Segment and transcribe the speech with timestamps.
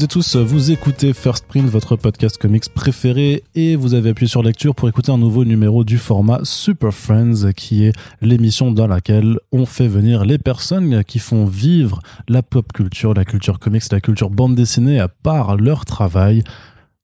[0.00, 4.30] Toutes et tous, vous écoutez First Print, votre podcast comics préféré, et vous avez appuyé
[4.30, 8.86] sur lecture pour écouter un nouveau numéro du format Super Friends, qui est l'émission dans
[8.86, 12.00] laquelle on fait venir les personnes qui font vivre
[12.30, 16.44] la pop culture, la culture comics, la culture bande dessinée à part leur travail.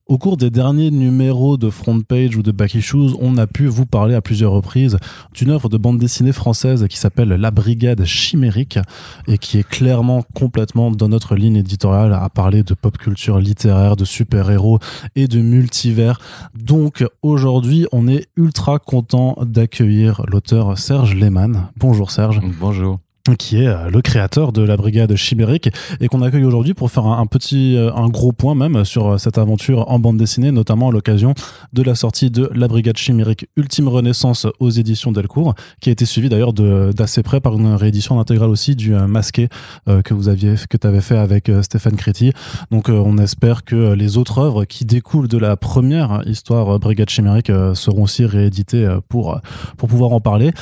[0.09, 3.67] Au cours des derniers numéros de Front Page ou de Back Issues, on a pu
[3.67, 4.99] vous parler à plusieurs reprises
[5.35, 8.79] d'une œuvre de bande dessinée française qui s'appelle La Brigade Chimérique
[9.27, 13.97] et qui est clairement complètement dans notre ligne éditoriale à parler de pop culture littéraire,
[13.97, 14.79] de super-héros
[15.17, 16.21] et de multivers.
[16.55, 21.67] Donc aujourd'hui, on est ultra content d'accueillir l'auteur Serge Lehmann.
[21.77, 22.41] Bonjour Serge.
[22.61, 23.01] Bonjour
[23.35, 27.07] qui est euh, le créateur de la brigade chimérique et qu'on accueille aujourd'hui pour faire
[27.07, 30.89] un, petit euh, un gros point même sur euh, cette aventure en bande dessinée notamment
[30.89, 31.35] à l'occasion
[31.73, 36.05] de la sortie de la brigade chimérique Ultime Renaissance aux éditions Delcourt qui a été
[36.05, 39.49] suivi d'ailleurs d'assez près par une réédition intégrale aussi du masqué
[39.87, 42.33] que vous aviez que tu avais fait avec Stéphane Créti
[42.71, 47.51] donc on espère que les autres œuvres qui découlent de la première histoire brigade chimérique
[47.75, 49.41] seront aussi rééditées pour
[49.77, 50.53] pour pouvoir en parler.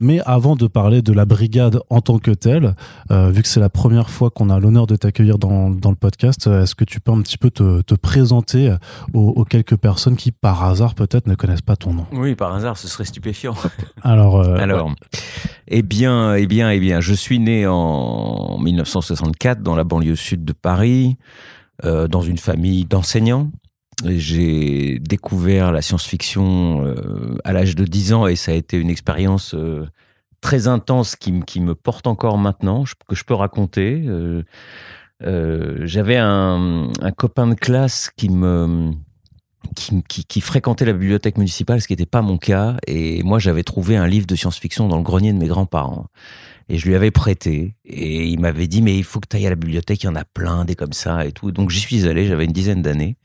[0.00, 2.74] Mais avant de parler de la brigade en tant que telle,
[3.10, 5.96] euh, vu que c'est la première fois qu'on a l'honneur de t'accueillir dans, dans, le
[5.96, 8.74] podcast, euh, est-ce que tu peux un petit peu te, te présenter
[9.12, 12.06] aux, quelques personnes qui, par hasard, peut-être ne connaissent pas ton nom?
[12.12, 13.54] Oui, par hasard, ce serait stupéfiant.
[14.02, 14.92] Alors, euh, Alors
[15.68, 20.44] eh bien, eh bien, eh bien, je suis né en 1964 dans la banlieue sud
[20.44, 21.16] de Paris,
[21.84, 23.50] euh, dans une famille d'enseignants.
[24.04, 28.90] J'ai découvert la science-fiction euh, à l'âge de 10 ans et ça a été une
[28.90, 29.86] expérience euh,
[30.44, 34.04] très intense qui, qui, me porte encore maintenant, que je peux raconter.
[35.22, 38.92] Euh, j'avais un, un, copain de classe qui me
[39.74, 42.76] qui, qui, qui, fréquentait la bibliothèque municipale, ce qui n'était pas mon cas.
[42.86, 46.08] Et moi, j'avais trouvé un livre de science-fiction dans le grenier de mes grands-parents.
[46.68, 47.74] Et je lui avais prêté.
[47.86, 50.10] Et il m'avait dit, mais il faut que tu ailles à la bibliothèque, il y
[50.10, 51.52] en a plein, des comme ça et tout.
[51.52, 53.16] Donc j'y suis allé, j'avais une dizaine d'années.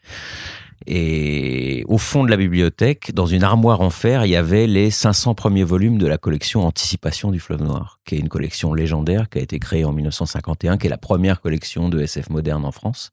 [0.87, 4.91] Et au fond de la bibliothèque, dans une armoire en fer, il y avait les
[4.91, 9.29] 500 premiers volumes de la collection Anticipation du fleuve noir, qui est une collection légendaire
[9.29, 12.71] qui a été créée en 1951, qui est la première collection de SF moderne en
[12.71, 13.11] France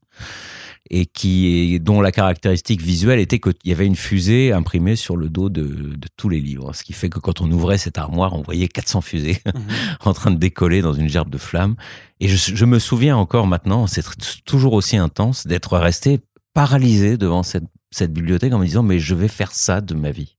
[0.90, 5.28] et qui dont la caractéristique visuelle était qu'il y avait une fusée imprimée sur le
[5.28, 6.72] dos de, de, tous les livres.
[6.74, 9.62] Ce qui fait que quand on ouvrait cette armoire, on voyait 400 fusées mhm.
[10.04, 11.76] en train de décoller dans une gerbe de flammes.
[12.20, 14.04] Et je, je me souviens encore maintenant, c'est
[14.44, 16.20] toujours aussi intense, d'être resté
[16.56, 20.10] paralysé devant cette, cette bibliothèque en me disant mais je vais faire ça de ma
[20.10, 20.36] vie.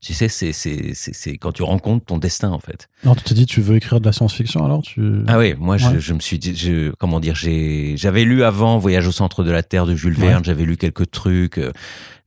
[0.00, 2.88] Tu sais, c'est, c'est, c'est, quand tu rencontres ton destin, en fait.
[3.02, 5.24] Alors, tu t'es dit, tu veux écrire de la science-fiction, alors tu...
[5.26, 8.78] Ah oui, moi, je, je, me suis dit, je, comment dire, j'ai, j'avais lu avant
[8.78, 11.58] Voyage au centre de la Terre de Jules Verne, j'avais lu quelques trucs.
[11.58, 11.72] Euh,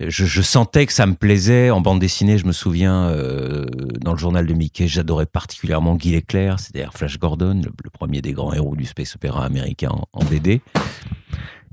[0.02, 1.70] je, je, sentais que ça me plaisait.
[1.70, 3.68] En bande dessinée, je me souviens, euh,
[4.02, 8.34] dans le journal de Mickey, j'adorais particulièrement Guy Leclerc, c'est-à-dire Flash Gordon, le, premier des
[8.34, 10.62] grands héros du space opéra américain en, en BD.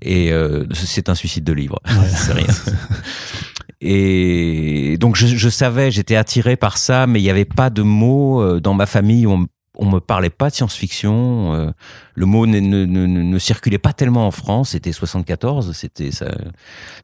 [0.02, 1.80] Et euh, c'est un suicide de livre.
[2.08, 2.46] c'est rien.
[3.80, 7.82] Et donc je, je savais, j'étais attiré par ça, mais il n'y avait pas de
[7.82, 9.26] mots euh, dans ma famille.
[9.26, 9.46] On,
[9.78, 11.54] on me parlait pas de science-fiction.
[11.54, 11.70] Euh,
[12.14, 14.70] le mot ne, ne, ne, ne, circulait pas tellement en France.
[14.70, 16.26] C'était 74, c'était ça,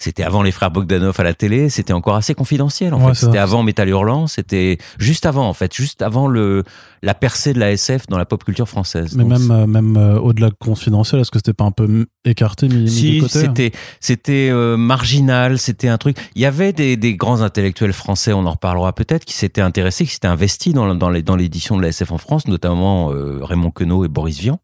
[0.01, 1.69] c'était avant les frères Bogdanov à la télé.
[1.69, 2.93] C'était encore assez confidentiel.
[2.93, 4.27] En fait, c'était avant Métal Hurlant.
[4.27, 6.65] C'était juste avant, en fait, juste avant le
[7.03, 9.15] la percée de la SF dans la pop culture française.
[9.15, 12.67] Mais même euh, même euh, au-delà de confidentiel, est-ce que c'était pas un peu écarté,
[12.67, 15.59] mis, si, côté c'était c'était marginal.
[15.59, 16.17] C'était un truc.
[16.35, 20.07] Il y avait des, des grands intellectuels français, on en reparlera peut-être, qui s'étaient intéressés,
[20.07, 23.13] qui s'étaient investis dans dans les dans l'édition de la SF en France, notamment notamment
[23.13, 24.59] euh, Raymond Queneau et Boris Vian,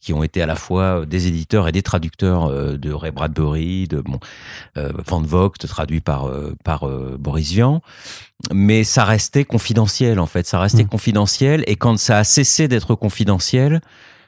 [0.00, 3.88] qui ont été à la fois des éditeurs et des traducteurs euh, de Ray Bradbury,
[3.88, 4.20] de bon,
[4.76, 6.30] euh, Van Vogt, traduit par,
[6.64, 6.86] par
[7.18, 7.80] Boris Vian.
[8.52, 10.46] Mais ça restait confidentiel, en fait.
[10.46, 10.88] Ça restait mmh.
[10.88, 11.64] confidentiel.
[11.66, 13.80] Et quand ça a cessé d'être confidentiel,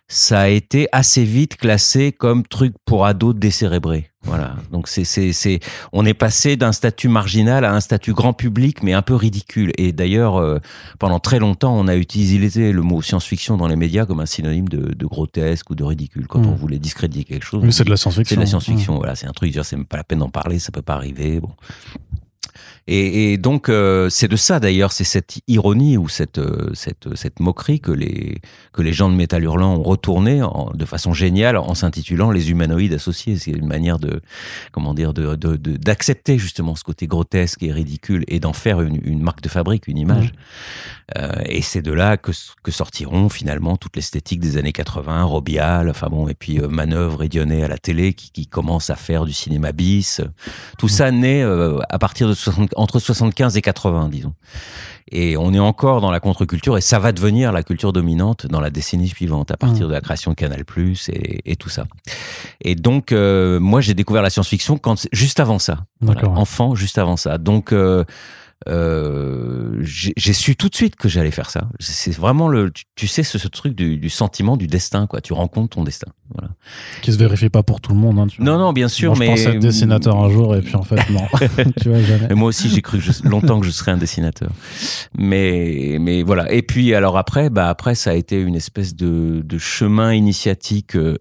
[0.09, 4.11] ça a été assez vite classé comme truc pour ados décérébrés.
[4.25, 4.55] Voilà.
[4.71, 5.59] Donc c'est c'est c'est
[5.93, 9.73] on est passé d'un statut marginal à un statut grand public mais un peu ridicule.
[9.79, 10.59] Et d'ailleurs euh,
[10.99, 14.69] pendant très longtemps on a utilisé le mot science-fiction dans les médias comme un synonyme
[14.69, 16.57] de, de grotesque ou de ridicule quand on mmh.
[16.57, 17.65] voulait discréditer quelque chose.
[17.65, 18.35] Mais c'est de la science-fiction.
[18.35, 18.95] C'est de la science-fiction.
[18.95, 18.99] Mmh.
[18.99, 19.59] Voilà, c'est un truc.
[19.63, 21.41] C'est même pas la peine d'en parler, ça peut pas arriver.
[21.41, 21.51] Bon.
[22.89, 27.15] Et, et donc euh, c'est de ça d'ailleurs, c'est cette ironie ou cette, euh, cette,
[27.15, 28.41] cette moquerie que les,
[28.73, 32.51] que les gens de Métal Hurlant ont retourné en, de façon géniale en s'intitulant les
[32.51, 33.37] humanoïdes associés.
[33.37, 34.21] C'est une manière de
[34.73, 39.01] comment dire de d'accepter de, justement ce côté grotesque et ridicule et d'en faire une,
[39.05, 40.33] une, marque de fabrique, une image.
[40.33, 41.19] Mmh.
[41.19, 42.33] Euh, et c'est de là que,
[42.63, 47.23] que sortiront finalement toute l'esthétique des années 80, Robial, enfin bon, et puis euh, Manœuvre
[47.23, 50.21] et Dionnet à la télé qui, qui commence à faire du cinéma bis.
[50.79, 50.89] Tout mmh.
[50.89, 52.35] ça naît à partir de
[52.77, 54.35] entre 75 et 80, disons.
[55.11, 58.61] Et on est encore dans la contre-culture et ça va devenir la culture dominante dans
[58.61, 59.89] la décennie suivante à partir mmh.
[59.89, 60.65] de la création de Canal+
[61.09, 61.85] et, et tout ça.
[62.63, 65.85] Et donc euh, moi j'ai découvert la science-fiction quand juste avant ça,
[66.25, 67.37] enfant juste avant ça.
[67.37, 68.05] Donc euh,
[68.69, 71.69] euh, j'ai su tout de suite que j'allais faire ça.
[71.81, 75.21] C'est vraiment le, tu, sais, ce, truc du, sentiment du destin, quoi.
[75.21, 76.13] Tu rencontres ton destin.
[76.35, 76.51] Voilà.
[77.03, 78.19] Qui se vérifie pas pour tout le monde.
[78.19, 79.27] Hein, non, non, bien sûr, mais.
[79.27, 81.27] Je pensais être dessinateur un jour et puis en fait, non.
[81.81, 82.35] tu vois, jamais.
[82.35, 84.51] moi aussi, j'ai cru longtemps que je serais un dessinateur.
[85.17, 86.51] Mais, mais voilà.
[86.53, 90.97] Et puis, alors après, bah, après, ça a été une espèce de, de chemin initiatique.
[90.97, 91.19] Euh,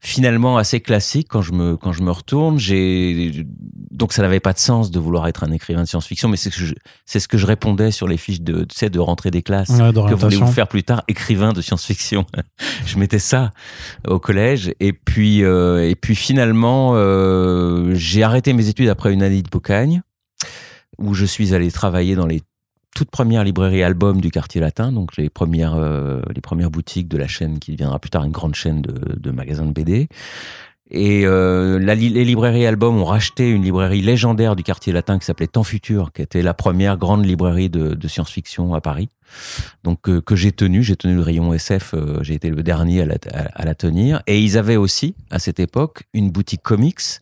[0.00, 2.58] finalement assez classique quand je me quand je me retourne.
[2.58, 3.44] J'ai
[3.90, 6.50] donc ça n'avait pas de sens de vouloir être un écrivain de science-fiction, mais c'est
[6.50, 6.74] ce que je,
[7.04, 9.68] c'est ce que je répondais sur les fiches de tu sais de rentrée des classes.
[9.68, 12.24] que voulez-vous faire plus tard Écrivain de science-fiction.
[12.86, 13.50] je mettais ça
[14.06, 19.22] au collège et puis euh, et puis finalement euh, j'ai arrêté mes études après une
[19.22, 20.02] année de Bocagne
[20.98, 22.42] où je suis allé travailler dans les
[22.94, 27.16] toute première librairie album du quartier latin, donc les premières, euh, les premières boutiques de
[27.16, 30.08] la chaîne qui deviendra plus tard une grande chaîne de, magasins de BD.
[30.92, 35.46] Et euh, les librairies album ont racheté une librairie légendaire du quartier latin qui s'appelait
[35.46, 39.08] Temps Futur, qui était la première grande librairie de, science-fiction à Paris.
[39.84, 43.06] Donc euh, que j'ai tenu, j'ai tenu le rayon SF, j'ai été le dernier à
[43.06, 43.14] la,
[43.54, 44.20] à la tenir.
[44.26, 47.20] Et ils avaient aussi à cette époque une boutique comics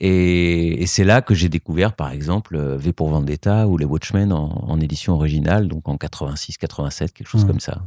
[0.00, 3.84] et, et c'est là que j'ai découvert, par exemple, euh, V pour Vendetta ou les
[3.84, 7.46] Watchmen en, en édition originale, donc en 86, 87, quelque chose mmh.
[7.46, 7.82] comme ça.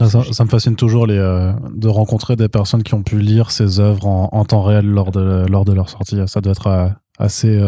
[0.00, 3.50] ça, ça, me fascine toujours les, euh, de rencontrer des personnes qui ont pu lire
[3.50, 6.16] ces œuvres en, en, temps réel lors de, lors de leur sortie.
[6.26, 7.60] Ça doit être euh, assez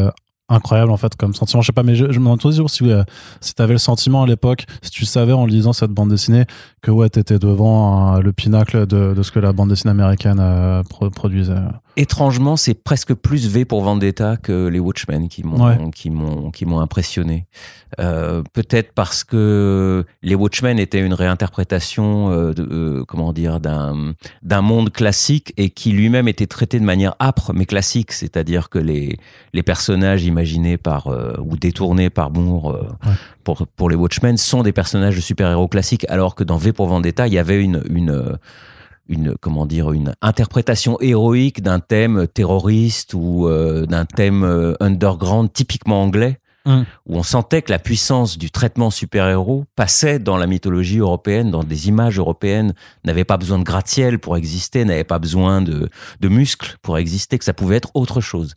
[0.49, 1.63] incroyable en fait comme sentiment.
[1.63, 2.91] Je sais pas, mais je, je me demande toujours si,
[3.41, 6.45] si tu avais le sentiment à l'époque, si tu savais en lisant cette bande dessinée
[6.81, 10.43] que ouais, tu étais devant le pinacle de, de, ce que la bande dessinée américaine
[11.15, 11.55] produisait
[11.97, 16.65] étrangement, c'est presque plus V pour Vendetta que les Watchmen qui m'ont qui m'ont qui
[16.67, 17.47] m'ont impressionné.
[18.01, 24.15] Euh, Peut-être parce que les Watchmen étaient une réinterprétation, euh, de, euh, comment dire, d'un
[24.43, 28.79] d'un monde classique et qui lui-même était traité de manière âpre mais classique, c'est-à-dire que
[28.79, 29.19] les
[29.53, 32.97] les personnages imaginés par euh, ou détournés par Moore
[33.45, 36.87] pour pour les Watchmen sont des personnages de super-héros classiques, alors que dans V pour
[36.87, 38.39] Vendetta, il y avait une une
[39.13, 45.53] une comment dire une interprétation héroïque d'un thème terroriste ou euh, d'un thème euh, underground
[45.53, 46.87] typiquement anglais Hum.
[47.07, 51.65] où on sentait que la puissance du traitement super-héros passait dans la mythologie européenne, dans
[51.65, 55.89] des images européennes, n'avait pas besoin de gratte-ciel pour exister, n'avait pas besoin de,
[56.21, 58.55] de, muscles pour exister, que ça pouvait être autre chose.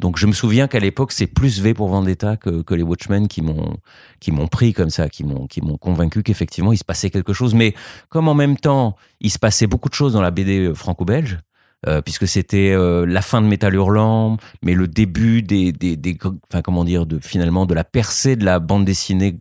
[0.00, 3.28] Donc je me souviens qu'à l'époque, c'est plus V pour Vendetta que, que les Watchmen
[3.28, 3.76] qui m'ont
[4.18, 7.32] qui m'ont pris comme ça, qui m'ont qui m'ont convaincu qu'effectivement il se passait quelque
[7.32, 7.54] chose.
[7.54, 7.74] Mais
[8.08, 11.38] comme en même temps, il se passait beaucoup de choses dans la BD franco-belge,
[11.86, 16.16] euh, puisque c'était euh, la fin de Métal Hurlant, mais le début des, des, des,
[16.50, 19.38] enfin comment dire, de finalement de la percée de la bande dessinée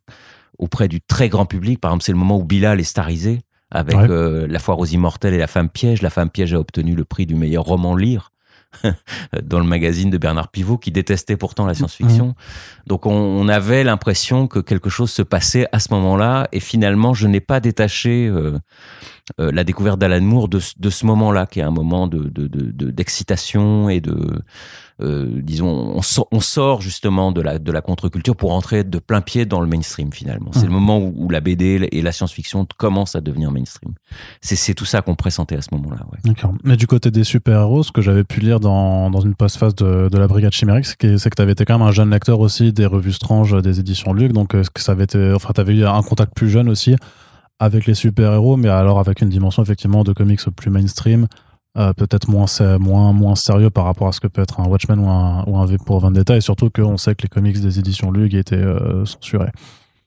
[0.59, 1.79] auprès du très grand public.
[1.79, 3.41] Par exemple, c'est le moment où Bilal est starisé
[3.71, 6.01] avec euh, La foire aux immortels et La femme piège.
[6.01, 8.32] La femme piège a obtenu le prix du meilleur roman lire
[9.43, 12.35] dans le magazine de Bernard Pivot, qui détestait pourtant la science-fiction.
[12.87, 17.27] Donc on, avait l'impression que quelque chose se passait à ce moment-là, et finalement je
[17.27, 18.57] n'ai pas détaché euh,
[19.39, 23.91] euh, la découverte d'Alan Moore de, ce moment-là, qui est un moment de, d'excitation de,
[23.91, 24.41] et de,
[24.99, 29.21] disons, on sort, on sort, justement de la, de la contre-culture pour entrer de plein
[29.21, 30.51] pied dans le mainstream finalement.
[30.53, 30.73] C'est le mmh.
[30.73, 33.93] moment où, la BD et la science-fiction commencent à devenir mainstream.
[34.41, 36.01] C'est tout ça qu'on pressentait à ce moment-là.
[36.11, 36.19] Ouais.
[36.23, 36.53] D'accord.
[36.63, 40.09] Mais du côté des super-héros, ce que j'avais pu lire dans, dans une post-phase de,
[40.09, 42.39] de la Brigade Chimérique, c'est que, que tu avais été quand même un jeune lecteur
[42.39, 45.61] aussi des revues Strange, des éditions Luc, donc euh, que ça avait été, enfin, tu
[45.61, 46.95] avais eu un contact plus jeune aussi
[47.59, 51.27] avec les super-héros, mais alors avec une dimension effectivement de comics plus mainstream,
[51.77, 52.45] euh, peut-être moins,
[52.79, 55.57] moins, moins sérieux par rapport à ce que peut être un Watchmen ou un, ou
[55.57, 58.55] un V pour Vendetta, et surtout qu'on sait que les comics des éditions Lug étaient
[58.55, 59.51] euh, censurés.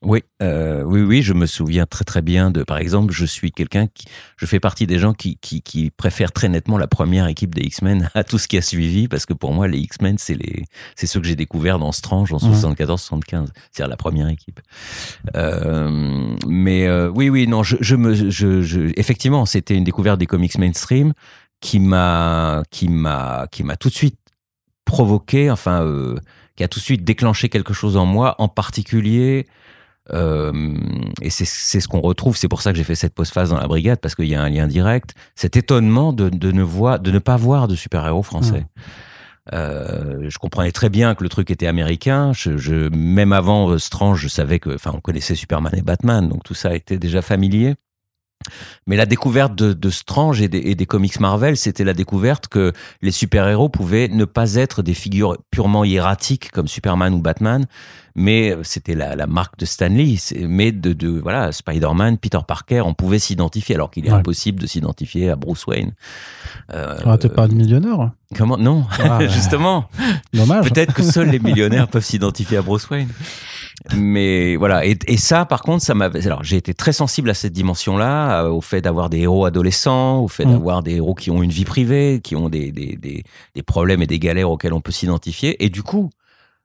[0.03, 3.51] Oui, euh, oui, oui, je me souviens très très bien de, par exemple, je suis
[3.51, 4.05] quelqu'un qui,
[4.37, 7.63] je fais partie des gens qui, qui, qui préfèrent très nettement la première équipe des
[7.63, 10.65] X-Men à tout ce qui a suivi, parce que pour moi, les X-Men, c'est les,
[10.95, 14.61] c'est ceux que j'ai découvert dans Strange en 74-75, c'est-à-dire la première équipe.
[15.35, 20.21] Euh, mais euh, oui, oui, non, je, je me, je, je, effectivement, c'était une découverte
[20.21, 21.15] des comics mainstream
[21.61, 24.19] qui m'a, qui m'a, qui m'a tout de suite
[24.85, 26.17] provoqué, enfin, euh,
[26.55, 29.47] qui a tout de suite déclenché quelque chose en moi, en particulier
[30.13, 30.75] euh,
[31.21, 31.45] et c'est
[31.81, 34.15] ce qu'on retrouve, c'est pour ça que j'ai fait cette pause-phase dans la brigade, parce
[34.15, 37.37] qu'il y a un lien direct, cet étonnement de, de, ne, voir, de ne pas
[37.37, 38.61] voir de super-héros français.
[38.61, 38.81] Mmh.
[39.53, 42.33] Euh, je comprenais très bien que le truc était américain.
[42.33, 46.43] Je, je, même avant Strange, je savais que, enfin, on connaissait Superman et Batman, donc
[46.45, 47.75] tout ça était déjà familier.
[48.87, 52.49] Mais la découverte de, de Strange et des, et des comics Marvel, c'était la découverte
[52.49, 52.73] que
[53.03, 57.67] les super-héros pouvaient ne pas être des figures purement hiératiques comme Superman ou Batman,
[58.17, 60.17] mais c'était la, la, marque de Stanley.
[60.49, 64.17] Mais de, de voilà, Spider-Man, Peter Parker, on pouvait s'identifier, alors qu'il est ouais.
[64.17, 65.93] impossible de s'identifier à Bruce Wayne.
[66.73, 68.57] Euh, ah, t'es pas de millionnaire Comment?
[68.57, 69.85] Non, ah, justement.
[70.33, 70.71] Dommage.
[70.71, 73.11] Peut-être que seuls les millionnaires peuvent s'identifier à Bruce Wayne
[73.95, 77.35] mais voilà et, et, ça par contre ça m'a alors j'ai été très sensible à
[77.35, 80.53] cette dimension là euh, au fait d'avoir des héros adolescents au fait mmh.
[80.53, 83.23] d'avoir des héros qui ont une vie privée qui ont des, des, des,
[83.55, 86.11] des problèmes et des galères auxquels on peut s'identifier et du coup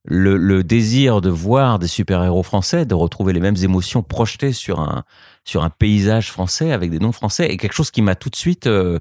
[0.04, 4.54] le, le, désir de voir des super héros français de retrouver les mêmes émotions projetées
[4.54, 5.04] sur un
[5.44, 8.36] sur un paysage français avec des noms français est quelque chose qui m'a tout de
[8.36, 9.00] suite euh,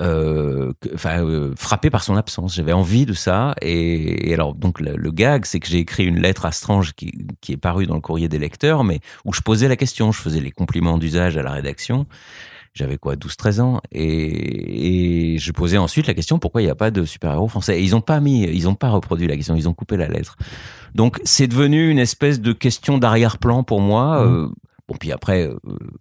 [0.00, 2.54] euh, enfin, euh, frappé par son absence.
[2.54, 3.54] J'avais envie de ça.
[3.62, 6.94] Et, et alors, donc, le, le gag, c'est que j'ai écrit une lettre à Strange
[6.94, 10.12] qui, qui, est parue dans le courrier des lecteurs, mais où je posais la question,
[10.12, 12.06] je faisais les compliments d'usage à la rédaction.
[12.74, 16.74] J'avais quoi, 12-13 ans, et, et, je posais ensuite la question pourquoi il n'y a
[16.74, 17.78] pas de super-héros français?
[17.78, 20.08] Et ils n'ont pas mis, ils n'ont pas reproduit la question, ils ont coupé la
[20.08, 20.36] lettre.
[20.96, 24.26] Donc, c'est devenu une espèce de question d'arrière-plan pour moi.
[24.26, 24.28] Mmh.
[24.28, 24.48] Euh,
[24.86, 25.56] Bon, puis après, euh,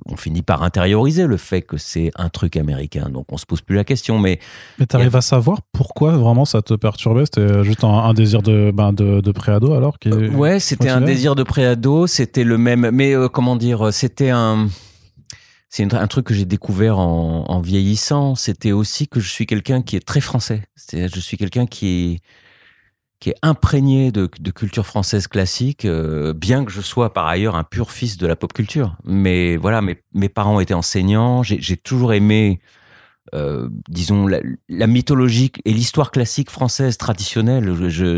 [0.08, 3.62] on finit par intérioriser le fait que c'est un truc américain, donc on se pose
[3.62, 4.20] plus la question.
[4.20, 4.40] Mais,
[4.78, 5.20] mais tu arrives a...
[5.20, 7.24] à savoir pourquoi vraiment ça te perturbait?
[7.26, 10.90] C'était juste un, un, désir de, ben, de, de préado alors qui euh, Ouais, c'était
[10.90, 12.90] un désir de préado, c'était le même.
[12.92, 14.68] Mais euh, comment dire, c'était un.
[15.70, 18.36] C'est un truc que j'ai découvert en, en vieillissant.
[18.36, 20.62] C'était aussi que je suis quelqu'un qui est très français.
[20.76, 22.20] C'est-à-dire, je suis quelqu'un qui est
[23.24, 27.64] qui est imprégné de, culture française classique, euh, bien que je sois par ailleurs un
[27.64, 28.98] pur fils de la pop culture.
[29.06, 32.60] Mais voilà, mes, mes parents étaient enseignants, j'ai toujours aimé,
[33.34, 37.74] euh, disons, la, mythologie et l'histoire classique française traditionnelle.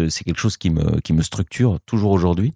[0.10, 2.56] C'est quelque chose qui me structure toujours aujourd'hui.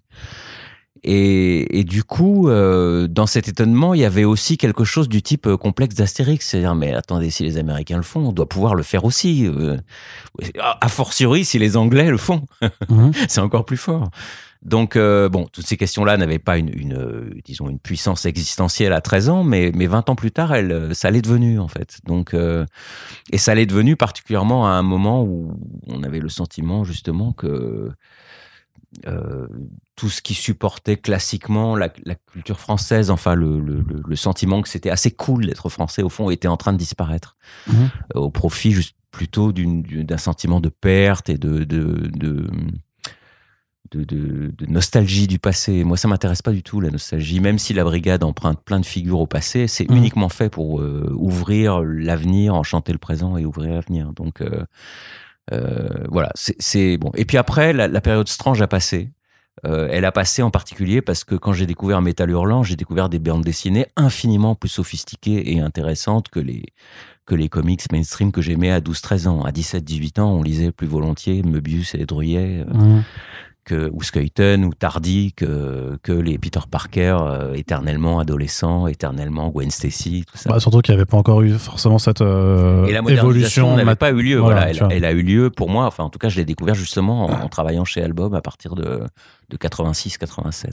[1.02, 5.22] Et, et, du coup, euh, dans cet étonnement, il y avait aussi quelque chose du
[5.22, 6.46] type euh, complexe d'Astérix.
[6.46, 9.46] C'est-à-dire, mais attendez, si les Américains le font, on doit pouvoir le faire aussi.
[9.46, 9.78] Euh,
[10.58, 12.44] a fortiori, si les Anglais le font,
[12.88, 13.10] mmh.
[13.28, 14.10] c'est encore plus fort.
[14.62, 19.00] Donc, euh, bon, toutes ces questions-là n'avaient pas une, une, disons, une puissance existentielle à
[19.00, 22.00] 13 ans, mais, mais 20 ans plus tard, elle, ça l'est devenu, en fait.
[22.04, 22.36] Donc,
[23.32, 25.54] et ça l'est devenu particulièrement à un moment où
[25.86, 27.90] on avait le sentiment, justement, que
[29.06, 29.46] euh,
[29.94, 34.68] tout ce qui supportait classiquement la, la culture française, enfin le, le, le sentiment que
[34.68, 37.72] c'était assez cool d'être français au fond, était en train de disparaître mmh.
[37.72, 42.50] euh, au profit juste plutôt d'un sentiment de perte et de, de, de
[43.92, 45.82] de, de, de, nostalgie du passé.
[45.82, 48.86] Moi, ça m'intéresse pas du tout la nostalgie, même si la brigade emprunte plein de
[48.86, 49.96] figures au passé, c'est mmh.
[49.96, 54.12] uniquement fait pour euh, ouvrir l'avenir, enchanter le présent et ouvrir l'avenir.
[54.12, 54.64] Donc euh,
[56.08, 57.10] voilà, c'est bon.
[57.14, 59.10] Et puis après, la, la, période Strange a passé.
[59.66, 63.08] Euh, elle a passé en particulier parce que quand j'ai découvert Métal Hurlant, j'ai découvert
[63.08, 66.64] des bandes dessinées infiniment plus sophistiquées et intéressantes que les,
[67.26, 69.42] que les comics mainstream que j'aimais à 12-13 ans.
[69.42, 72.64] À 17-18 ans, on lisait plus volontiers Möbius et Druyet.
[72.66, 73.04] Euh, mmh
[73.64, 79.70] que, ou Skuyten ou Tardy que, que les Peter Parker euh, éternellement adolescents, éternellement Gwen
[79.70, 80.50] Stacy, tout ça.
[80.50, 83.94] Bah, surtout qu'il n'y avait pas encore eu forcément cette euh, Et la évolution n'avait
[83.94, 84.38] pas eu lieu.
[84.38, 85.86] Voilà, voilà elle, elle, a eu lieu pour moi.
[85.86, 88.74] Enfin, en tout cas, je l'ai découvert justement en, en, travaillant chez Album à partir
[88.74, 89.02] de,
[89.48, 90.70] de 86-87.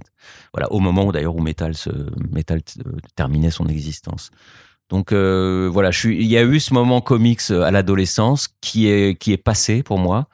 [0.53, 1.89] Voilà, au moment où d'ailleurs où Metal, se,
[2.31, 4.31] Metal euh, terminait son existence.
[4.89, 8.47] Donc euh, voilà, je suis, il y a eu ce moment comics euh, à l'adolescence
[8.61, 10.27] qui est qui est passé pour moi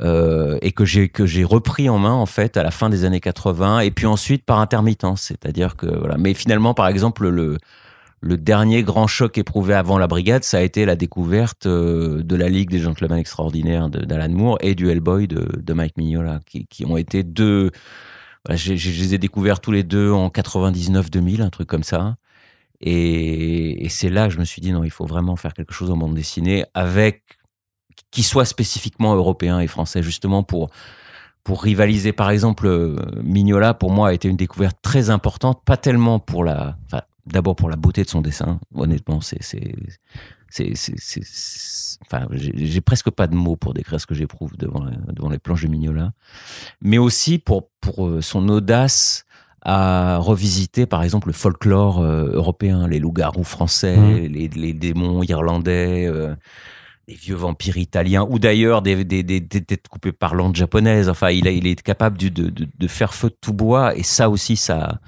[0.00, 3.04] euh, et que j'ai que j'ai repris en main en fait à la fin des
[3.04, 6.16] années 80 et puis ensuite par intermittence, c'est-à-dire que voilà.
[6.16, 7.58] Mais finalement, par exemple, le
[8.22, 12.36] le dernier grand choc éprouvé avant la brigade, ça a été la découverte euh, de
[12.36, 16.66] la Ligue des Gentlemen Extraordinaires d'Alan Moore et du Hellboy de, de Mike Mignola, qui,
[16.66, 17.72] qui ont été deux.
[18.46, 22.14] Voilà, je les ai découverts tous les deux en 99-2000, un truc comme ça.
[22.82, 25.90] Et, c'est là que je me suis dit non, il faut vraiment faire quelque chose
[25.90, 27.38] en bande dessinée avec
[28.10, 30.70] qui soit spécifiquement européen et français, justement pour
[31.44, 32.12] pour rivaliser.
[32.12, 36.44] Par exemple, euh, Mignola pour moi a été une découverte très importante, pas tellement pour
[36.44, 36.76] la,
[37.26, 38.60] d'abord pour la beauté de son dessin.
[38.74, 39.74] Honnêtement, c'est c'est
[40.48, 41.20] c'est
[42.02, 45.62] enfin j'ai presque pas de mots pour décrire ce que j'éprouve devant devant les planches
[45.62, 46.12] de Mignola,
[46.80, 49.24] mais aussi pour pour euh, son audace
[49.64, 54.26] à revisiter par exemple le folklore euh, européen, les loups-garous français, mmh.
[54.26, 56.34] les, les, démons irlandais, euh,
[57.06, 61.08] les vieux vampires italiens, ou d'ailleurs des, des, des, des, têtes coupées parlantes japonaises.
[61.08, 64.02] Enfin, il, a, il est capable de, de, de, faire feu de tout bois, et
[64.02, 65.00] ça aussi, ça,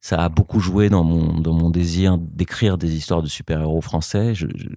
[0.00, 4.34] ça a beaucoup joué dans mon, dans mon désir d'écrire des histoires de super-héros français.
[4.34, 4.68] Je, je,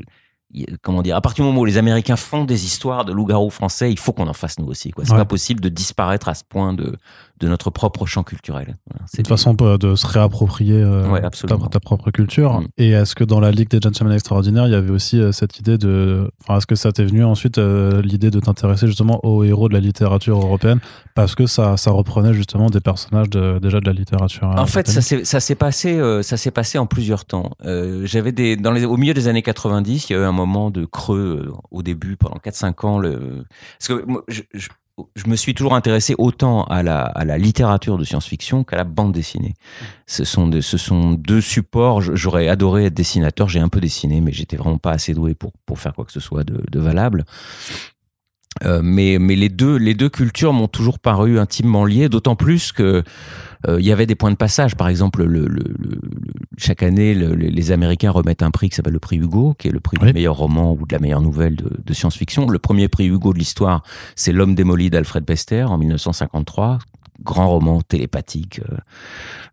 [0.81, 3.91] comment dire, à partir du moment où les Américains font des histoires de loups-garous français,
[3.91, 4.91] il faut qu'on en fasse nous aussi.
[4.91, 5.05] Quoi.
[5.05, 5.17] C'est ouais.
[5.17, 6.97] pas possible de disparaître à ce point de,
[7.43, 8.77] de notre propre champ culturel.
[9.05, 12.61] c'est une façon de se réapproprier euh, ta, propre culture.
[12.61, 12.67] Mm.
[12.77, 15.59] Et est-ce que dans la Ligue des Gentlemen Extraordinaires, il y avait aussi euh, cette
[15.59, 16.31] idée de.
[16.41, 19.73] Enfin, est-ce que ça t'est venu ensuite euh, l'idée de t'intéresser justement aux héros de
[19.73, 20.79] la littérature européenne?
[21.15, 24.47] Parce que ça, ça reprenait justement des personnages de, déjà de la littérature.
[24.47, 27.51] En fait, ça s'est passé, ça s'est passé en plusieurs temps.
[28.03, 30.71] J'avais des dans les au milieu des années 90, il y a eu un moment
[30.71, 32.99] de creux au début pendant 4-5 ans.
[32.99, 33.43] Le
[33.79, 34.69] parce que moi, je, je
[35.25, 39.11] me suis toujours intéressé autant à la, à la littérature de science-fiction qu'à la bande
[39.11, 39.55] dessinée.
[40.05, 42.01] Ce sont, ce sont deux supports.
[42.01, 43.49] J'aurais adoré être dessinateur.
[43.49, 46.11] J'ai un peu dessiné, mais j'étais vraiment pas assez doué pour, pour faire quoi que
[46.11, 47.25] ce soit de, de valable.
[48.63, 52.71] Euh, mais mais les deux les deux cultures m'ont toujours paru intimement liées, d'autant plus
[52.71, 53.03] que
[53.67, 54.75] euh, il y avait des points de passage.
[54.75, 55.63] Par exemple, le, le,
[56.57, 59.79] chaque année, les Américains remettent un prix qui s'appelle le prix Hugo, qui est le
[59.79, 62.49] prix du meilleur roman ou de la meilleure nouvelle de, de science-fiction.
[62.49, 63.83] Le premier prix Hugo de l'histoire,
[64.15, 66.79] c'est L'homme démoli d'Alfred Bester en 1953
[67.21, 68.77] grand roman télépathique euh,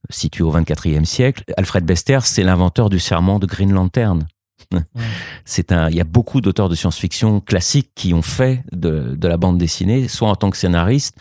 [0.08, 1.44] situé au 24e siècle.
[1.56, 4.26] Alfred Bester, c'est l'inventeur du serment de Green Lantern.
[5.44, 9.28] C'est un, il y a beaucoup d'auteurs de science-fiction classiques qui ont fait de, de
[9.28, 11.16] la bande dessinée, soit en tant que scénariste,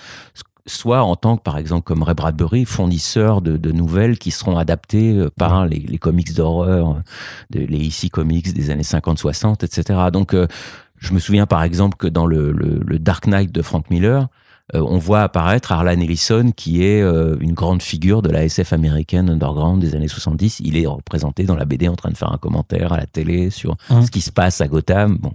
[0.65, 4.57] soit en tant que, par exemple, comme Ray Bradbury, fournisseur de, de nouvelles qui seront
[4.57, 7.01] adaptées euh, par les, les, comics d'horreur,
[7.51, 9.99] les ici comics des années 50-60, etc.
[10.13, 10.47] Donc, euh,
[10.97, 14.27] je me souviens par exemple que dans le, le, le Dark Knight de Frank Miller,
[14.73, 19.29] on voit apparaître Harlan Ellison, qui est euh, une grande figure de la SF américaine
[19.29, 20.59] underground des années 70.
[20.63, 23.49] Il est représenté dans la BD en train de faire un commentaire à la télé
[23.49, 24.03] sur hein.
[24.03, 25.17] ce qui se passe à Gotham.
[25.17, 25.33] Bon.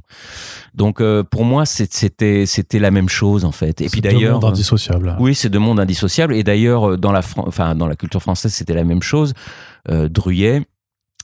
[0.75, 3.81] Donc euh, pour moi, c'était c'était la même chose en fait.
[3.81, 5.17] Et puis d'ailleurs, deux mondes indissociables.
[5.19, 6.35] Oui, c'est deux mondes indissociables.
[6.35, 9.35] Et d'ailleurs, dans la enfin dans la culture française, c'était la même chose.
[9.91, 10.63] Euh, Druyet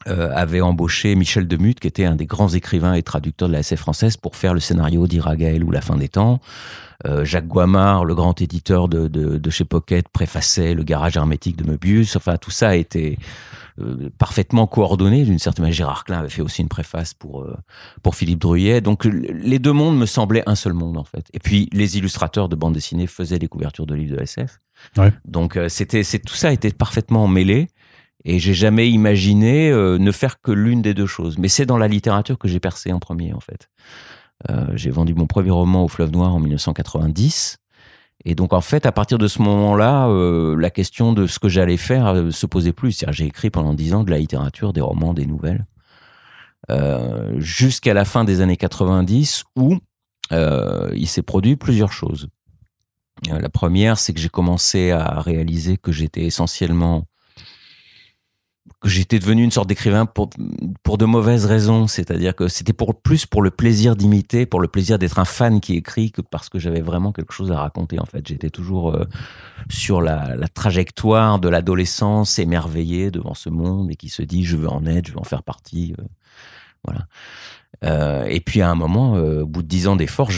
[0.07, 3.80] avait embauché Michel Demuth, qui était un des grands écrivains et traducteurs de la SF
[3.80, 6.40] française, pour faire le scénario d'Iragaël ou La fin des temps.
[7.07, 11.56] Euh, Jacques Guamard, le grand éditeur de, de, de, chez Pocket, préfaçait le garage hermétique
[11.56, 12.17] de Möbius.
[12.17, 13.19] Enfin, tout ça a été
[13.80, 15.76] euh, parfaitement coordonné d'une certaine manière.
[15.76, 17.56] Gérard Klein avait fait aussi une préface pour euh,
[18.02, 18.82] pour Philippe Druyet.
[18.82, 21.26] Donc les deux mondes me semblaient un seul monde en fait.
[21.32, 24.60] Et puis les illustrateurs de bande dessinée faisaient les couvertures de livres de SF.
[24.99, 25.13] Ouais.
[25.25, 27.69] Donc c'était c'est tout ça était parfaitement mêlé.
[28.25, 31.39] Et j'ai jamais imaginé ne faire que l'une des deux choses.
[31.39, 33.69] Mais c'est dans la littérature que j'ai percé en premier, en fait.
[34.49, 37.59] Euh, j'ai vendu mon premier roman au Fleuve Noir en 1990.
[38.25, 41.49] Et donc en fait, à partir de ce moment-là, euh, la question de ce que
[41.49, 43.04] j'allais faire euh, se posait plus.
[43.11, 45.65] J'ai écrit pendant dix ans de la littérature, des romans, des nouvelles,
[46.71, 49.78] euh, jusqu'à la fin des années 90 où
[50.33, 52.28] euh, il s'est produit plusieurs choses.
[53.26, 57.04] la première, c'est que j'ai commencé à réaliser que j'étais essentiellement
[58.80, 60.30] que j'étais devenu une sorte d'écrivain pour
[60.82, 64.69] pour de mauvaises raisons, c'est-à-dire que c'était pour plus pour le plaisir d'imiter, pour le
[64.69, 68.00] plaisir d'être un fan qui écrit que parce que j'avais vraiment quelque chose à raconter
[68.00, 68.26] en fait.
[68.26, 69.04] J'étais toujours euh,
[69.69, 74.69] sur la, trajectoire de l'adolescence émerveillé devant ce monde et qui se dit je veux
[74.69, 75.95] en être, je veux en faire partie.
[75.99, 76.04] Euh,
[76.84, 77.06] voilà.
[77.83, 80.30] Euh, et puis à un moment, euh, au bout de dix ans d'efforts,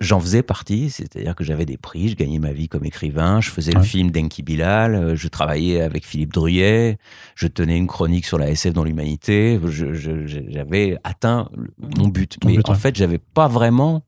[0.00, 3.50] j'en faisais partie, c'est-à-dire que j'avais des prix, je gagnais ma vie comme écrivain, je
[3.50, 6.98] faisais le film d'Enki Bilal, euh, je travaillais avec Philippe Druyet,
[7.36, 11.48] je tenais une chronique sur la SF dans l'humanité, j'avais atteint
[11.78, 12.36] mon but.
[12.44, 14.02] Mais en fait, j'avais pas vraiment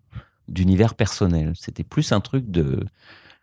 [0.49, 1.53] d'univers personnel.
[1.55, 2.81] C'était plus un truc de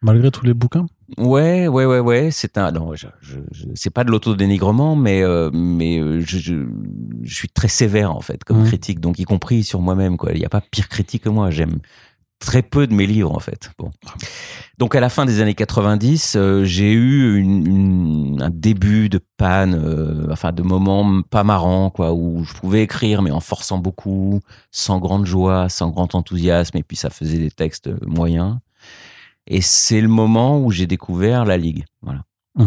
[0.01, 0.85] Malgré tous les bouquins?
[1.17, 2.29] Ouais, ouais, ouais, ouais.
[2.31, 3.39] C'est un, non, je, je,
[3.73, 6.55] c'est pas de l'autodénigrement, mais euh, mais euh, je, je,
[7.23, 8.67] je, suis très sévère en fait comme mmh.
[8.67, 10.33] critique, donc y compris sur moi-même quoi.
[10.33, 11.49] Il n'y a pas pire critique que moi.
[11.49, 11.79] J'aime
[12.39, 13.71] très peu de mes livres en fait.
[13.79, 13.89] Bon.
[14.77, 19.19] Donc à la fin des années 90, euh, j'ai eu une, une, un début de
[19.37, 23.79] panne, euh, enfin de moments pas marrants quoi, où je pouvais écrire mais en forçant
[23.79, 28.57] beaucoup, sans grande joie, sans grand enthousiasme, et puis ça faisait des textes moyens.
[29.47, 31.85] Et c'est le moment où j'ai découvert la Ligue.
[32.01, 32.23] Voilà.
[32.55, 32.65] Mmh.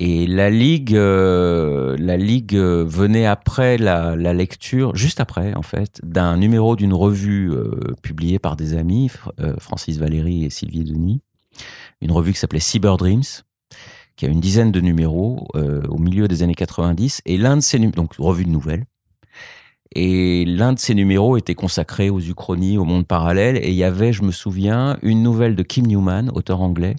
[0.00, 5.62] Et la Ligue, euh, la Ligue euh, venait après la, la, lecture, juste après en
[5.62, 10.84] fait, d'un numéro d'une revue euh, publiée par des amis, euh, Francis Valéry et Sylvie
[10.84, 11.20] Denis,
[12.00, 13.24] une revue qui s'appelait Cyber Dreams,
[14.14, 17.22] qui a une dizaine de numéros au milieu des années 90.
[17.24, 18.84] Et l'un de ces numéros, donc revue de nouvelles,
[19.94, 23.56] et l'un de ces numéros était consacré aux uchronies, au monde parallèle.
[23.56, 26.96] Et il y avait, je me souviens, une nouvelle de Kim Newman, auteur anglais,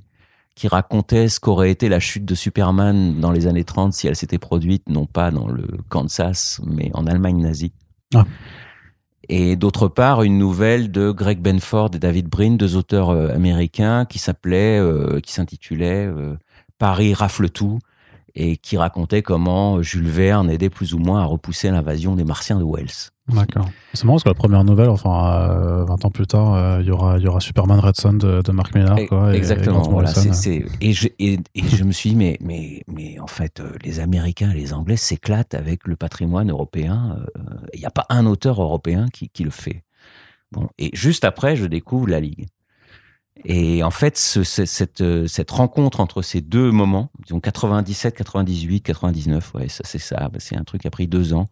[0.56, 4.16] qui racontait ce qu'aurait été la chute de Superman dans les années 30 si elle
[4.16, 7.74] s'était produite, non pas dans le Kansas, mais en Allemagne nazie.
[8.16, 8.26] Ah.
[9.30, 14.06] Et d'autre part, une nouvelle de Greg Benford et David Brin, deux auteurs euh, américains,
[14.06, 16.36] qui s'appelait, euh, qui s'intitulait euh,
[16.80, 17.78] Paris rafle tout
[18.36, 22.60] et qui racontait comment Jules Verne aidait plus ou moins à repousser l'invasion des Martiens
[22.60, 23.12] de Wells.
[23.28, 23.70] D'accord.
[23.94, 27.20] C'est marrant parce que la première nouvelle, enfin, 20 ans plus tard, il y, aura,
[27.20, 28.98] y aura Superman Red Son de, Mark Millar.
[29.08, 29.84] Quoi, Exactement.
[29.84, 30.12] Et, voilà,
[30.82, 34.56] et, je, et, je me suis dit, mais, mais, mais en fait, les Américains et
[34.56, 37.18] les Anglais s'éclatent avec le patrimoine européen.
[37.74, 39.84] Il n'y a pas un auteur européen qui, qui le fait.
[40.52, 40.68] Bon.
[40.80, 42.48] Et juste après, je découvre la Ligue.
[43.46, 49.70] Et en fait, euh, cette, rencontre entre ces deux moments, disons 97, 98, 99, ouais,
[49.70, 51.48] ça c'est ça, bah, c'est un truc qui a pris deux ans.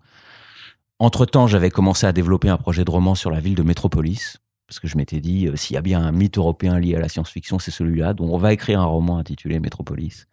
[0.99, 4.79] Entre-temps, j'avais commencé à développer un projet de roman sur la ville de Métropolis, parce
[4.79, 7.07] que je m'étais dit, euh, s'il y a bien un mythe européen lié à la
[7.07, 10.27] science-fiction, c'est celui-là, donc on va écrire un roman intitulé Métropolis.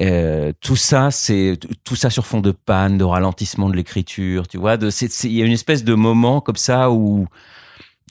[0.00, 4.56] Euh, tout ça, c'est tout ça sur fond de panne, de ralentissement de l'écriture, tu
[4.56, 4.76] vois.
[4.76, 7.26] Il y a une espèce de moment comme ça où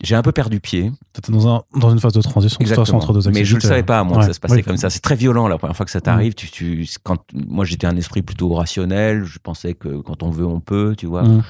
[0.01, 0.91] j'ai un peu perdu pied.
[1.13, 2.97] T'étais dans, un, dans une phase de transition Exactement.
[2.97, 4.89] entre deux Mais je le savais pas, moi, ça se passait comme ça.
[4.89, 6.33] C'est très violent la première fois que ça t'arrive.
[6.33, 9.25] Tu, tu, quand, moi, j'étais un esprit plutôt rationnel.
[9.25, 11.23] Je pensais que quand on veut, on peut, tu vois.
[11.23, 11.43] Mm.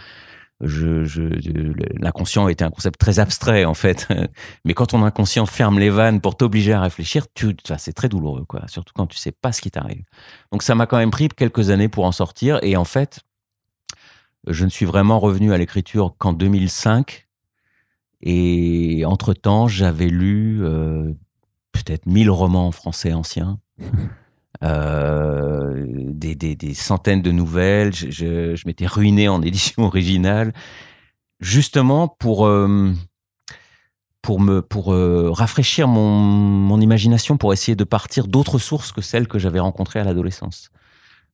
[0.61, 1.21] Je, je,
[2.01, 4.07] l'inconscient était un concept très abstrait, en fait.
[4.65, 8.43] Mais quand ton inconscient ferme les vannes pour t'obliger à réfléchir, tu, c'est très douloureux,
[8.45, 8.63] quoi.
[8.67, 10.03] Surtout quand tu sais pas ce qui t'arrive.
[10.51, 12.59] Donc, ça m'a quand même pris quelques années pour en sortir.
[12.61, 13.21] Et en fait,
[14.47, 17.28] je ne suis vraiment revenu à l'écriture qu'en 2005
[18.21, 21.13] et entre-temps, j'avais lu euh,
[21.71, 23.59] peut-être mille romans français anciens,
[24.63, 27.93] euh, des, des, des, centaines de nouvelles.
[27.93, 30.53] Je, je, je m'étais ruiné en édition originale,
[31.39, 32.93] justement pour, euh,
[34.21, 34.93] pour, me, pour
[35.37, 39.99] rafraîchir mon, mon imagination, pour essayer de partir d'autres sources que celles que j'avais rencontrées
[39.99, 40.71] à l'adolescence.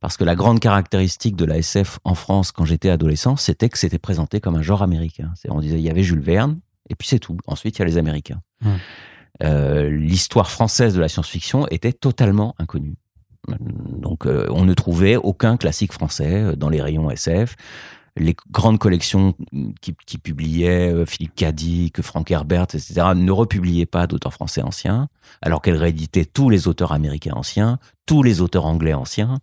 [0.02, 3.78] Parce que la grande caractéristique de la SF en France quand j'étais adolescent, c'était que
[3.80, 5.34] c'était présenté comme un genre américain.
[5.50, 7.38] On disait, il y avait Jules Verne, et puis c'est tout.
[7.48, 8.42] Ensuite, il y a les Américains.
[9.44, 12.96] Euh, l'histoire française de la science-fiction était totalement inconnue.
[13.70, 17.56] Donc, euh, on ne trouvait aucun classique français euh, dans les rayons SF.
[18.18, 19.36] Les grandes collections
[19.82, 25.10] qui, qui publiaient Philippe Cadic, Frank Herbert, etc., ne republiaient pas d'auteurs français anciens,
[25.42, 29.40] alors qu'elles rééditaient tous les auteurs américains anciens, tous les auteurs anglais anciens.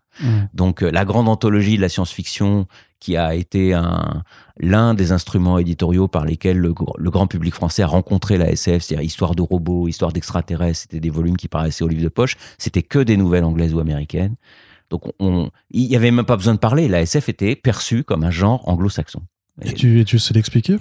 [0.55, 2.65] Donc, la grande anthologie de la science-fiction
[3.03, 4.23] qui a été un,
[4.61, 9.05] l'un des instruments éditoriaux par lesquels le, grand public français a rencontré la SF, c'est-à-dire
[9.05, 12.85] histoire de robots, histoire d'extraterrestres, c'était des volumes qui paraissaient au livre de poche, c'était
[12.85, 14.37] que des nouvelles anglaises ou américaines.
[14.89, 15.51] Donc il
[15.89, 19.23] n'y avait même pas besoin de parler, la SF était perçue comme un genre anglo-saxon.
[19.63, 20.77] Et, tu, et tu sais l'expliquer?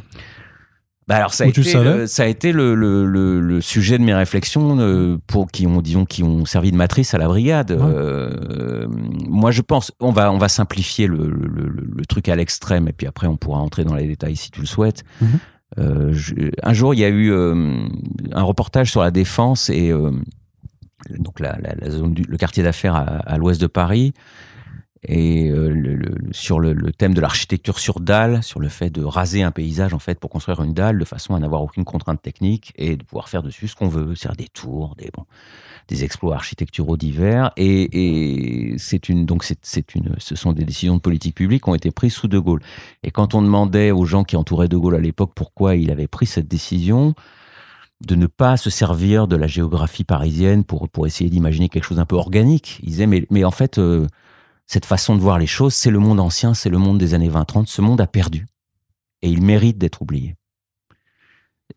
[1.11, 3.05] Bah alors ça a, été, le, ça a été le, le,
[3.41, 7.13] le, sujet de mes réflexions euh, pour qui ont disons qui ont servi de matrice
[7.13, 7.71] à la brigade.
[7.71, 8.87] Euh,
[9.27, 13.07] moi je pense on va on va simplifier le, le truc à l'extrême et puis
[13.07, 15.03] après on pourra entrer dans les détails si tu le souhaites.
[15.19, 15.27] Mhm.
[15.79, 16.13] euh,
[16.63, 17.75] un jour il y a eu euh,
[18.31, 19.91] un reportage sur la défense et
[21.09, 24.13] donc la, la, la, zone du, le quartier d'affaires à, à l'ouest de Paris
[25.03, 25.99] et euh,
[26.31, 29.99] sur le, thème de l'architecture sur dalle, sur le fait de raser un paysage en
[29.99, 33.27] fait pour construire une dalle de façon à n'avoir aucune contrainte technique et de pouvoir
[33.27, 35.25] faire dessus ce qu'on veut, c'est-à-dire des tours, des bon,
[35.87, 37.51] des exploits architecturaux divers.
[37.57, 38.75] Et,
[39.25, 42.27] donc c'est une, ce sont des décisions de politique publique qui ont été prises sous
[42.27, 42.61] De Gaulle.
[43.03, 46.07] Et quand on demandait aux gens qui entouraient De Gaulle à l'époque pourquoi il avait
[46.07, 47.15] pris cette décision,
[48.05, 51.99] de ne pas se servir de la géographie parisienne pour, pour essayer d'imaginer quelque chose
[51.99, 52.79] un peu organique.
[52.83, 54.07] Ils disaient, mais, mais en fait, euh,
[54.71, 57.29] cette façon de voir les choses, c'est le monde ancien, c'est le monde des années
[57.29, 57.65] 20-30.
[57.65, 58.47] Ce monde a perdu
[59.21, 60.37] et il mérite d'être oublié.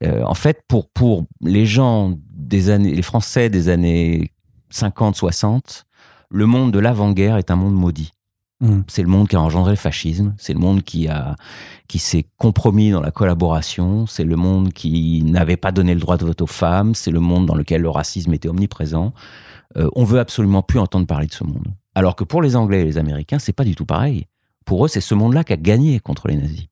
[0.04, 4.30] Euh, en fait, pour, pour les gens des années, les Français des années
[4.72, 5.82] 50-60,
[6.30, 8.12] le monde de l'avant-guerre est un monde maudit.
[8.60, 8.82] Mmh.
[8.86, 11.34] C'est le monde qui a engendré le fascisme, c'est le monde qui a
[11.88, 16.16] qui s'est compromis dans la collaboration, c'est le monde qui n'avait pas donné le droit
[16.16, 19.12] de vote aux femmes, c'est le monde dans lequel le racisme était omniprésent.
[19.76, 21.68] Euh, on veut absolument plus entendre parler de ce monde.
[21.94, 24.26] Alors que pour les Anglais et les Américains, c'est pas du tout pareil.
[24.64, 26.68] Pour eux, c'est ce monde-là qui a gagné contre les nazis.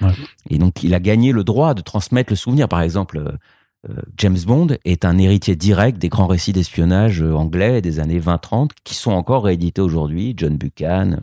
[0.00, 0.12] Ouais.
[0.48, 2.68] Et donc, il a gagné le droit de transmettre le souvenir.
[2.68, 3.32] Par exemple, euh,
[3.88, 8.20] euh James Bond est un héritier direct des grands récits d'espionnage euh, anglais des années
[8.20, 10.34] 20-30 qui sont encore réédités aujourd'hui.
[10.36, 11.16] John Buchan,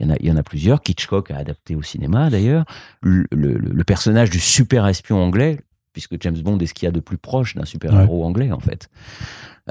[0.00, 0.80] il y, en a, il y en a plusieurs.
[0.86, 2.64] Hitchcock a adapté au cinéma d'ailleurs.
[3.02, 5.60] Le, le, le, personnage du super espion anglais,
[5.94, 8.26] puisque James Bond est ce qu'il y a de plus proche d'un super-héros ouais.
[8.26, 8.90] anglais en fait.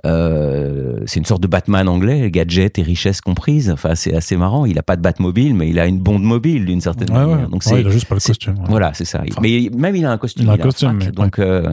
[0.08, 3.70] Euh, c'est une sorte de Batman anglais, gadgets et richesses comprises.
[3.70, 4.66] Enfin, c'est assez marrant.
[4.66, 7.42] Il a pas de Batmobile, mais il a une bonde mobile d'une certaine ouais, manière.
[7.42, 7.48] Ouais.
[7.48, 8.56] Donc c'est, il a juste pas le costume.
[8.68, 9.22] Voilà, c'est ça.
[9.30, 10.46] Enfin, mais même il a un costume.
[10.46, 11.00] Il a un il costume.
[11.12, 11.72] Donc euh,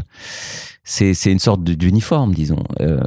[0.84, 2.62] c'est une sorte d'uniforme, disons.
[2.80, 3.00] Euh,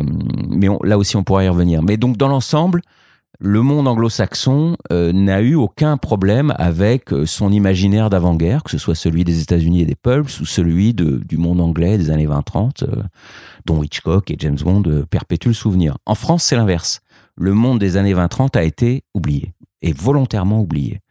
[0.49, 1.83] mais on, là aussi, on pourra y revenir.
[1.83, 2.81] Mais donc dans l'ensemble,
[3.39, 8.77] le monde anglo-saxon euh, n'a eu aucun problème avec euh, son imaginaire d'avant-guerre, que ce
[8.77, 12.83] soit celui des États-Unis et des Pulps ou celui du monde anglais des années 20-30,
[12.83, 13.03] euh,
[13.65, 15.97] dont Hitchcock et James Bond perpétuent le souvenir.
[16.05, 17.01] En France, c'est l'inverse.
[17.35, 21.01] le monde des années 20-30 a été oublié, et volontairement oublié.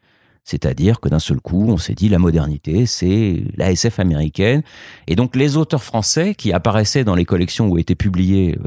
[0.44, 4.62] C'est-à-dire que d'un seul coup, on s'est dit la modernité, c'est la SF américaine.
[5.06, 8.58] Et donc les auteurs français qui apparaissaient dans les collections où étaient publiés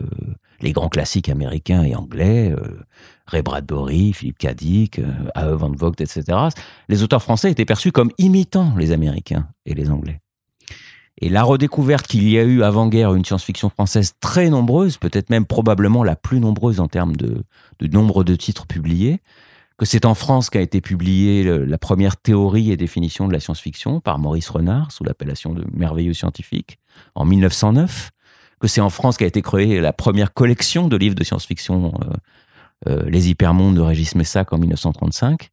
[0.62, 2.56] les grands classiques américains et anglais,
[3.28, 5.56] Ray Bradbury, Philippe Cadic, euh, A.E.
[5.56, 6.24] Van Vogt, etc.,
[6.90, 10.22] les auteurs français étaient perçus comme imitant les Américains et les Anglais.
[11.22, 15.46] Et la redécouverte qu'il y a eu avant-guerre une science-fiction française très nombreuse, peut-être même
[15.46, 17.44] probablement la plus nombreuse en termes de,
[17.82, 19.22] nombre de titres publiés,
[19.78, 24.02] que c'est en France qu'a été publiée la première théorie et définition de la science-fiction
[24.02, 26.80] par Maurice Renard sous l'appellation de Merveilleux scientifique
[27.14, 28.12] en 1909,
[28.60, 32.14] que c'est en France qu'a été créée la première collection de livres de science-fiction, euh,
[32.86, 35.50] Les Hypermondes de Régis Messac en 1935.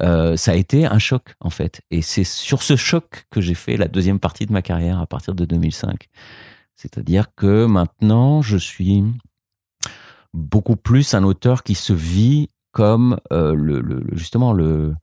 [0.00, 1.82] Euh, ça a été un choc en fait.
[1.90, 5.06] Et c'est sur ce choc que j'ai fait la deuxième partie de ma carrière à
[5.06, 6.08] partir de 2005.
[6.74, 9.04] C'est-à-dire que maintenant, je suis
[10.32, 14.94] beaucoup plus un auteur qui se vit comme euh, le, justement le,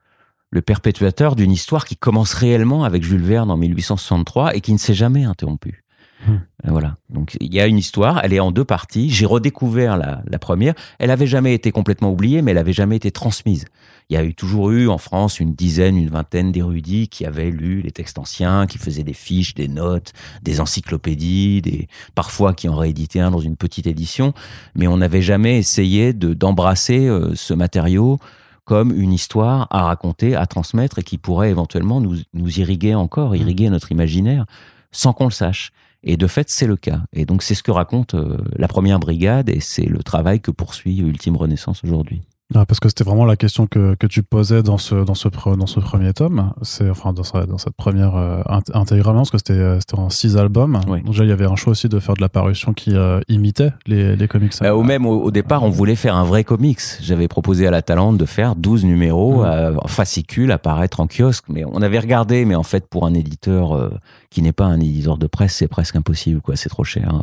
[0.49, 4.79] le perpétuateur d'une histoire qui commence réellement avec Jules Verne en 1863 et qui ne
[4.79, 5.83] s'est jamais interrompue.
[6.27, 6.31] Hmm.
[6.65, 6.97] Euh, voilà.
[7.09, 9.09] Donc il y a une histoire, elle est en deux parties.
[9.09, 10.73] J'ai redécouvert la, la première.
[10.99, 13.65] Elle avait jamais été complètement oubliée, mais elle avait jamais été transmise.
[14.09, 17.51] Il y a eu toujours eu en France une dizaine, une vingtaine d'érudits qui avaient
[17.51, 22.67] lu les textes anciens, qui faisaient des fiches, des notes, des encyclopédies, des parfois qui
[22.67, 24.33] en rééditaient un dans une petite édition.
[24.73, 28.19] Mais on n'avait jamais essayé de d'embrasser euh, ce matériau
[28.65, 33.35] comme une histoire à raconter, à transmettre et qui pourrait éventuellement nous, nous irriguer encore,
[33.35, 34.45] irriguer notre imaginaire
[34.91, 35.71] sans qu'on le sache.
[36.03, 37.01] Et de fait, c'est le cas.
[37.13, 40.51] Et donc, c'est ce que raconte euh, la première brigade et c'est le travail que
[40.51, 42.21] poursuit Ultime Renaissance aujourd'hui.
[42.55, 45.27] Ah, parce que c'était vraiment la question que, que tu posais dans ce, dans ce,
[45.55, 48.41] dans ce premier tome, c'est enfin dans, dans cette première euh,
[48.73, 50.79] intégralement, parce que c'était euh, en six albums.
[50.87, 53.19] Donc déjà, il y avait un choix aussi de faire de la parution qui euh,
[53.27, 54.53] imitait les, les comics.
[54.61, 56.81] Bah, ou même au, départ, on voulait faire un vrai comics.
[57.01, 59.77] J'avais proposé à la Talente de faire 12 numéros mmh.
[59.83, 61.45] en fascicule, apparaître en kiosque.
[61.49, 63.91] Mais on avait regardé, mais en fait, pour un éditeur
[64.31, 66.55] qui n'est pas un éditeur de presse, c'est presque impossible, quoi.
[66.55, 67.13] C'est trop cher.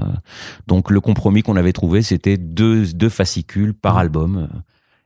[0.68, 3.98] Donc le compromis qu'on avait trouvé, c'était deux, deux fascicules par mmh.
[3.98, 4.48] album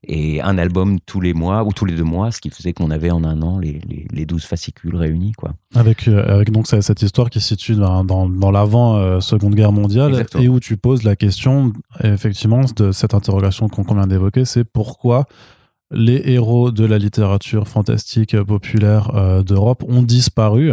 [0.07, 2.91] et un album tous les mois ou tous les deux mois, ce qui faisait qu'on
[2.91, 5.33] avait en un an les, les, 12 fascicules réunis.
[5.33, 5.53] Quoi.
[5.75, 10.25] Avec, euh, avec donc cette histoire qui se situe dans, dans, l'avant-seconde euh, guerre mondiale
[10.39, 15.27] et où tu poses la question, effectivement, de cette interrogation qu'on vient d'évoquer, c'est pourquoi
[15.91, 20.73] les héros de la littérature fantastique euh, populaire d'Europe ont disparu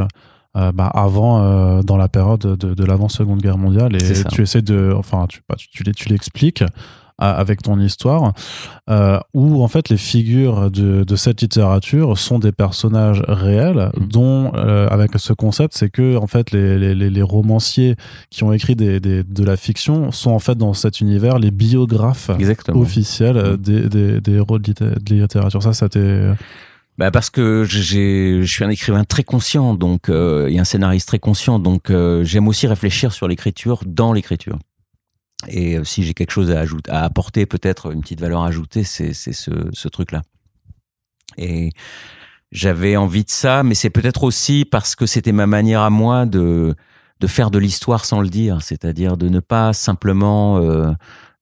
[0.54, 3.96] bah, avant, dans la période de, de l'avant-seconde guerre mondiale.
[3.96, 4.92] Et tu essaies de.
[4.96, 6.64] Enfin, tu, tu, tu l'expliques
[7.18, 8.34] avec ton histoire,
[8.90, 14.08] euh, où en fait les figures de, de, cette littérature sont des personnages réels, mm.
[14.08, 17.96] dont euh, avec ce concept, c'est que en fait les, les, les, romanciers
[18.30, 21.52] qui ont écrit des, des, de la fiction sont en fait dans cet univers les
[21.52, 22.30] biographes
[22.70, 23.58] officiels mm.
[23.58, 24.74] des, des, des, héros de,
[25.10, 25.64] littérature.
[25.64, 26.22] Ça, ça t'est
[26.98, 31.20] bah parce que je suis un écrivain très conscient, donc euh, et un scénariste très
[31.20, 34.58] conscient, donc euh, j'aime aussi réfléchir sur l'écriture dans l'écriture.
[35.48, 38.84] Et euh, si j'ai quelque chose à, ajouter, à apporter, peut-être une petite valeur ajoutée,
[38.84, 40.22] c'est ce, ce truc-là.
[41.38, 41.72] Et
[42.52, 46.26] j'avais envie de ça, mais c'est peut-être aussi parce que c'était ma manière à moi
[46.26, 46.76] de,
[47.20, 50.92] de faire de l'histoire sans le dire, c'est-à-dire de ne pas simplement euh,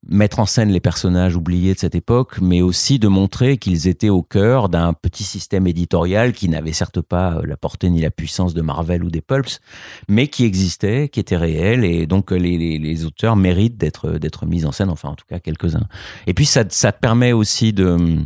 [0.08, 4.08] mettre en scène les personnages oubliés de cette époque, mais aussi de montrer qu'ils étaient
[4.08, 8.10] au cœur d'un petit système éditorial qui n'avait certes pas euh, la portée ni la
[8.10, 9.60] puissance de Marvel ou des Pulps,
[10.08, 14.46] mais qui existait, qui était réel, et donc euh, les, les, auteurs méritent d'être d'être
[14.46, 15.86] mis en scène, enfin en tout cas quelques-uns.
[16.26, 18.24] Et puis ça, ça permet aussi de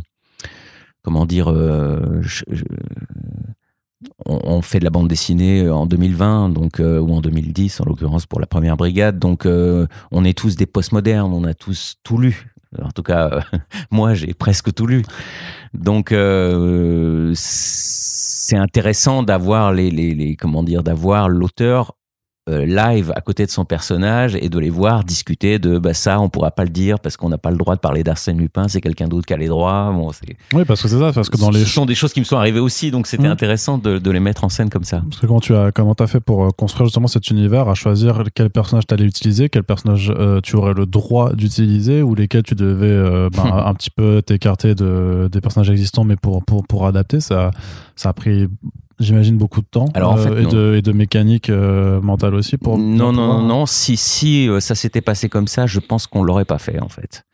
[1.03, 2.21] comment dire, euh,
[4.25, 7.85] on, fait de la bande dessinée euh, en 2020, donc euh, ou en 2010 en
[7.85, 9.19] l'occurrence pour la première brigade.
[9.19, 12.53] Donc euh, on est tous des postmodernes, on a tous tout lu.
[12.81, 13.43] En tout cas,
[13.91, 15.03] moi j'ai presque tout lu.
[15.73, 16.13] Donc
[17.33, 21.95] c'est intéressant d'avoir les, les, les, comment dire d'avoir l'auteur
[22.47, 26.27] live à côté de son personnage et de les voir discuter de bah ça on
[26.27, 28.81] pourra pas le dire parce qu'on n'a pas le droit de parler d'Arsène Lupin c'est
[28.81, 30.09] quelqu'un d'autre qui a les droits bon
[30.53, 32.25] oui parce que c'est ça parce que dans les ce sont des choses qui me
[32.25, 33.31] sont arrivées aussi donc c'était mmh.
[33.31, 35.93] intéressant de, de, les mettre en scène comme ça parce que comment tu as comment
[35.93, 39.47] as fait pour euh, construire justement cet univers à choisir quel personnage tu allais utiliser
[39.49, 43.91] quel personnage euh, tu aurais le droit d'utiliser ou lesquels tu devais bah, un petit
[43.91, 47.51] peu t'écarter de des personnages existants mais pour pour pour adapter ça
[47.95, 48.47] ça a pris
[49.01, 52.57] j'imagine beaucoup de temps Alors, en fait, et, de, et, de, mécanique euh, mentale aussi
[52.57, 56.23] pour non non non si si euh, ça s'était passé comme ça je pense qu'on
[56.23, 57.25] l'aurait pas fait en fait.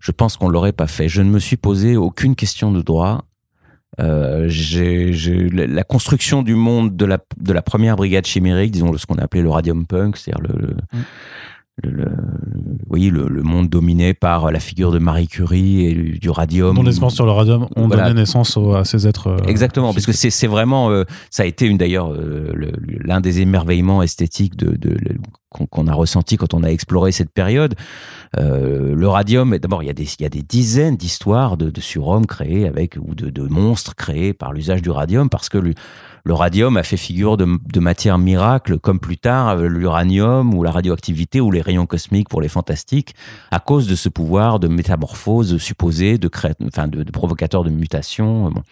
[0.00, 1.08] Je pense qu'on l'aurait pas fait.
[1.08, 3.24] Je ne me suis posé aucune question de droit.
[4.00, 5.12] Euh, j'ai
[5.50, 9.24] la construction du monde de la de la première brigade chimérique disons ce qu'on a
[9.24, 11.02] appelé le radium punk c'est-à-dire le, hmm.
[11.82, 12.06] Le, le,
[12.88, 16.74] voyez, le, le, monde dominé par la figure de Marie Curie et du, radium.
[16.74, 19.36] Dont les sur le radium ont donné naissance à ces êtres.
[19.46, 20.90] Exactement, parce que c'est vraiment,
[21.30, 24.96] ça a été une d'ailleurs l'un des émerveillements esthétiques de, de,
[25.50, 27.74] qu'on a ressenti quand on a exploré cette période.
[28.38, 31.70] Euh, le radium, d'abord, il y, a des, il y a des dizaines d'histoires de,
[31.70, 35.58] de surhommes créés avec, ou de, de monstres créés par l'usage du radium, parce que
[35.58, 35.74] le,
[36.28, 41.40] le, radium a fait figure de, matière miracle, comme plus tard l'uranium ou la radioactivité
[41.40, 43.14] ou les rayons cosmiques pour les fantastiques,
[43.50, 46.52] à cause de ce pouvoir de métamorphose supposé, de, cré...
[46.66, 48.50] enfin, de, provocateur de mutation.
[48.50, 48.62] Bon.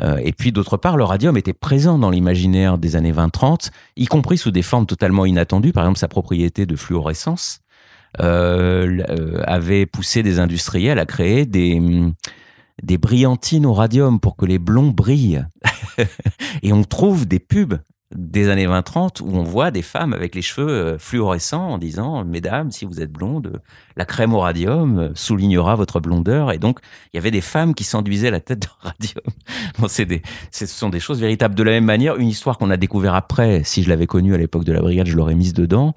[0.00, 4.06] Euh, et puis d'autre part, le radium était présent dans l'imaginaire des années 20-30, y
[4.06, 5.72] compris sous des formes totalement inattendues.
[5.72, 7.60] Par exemple, sa propriété de fluorescence
[8.20, 11.80] euh, euh avait poussé des industriels à créer des
[12.82, 15.44] des brillantines au radium pour que les blonds brillent.
[16.62, 17.78] et on trouve des pubs
[18.14, 22.24] des années 20-30 où on voit des femmes avec les cheveux euh, fluorescents en disant
[22.24, 23.60] Mesdames, si vous êtes blonde,
[23.98, 26.52] la crème au radium euh, soulignera votre blondeur.
[26.52, 26.78] Et donc,
[27.12, 29.24] il y avait des femmes qui s'enduisaient la tête de radium.
[29.78, 31.54] Bon, des, ce sont des choses véritables.
[31.54, 34.38] De la même manière, une histoire qu'on a découvert après, si je l'avais connue à
[34.38, 35.94] l'époque de la brigade, je l'aurais mise dedans.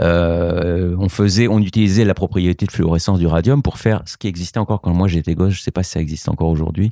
[0.00, 4.26] Euh, on faisait, on utilisait la propriété de fluorescence du radium pour faire ce qui
[4.26, 5.54] existait encore quand moi j'étais gosse.
[5.54, 6.90] Je sais pas si ça existe encore aujourd'hui.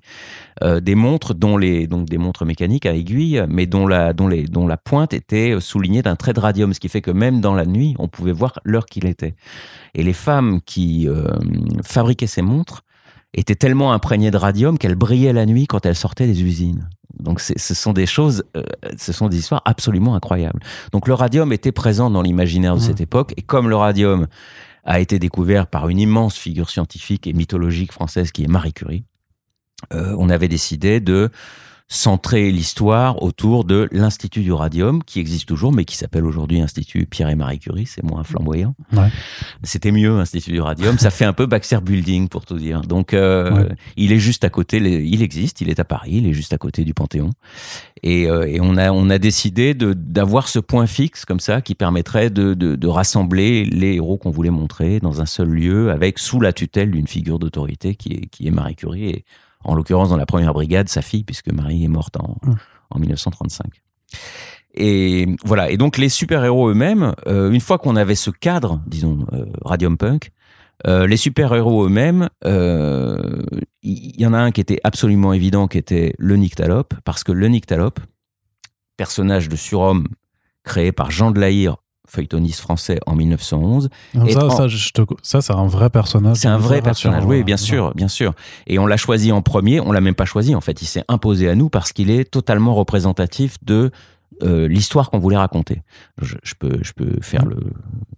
[0.63, 4.29] Euh, des montres dont les, donc des montres mécaniques à aiguille, mais dont la, dont
[4.29, 7.41] les, dont la pointe était soulignée d'un trait de radium, ce qui fait que même
[7.41, 9.35] dans la nuit, on pouvait voir l'heure qu'il était.
[9.95, 10.32] Et les femmes
[10.65, 11.27] qui euh,
[11.83, 12.83] fabriquaient ces montres
[13.35, 16.89] étaient tellement imprégnées de radium qu'elles brillaient la nuit quand elles sortaient des usines.
[17.19, 18.63] Donc ce sont des choses, euh,
[18.97, 20.61] ce sont des histoires absolument incroyables.
[20.93, 22.85] Donc le radium était présent dans l'imaginaire de mmh.
[22.85, 24.27] cette époque, et comme le radium
[24.85, 29.05] a été découvert par une immense figure scientifique et mythologique française qui est Marie Curie,
[29.93, 31.31] euh, on avait décidé de
[31.93, 37.05] centrer l'histoire autour de l'Institut du Radium, qui existe toujours, mais qui s'appelle aujourd'hui Institut
[37.05, 38.75] Pierre et Marie Curie, c'est moins flamboyant.
[38.95, 39.09] Ouais.
[39.63, 40.97] C'était mieux, Institut du Radium.
[40.99, 42.81] Ça fait un peu Baxter Building, pour tout dire.
[42.81, 46.33] Donc, euh, il est juste à côté, il existe, il est à Paris, il est
[46.33, 47.29] juste à côté du Panthéon.
[48.03, 51.75] Et, euh, et on, a, on a décidé d'avoir ce point fixe, comme ça, qui
[51.75, 56.19] permettrait de, de, de rassembler les héros qu'on voulait montrer dans un seul lieu, avec
[56.19, 59.11] sous la tutelle d'une figure d'autorité qui est, qui est Marie Curie.
[59.11, 59.25] Et
[59.65, 62.55] en l'occurrence dans la première brigade, sa fille, puisque Marie est morte en, mmh.
[62.91, 63.83] en 1935.
[64.75, 65.71] Et voilà.
[65.71, 69.97] Et donc les super-héros eux-mêmes, euh, une fois qu'on avait ce cadre, disons euh, Radium
[69.99, 70.33] Punk,
[70.87, 76.15] euh, les super-héros eux-mêmes, il y, en a un qui était absolument évident, qui était
[76.19, 78.01] le Nyctalope, parce que le Nyctalope,
[78.97, 80.07] personnage de surhomme
[80.65, 81.77] créé par Jean de Lahire
[82.13, 83.89] feuilletoniste français en 1911.
[84.15, 84.69] ça,
[85.23, 86.37] ça, c'est un vrai personnage.
[86.37, 88.35] C'est un vrai personnage, oui, bien sûr, bien sûr.
[88.67, 91.05] Et on l'a choisi en premier, on l'a même pas choisi, en fait, il s'est
[91.09, 93.91] imposé à nous parce qu'il est totalement représentatif de
[94.43, 95.83] euh, l'histoire qu'on voulait raconter.
[96.21, 97.61] Je, peux, je peux faire le,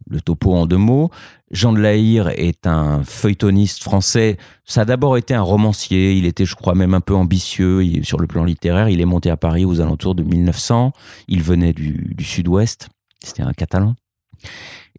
[0.08, 1.10] le, topo en deux mots.
[1.50, 4.38] Jean de Lahire est un feuilletoniste français.
[4.64, 6.14] Ça a d'abord été un romancier.
[6.14, 8.88] Il était, je crois, même un peu ambitieux sur le plan littéraire.
[8.88, 10.92] Il est monté à Paris aux alentours de 1900.
[11.28, 12.88] Il venait du, du sud-ouest.
[13.24, 13.94] C'était un Catalan.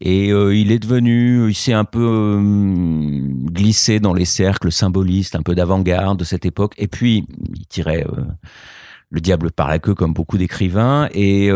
[0.02, 5.36] Et euh, il est devenu, il s'est un peu euh, glissé dans les cercles symbolistes,
[5.36, 6.74] un peu d'avant-garde de cette époque.
[6.78, 8.26] Et puis, il tirait euh,
[9.10, 11.08] le diable par la queue, comme beaucoup d'écrivains.
[11.14, 11.50] Et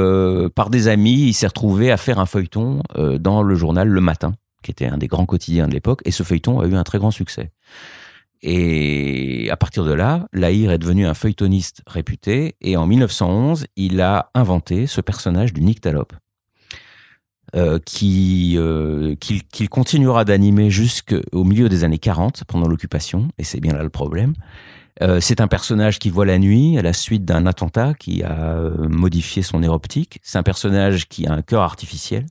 [0.56, 2.82] par des amis, il s'est retrouvé à faire un feuilleton
[3.20, 6.02] dans le journal Le Matin, qui était un des grands quotidiens de l'époque.
[6.06, 7.52] Et ce feuilleton a eu un très grand succès.
[8.42, 12.56] Et à partir de là, Lahire est devenu un feuilletoniste réputé.
[12.62, 16.14] Et en 1911, il a inventé ce personnage du nyctalope
[17.56, 23.60] euh, qui euh, qu'il continuera d'animer jusqu'au milieu des années 40 pendant l'occupation et c'est
[23.60, 24.34] bien là le problème.
[25.02, 28.56] Euh, c'est un personnage qui voit la nuit à la suite d'un attentat qui a
[28.56, 30.20] euh, modifié son air optique.
[30.24, 32.26] C'est un personnage qui a un cœur artificiel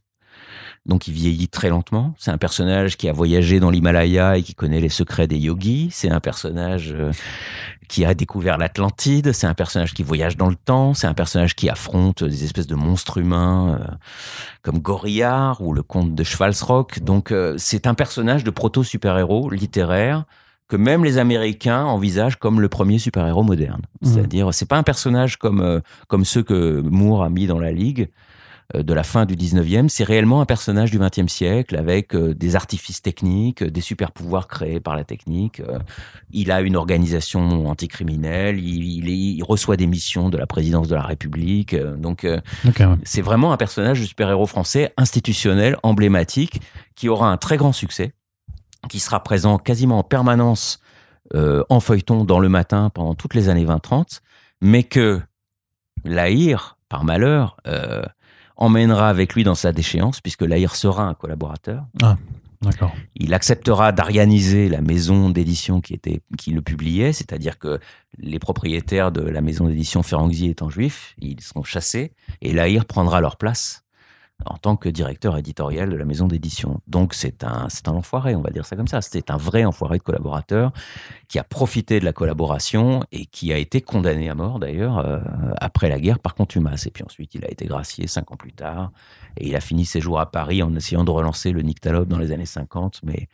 [0.89, 2.15] donc il vieillit très lentement.
[2.19, 5.91] C'est un personnage qui a voyagé dans l'Himalaya et qui connaît les secrets des yogis.
[5.93, 7.13] C'est un personnage euh,
[7.89, 9.33] qui a découvert l'Atlantide.
[9.33, 10.95] C'est un personnage qui voyage dans le temps.
[10.95, 13.95] C'est un personnage qui affronte des espèces de monstres humains euh,
[14.63, 17.01] comme Gorillard ou le comte de Schwalzrock.
[17.01, 20.25] Donc euh, c'est un personnage de proto-super-héros littéraire
[20.69, 23.83] que même les Américains envisagent comme le premier super-héros moderne.
[24.01, 24.07] Mmh.
[24.07, 28.11] C'est-à-dire, c'est pas un personnage comme comme ceux que Moore a mis dans la ligue.
[28.75, 32.35] Euh, de la fin du 19e, c'est réellement un personnage du 20e siècle avec euh,
[32.35, 35.61] des artifices techniques, des super pouvoirs créés par la technique.
[35.61, 35.79] Euh,
[36.33, 41.03] il a une organisation anticriminelle, il, il, reçoit des missions de la présidence de la
[41.03, 41.75] République.
[41.75, 42.27] Donc,
[43.05, 46.61] c'est vraiment un personnage de super-héros français institutionnel, emblématique,
[46.95, 48.13] qui aura un très grand succès,
[48.91, 50.81] qui sera présent quasiment en permanence
[51.35, 54.21] en feuilleton dans le matin pendant toutes les années 20-30,
[54.61, 55.21] mais que
[56.05, 57.57] l'Aïr, par malheur,
[58.59, 61.87] emmènera avec lui dans sa déchéance, puisque l'Aïr sera un collaborateur.
[62.03, 62.17] Ah.
[62.61, 62.93] D'accord.
[63.15, 67.79] Il acceptera d'arianiser la maison d'édition qui, était, qui le publiait, c'est-à-dire que
[68.19, 73.21] les propriétaires de la maison d'édition Ferrangzi étant juifs, ils seront chassés, et Lahir prendra
[73.21, 73.85] leur place
[74.45, 76.81] en tant que directeur éditorial de la maison d'édition.
[76.87, 79.01] Donc c'est un, un enfoiré, on va dire ça comme ça.
[79.01, 80.73] C'est un vrai enfoiré de collaborateur
[81.27, 85.19] qui a profité de la collaboration et qui a été condamné à mort d'ailleurs euh,
[85.61, 86.87] après la guerre par contumace.
[86.87, 88.93] Et puis ensuite il a été gracié cinq ans plus tard
[89.37, 92.19] et il a fini ses jours à Paris en essayant de relancer le Nyctalope dans
[92.19, 93.29] les années 50, mais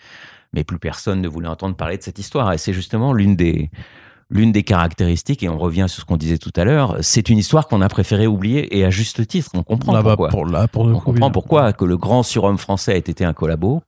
[0.54, 2.52] mais plus personne ne voulait entendre parler de cette histoire.
[2.52, 3.70] Et c'est justement l'une des
[4.34, 7.38] l'une des caractéristiques, et on revient sur ce qu'on disait tout à l'heure, c'est une
[7.38, 9.50] histoire qu'on a préféré oublier et à juste titre.
[9.54, 10.28] On comprend Là, bah, pourquoi.
[10.28, 11.32] pour, là, pour on coup, comprend oui.
[11.32, 13.82] pourquoi que le grand surhomme français ait été un collabo.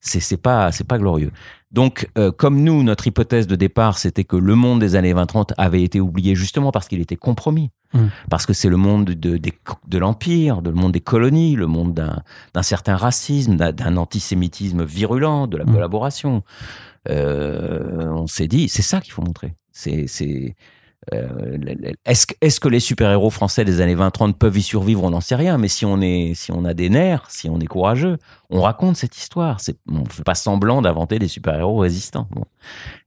[0.00, 1.32] C'est c'est pas c'est pas glorieux.
[1.72, 5.54] Donc euh, comme nous notre hypothèse de départ c'était que le monde des années 20-30
[5.58, 7.70] avait été oublié justement parce qu'il était compromis.
[7.94, 8.04] Mm.
[8.30, 12.22] Parce que c'est le monde de, l'empire, de le monde des colonies, le monde d'un
[12.54, 15.72] d'un certain racisme, d'un- d'un antisémitisme virulent, de la Mm.
[15.72, 16.44] collaboration.
[17.08, 19.54] Euh, on s'est dit c'est ça qu'il faut montrer.
[21.14, 21.56] Euh,
[22.04, 25.04] est-ce que, est-ce que les super-héros français des années 20-30 peuvent y survivre?
[25.04, 25.58] On n'en sait rien.
[25.58, 28.18] Mais si on, est, si on a des nerfs, si on est courageux,
[28.50, 29.60] on raconte cette histoire.
[29.60, 32.26] C'est, on ne fait pas semblant d'inventer des super-héros résistants.
[32.30, 32.44] Bon.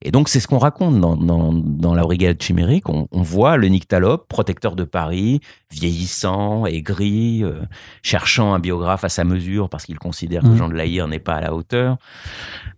[0.03, 2.89] Et donc, c'est ce qu'on raconte dans, dans, dans la brigade chimérique.
[2.89, 7.61] On, on voit le nyctalope, protecteur de Paris, vieillissant, aigri, euh,
[8.03, 10.57] cherchant un biographe à sa mesure parce qu'il considère que Mhm.
[10.57, 11.97] Jean de Laïr n'est pas à la hauteur.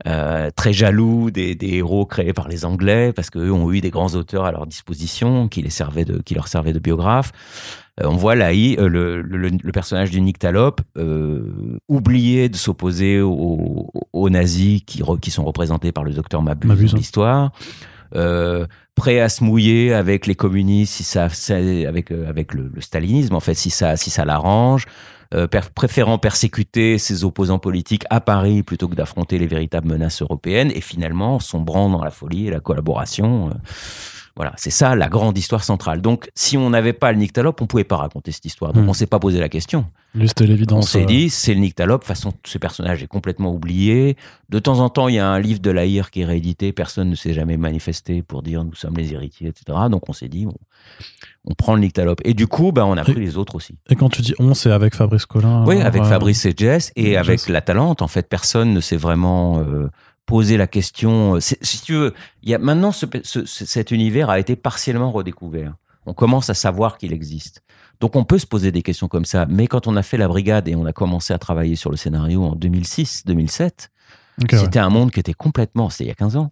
[0.08, 3.90] Euh, très jaloux des, des héros créés par les Anglais parce qu'eux ont eu des
[3.90, 7.32] grands auteurs à leur disposition qui les servaient de, qui leur servaient de biographes.
[8.02, 13.22] Euh, on voit Laï, euh, le, le, le personnage du Nyctalope, euh, oublier de s'opposer
[13.22, 17.00] aux, aux nazis qui, re- qui sont représentés par le docteur Mabuse, Mabuse, dans hein.
[17.00, 17.52] l'histoire.
[18.16, 21.28] Euh, prêt à se mouiller avec les communistes si ça,
[21.88, 24.86] avec avec le, le stalinisme en fait si ça si ça l'arrange
[25.34, 30.72] euh, préférant persécuter ses opposants politiques à Paris plutôt que d'affronter les véritables menaces européennes
[30.76, 33.54] et finalement sombrant dans la folie et la collaboration euh,
[34.36, 36.02] voilà, c'est ça la grande histoire centrale.
[36.02, 38.74] Donc, si on n'avait pas le Nyctalope, on pouvait pas raconter cette histoire.
[38.74, 38.90] Donc, Mm.
[38.90, 39.86] on s'est pas posé la question.
[40.16, 40.90] Lui, c'était On l'évidence.
[40.92, 42.02] s'est euh, dit, c'est le Nyctalope.
[42.02, 44.18] De toute façon, ce personnage est complètement oublié.
[44.50, 46.72] De temps en temps, il y a un livre de Lahir qui est réédité.
[46.72, 49.78] Personne ne s'est jamais manifesté pour dire nous sommes les héritiers, etc.
[49.92, 50.54] Donc, on s'est dit, on,
[51.46, 52.22] on prend le Nyctalope.
[52.26, 53.78] Et du coup, ben, on a pris les autres aussi.
[53.90, 55.64] Et quand tu dis on, c'est avec Fabrice Collin.
[55.68, 57.18] Oui, avec euh, Fabrice et Jess et Jess.
[57.18, 58.02] avec la Talente.
[58.02, 59.90] En fait, personne ne s'est vraiment euh,
[60.26, 61.40] posé la question.
[61.40, 64.56] C'est- Si tu veux, il y a maintenant ce- ce- ce- cet univers a été
[64.56, 65.76] partiellement redécouvert.
[66.06, 67.62] On commence à savoir qu'il existe.
[68.02, 69.46] Donc on peut se poser des questions comme ça.
[69.50, 71.98] Mais quand on a fait la brigade et on a commencé à travailler sur le
[71.98, 73.90] scénario en 2006-2007,
[74.42, 74.58] ok, ouais.
[74.60, 76.52] c'était un monde qui était complètement, c'était il y a 15 ans,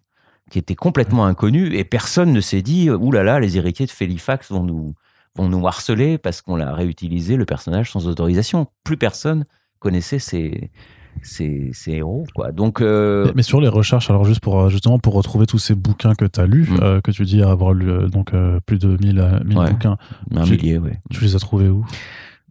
[0.50, 3.92] qui était complètement inconnu et personne ne s'est dit, ouh là là, les héritiers de
[3.92, 4.94] Félifax vont nous,
[5.36, 8.68] vont nous harceler parce qu'on a réutilisé le personnage sans autorisation.
[8.84, 9.46] Plus personne
[9.80, 10.72] connaissait ces,
[11.22, 12.52] ces, ces héros, quoi.
[12.52, 15.60] Donc, euh, Mais, mais sur les recherches, alors juste pour euh, justement pour retrouver tous
[15.60, 16.80] ces bouquins que tu as lus, Mm.
[16.82, 19.72] euh, que tu dis avoir lu donc euh, plus de 1000, euh, 1000 Ouais.
[19.72, 19.98] bouquins,
[20.36, 21.00] un tu- millier, ouais.
[21.10, 21.86] tu les as trouvés où?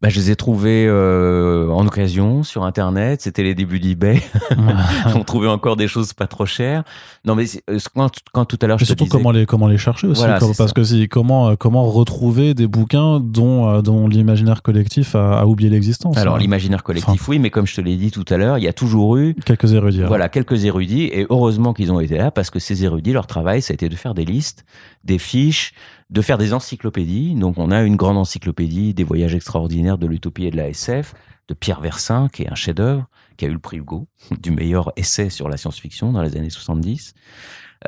[0.03, 3.21] Bah, je les ai trouvés euh, en occasion sur Internet.
[3.21, 4.23] C'était les débuts d'eBay.
[5.15, 6.85] On trouvait encore des choses pas trop chères.
[7.27, 9.17] Non, mais euh, quand, quand tout à l'heure je te surtout disais...
[9.19, 10.75] comment les comment les chercher aussi Voilà, comme- c'est parce ça.
[10.75, 15.45] que si comment euh, comment retrouver des bouquins dont euh, dont l'imaginaire collectif a, a
[15.45, 16.39] oublié l'existence Alors hein.
[16.39, 18.73] l'imaginaire collectif, oui, mais comme je te l'ai dit tout à l'heure, il y a
[18.73, 20.07] toujours eu quelques érudits hein.
[20.09, 23.61] Voilà, quelques érudits, et heureusement qu'ils ont été là, parce que ces érudits, leur travail,
[23.61, 24.65] ça a été de faire des listes,
[25.05, 25.73] des fiches,
[26.11, 27.35] de faire des encyclopédies.
[27.35, 31.15] Donc on a une grande encyclopédie des voyages extraordinaires de l'utopie et de la SF,
[31.49, 34.09] de Pierre Versin, qui est un chef-d'œuvre, qui a eu le prix Hugo,
[34.41, 37.15] du meilleur essai sur la science-fiction dans les années 70,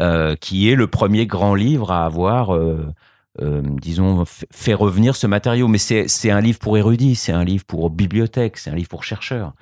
[0.01, 2.55] euh, qui est le premier grand livre à avoir...
[2.55, 2.93] euh,
[3.41, 5.69] euh, disons, fait revenir ce matériau.
[5.69, 9.05] Mais c'est un livre pour érudits, c'est un livre pour bibliothèque, c'est un livre pour
[9.05, 9.55] chercheurs.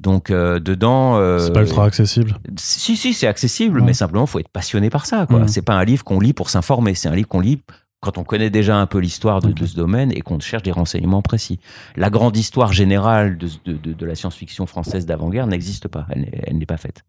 [0.00, 1.16] Donc, euh, dedans...
[1.18, 3.86] euh, c'est pas ultra accessible si, si, c'est accessible, Ouais.
[3.86, 5.26] mais simplement, faut être passionné par ça.
[5.26, 5.40] quoi.
[5.40, 5.48] Mhm.
[5.48, 7.60] C'est pas un livre qu'on lit pour s'informer, c'est un livre qu'on lit
[8.00, 11.20] quand on connaît déjà un peu l'histoire de, ce domaine et qu'on cherche des renseignements
[11.20, 11.60] précis.
[11.96, 16.40] La grande histoire générale de, de, de- la science-fiction française d'avant-guerre n'existe pas, elle n'est-
[16.46, 17.02] elle n'est pas faite.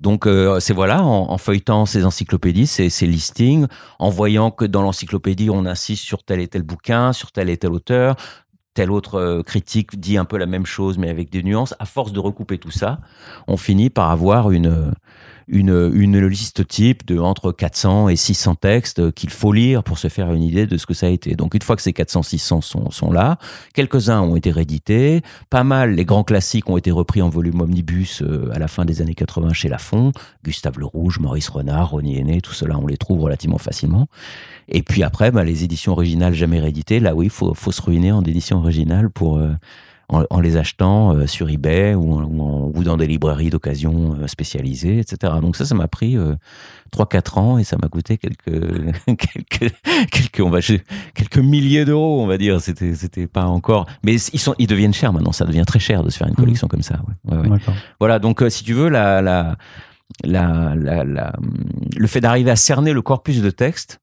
[0.00, 3.66] Donc euh, c'est voilà, en, en feuilletant ces encyclopédies, ces, ces listings,
[3.98, 7.56] en voyant que dans l'encyclopédie on insiste sur tel et tel bouquin, sur tel et
[7.56, 8.16] tel auteur,
[8.78, 11.74] tel autre euh, critique dit un peu la même chose mais avec des nuances.
[11.80, 13.00] À force de recouper tout ça,
[13.48, 14.92] on finit par avoir une
[15.48, 20.08] une, une liste type de entre 400 et 600 textes qu'il faut lire pour se
[20.08, 21.34] faire une idée de ce que ça a été.
[21.34, 23.38] Donc une fois que ces 400 600 sont sont là,
[23.74, 28.22] quelques-uns ont été réédités, pas mal les grands classiques ont été repris en volume omnibus
[28.22, 30.12] euh, à la fin des années 80 chez Lafon,
[30.44, 34.08] Gustave Le Rouge, Maurice Renard, Ronnie Henné, tout cela on les trouve relativement facilement.
[34.68, 38.12] Et puis après, bah, les éditions originales jamais rééditées, là oui, faut faut se ruiner
[38.12, 39.52] en édition originale pour euh,
[40.08, 45.34] en, les achetant euh, sur eBay ou, ou, dans des librairies d'occasion euh, spécialisées, etc.
[45.40, 46.34] Donc ça, ça m'a pris euh,
[46.96, 48.44] 3-4 ans et ça m'a coûté quelques,
[49.06, 49.74] quelques,
[50.10, 50.60] quelques, on va,
[51.14, 52.60] quelques milliers d'euros, on va dire.
[52.60, 53.86] C'était, c'était pas encore.
[54.02, 55.32] Mais ils, sont, ils deviennent chers maintenant.
[55.32, 56.36] Ça devient très cher de se faire une mmh.
[56.36, 57.00] collection comme ça.
[57.26, 57.36] Ouais.
[57.36, 57.58] Ouais,
[58.00, 58.18] voilà.
[58.18, 59.56] Donc, si tu veux, la, la,
[60.24, 61.32] la, la, la
[61.96, 64.00] le fait d'arriver à cerner le corpus de texte,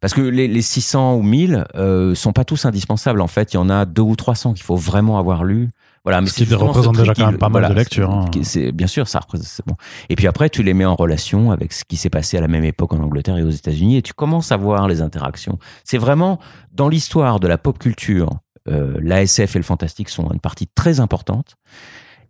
[0.00, 3.20] parce que les, les 600 ou 1000 euh, sont pas tous indispensables.
[3.20, 5.70] En fait, il y en a deux ou 300 qu'il faut vraiment avoir lu.
[6.04, 8.10] Voilà, mais ce qui représente déjà quand même pas mal de lectures.
[8.10, 8.30] Hein.
[8.42, 9.74] C'est bien sûr, ça c'est bon.
[10.08, 12.48] Et puis après, tu les mets en relation avec ce qui s'est passé à la
[12.48, 15.58] même époque en Angleterre et aux États-Unis, et tu commences à voir les interactions.
[15.84, 16.38] C'est vraiment
[16.72, 18.30] dans l'histoire de la pop culture,
[18.68, 21.56] euh, l'ASF et le fantastique sont une partie très importante.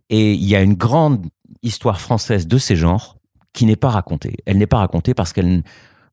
[0.09, 1.25] Et il y a une grande
[1.63, 3.15] histoire française de ces genres
[3.53, 4.35] qui n'est pas racontée.
[4.45, 5.63] Elle n'est pas racontée parce qu'elle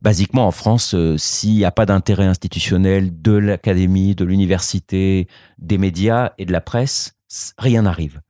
[0.03, 5.29] basiquement en France, euh, s'il n'y a pas d'intérêt institutionnel de l'académie, de l'université,
[5.59, 7.17] des médias et de la presse,
[7.59, 8.21] rien n'arrive.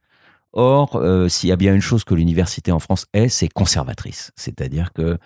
[0.53, 4.33] Or, euh, s'il y a bien une chose que l'université en France est, c'est conservatrice.
[4.35, 5.19] C'est-à-dire que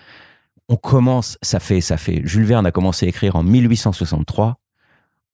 [0.68, 4.58] on commence, ça fait, ça fait, Jules Verne a commencé à écrire en 1863.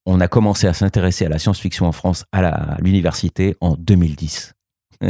[0.07, 4.55] On a commencé à s'intéresser à la science-fiction en France à l'université en 2010.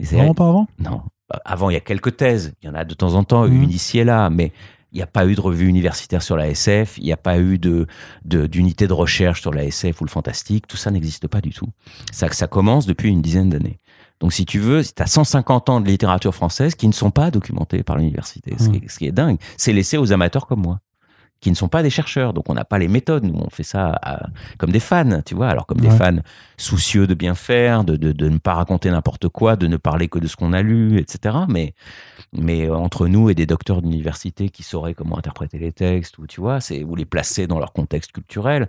[0.00, 0.66] Vraiment pas avant?
[0.78, 1.02] Non.
[1.44, 2.54] Avant, il y a quelques thèses.
[2.62, 3.70] Il y en a de temps en temps, une mmh.
[3.70, 4.30] ici et là.
[4.30, 4.52] Mais
[4.92, 7.38] il n'y a pas eu de revue universitaire sur la SF, il n'y a pas
[7.38, 7.86] eu de
[8.24, 11.68] d'unité de, recherche sur la SF ou le fantastique, tout ça n'existe pas du tout.
[12.12, 13.80] Ça, ça commence depuis une dizaine d'années.
[14.20, 17.30] Donc si tu veux, tu as 150 ans de littérature française qui ne sont pas
[17.30, 18.80] documentés par l'université, ce, mmh.
[18.86, 19.38] ce, qui est dingue.
[19.56, 20.78] C'est laissé aux amateurs comme moi
[21.42, 22.32] qui ne sont pas des chercheurs.
[22.32, 23.24] Donc on n'a pas les méthodes.
[23.24, 24.00] Nous, on fait ça
[24.58, 25.48] comme des fans, tu vois.
[25.48, 26.18] Alors comme des fans
[26.56, 30.08] soucieux de bien faire, de, de, de ne pas raconter n'importe quoi, de ne parler
[30.08, 31.36] que de ce qu'on a lu, etc.
[31.48, 31.74] Mais,
[32.32, 36.40] mais entre nous et des docteurs d'université qui sauraient comment interpréter les textes, ou tu
[36.40, 38.68] vois, c'est ou les placer dans leur contexte culturel,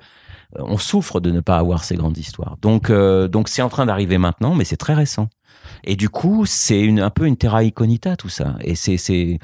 [0.58, 2.58] euh, on souffre de ne pas avoir ces grandes histoires.
[2.62, 5.30] Donc euh, donc c'est en train d'arriver maintenant, mais c'est très récent.
[5.84, 8.56] Et du coup, c'est un peu une terra incognita tout ça.
[8.62, 9.40] Et c'est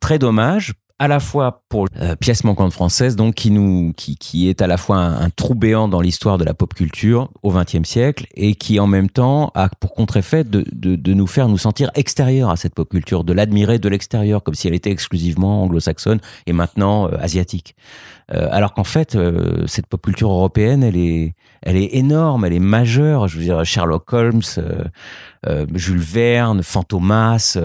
[0.00, 4.48] très dommage à la fois pour euh, pièce manquante française, donc qui nous, qui, qui
[4.48, 7.88] est à la fois un, trou béant dans l'histoire de la pop culture au XXe
[7.88, 11.58] siècle et qui en même temps a pour contre-effet de, de, de, nous faire nous
[11.58, 15.62] sentir extérieurs à cette pop culture, de l'admirer de l'extérieur comme si elle était exclusivement
[15.62, 17.76] anglo-saxonne et maintenant euh, asiatique.
[18.34, 22.52] Euh, alors qu'en fait, euh, cette pop culture européenne, elle est, elle est énorme, elle
[22.52, 23.28] est majeure.
[23.28, 24.42] Je veux dire, Sherlock Holmes,
[25.74, 27.56] Jules Verne, Fantomas.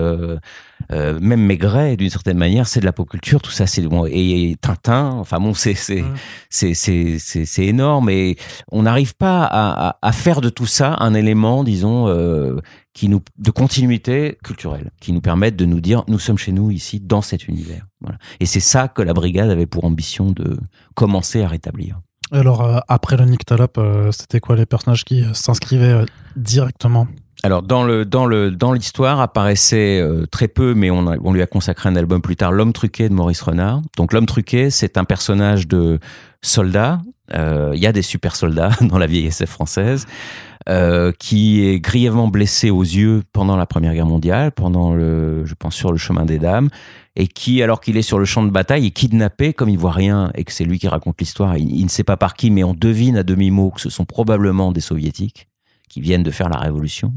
[0.92, 4.06] Euh, même Maigret, d'une certaine manière, c'est de la pop culture, tout ça, c'est bon.
[4.06, 6.16] Et, Tintin, enfin bon, c'est c'est mmh.
[6.50, 8.10] c'est c'est c'est énorme.
[8.10, 8.38] Et
[8.72, 12.60] on n'arrive pas à, à, faire de tout ça un élément, disons, euh,
[12.94, 16.72] qui nous de continuité culturelle, qui nous permette de nous dire nous sommes chez nous
[16.72, 17.86] ici dans cet univers.
[18.02, 18.18] Voilà.
[18.40, 20.58] Et c'est ça que la brigade avait pour ambition de
[20.96, 22.00] commencer à rétablir.
[22.32, 23.80] Alors euh, après le Nick Talop,
[24.12, 26.06] c'était quoi les personnages qui s'inscrivaient
[26.36, 27.08] directement?
[27.44, 31.42] Alors dans le dans le dans l'histoire apparaissait euh, très peu, mais on, on lui
[31.42, 33.82] a consacré un album plus tard, l'homme truqué de Maurice Renard.
[33.98, 36.00] Donc l'homme truqué, c'est un personnage de
[36.42, 37.02] soldat.
[37.34, 40.06] Euh, il y a des super soldats dans la vieille SF française.
[40.70, 45.56] Euh, qui est grièvement blessé aux yeux pendant la Première Guerre mondiale, pendant le, je
[45.56, 46.70] pense sur le chemin des dames,
[47.18, 49.92] et qui, alors qu'il est sur le champ de bataille, est kidnappé comme il voit
[49.92, 51.58] rien et que c'est lui qui raconte l'histoire.
[51.58, 53.90] Il, il, ne sait pas par qui, mais on devine à demi mot que ce
[53.90, 55.50] sont probablement des soviétiques
[55.94, 57.14] qui viennent de faire la révolution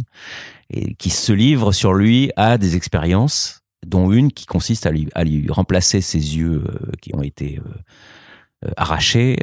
[0.69, 5.09] et qui se livrent sur lui à des expériences, dont une qui consiste à lui,
[5.15, 9.39] à lui remplacer ses yeux euh, qui ont été euh, euh, arrachés,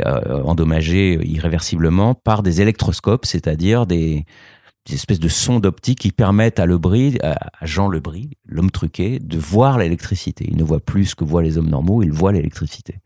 [0.45, 4.25] endommagés irréversiblement par des électroscopes, c'est-à-dire des,
[4.91, 9.79] espèces de sondes optiques qui permettent à Lebris, à Jean Lebris, l'homme truqué, de voir
[9.79, 10.45] l'électricité.
[10.47, 12.99] Il ne voit plus ce que voient les hommes normaux, il voit l'électricité.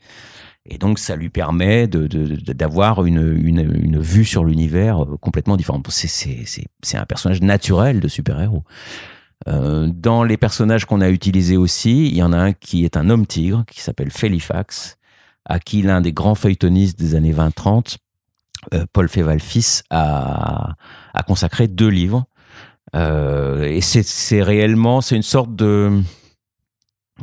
[0.68, 5.88] Et donc, ça lui permet d'avoir une, vue sur l'univers euh, complètement différente.
[5.90, 8.64] C'est un personnage naturel de super-héros.
[9.48, 12.98] Euh, dans les personnages qu'on a utilisés aussi, il y en a un qui est
[12.98, 14.98] un homme tigre, qui s'appelle Felifax,
[15.46, 17.98] à qui l'un des grands feuilletonistes des années 20-30,
[18.74, 20.76] euh, Paul Féval fils, a,
[21.28, 22.26] consacré deux livres.
[22.94, 26.02] Et c'est réellement, c'est une sorte de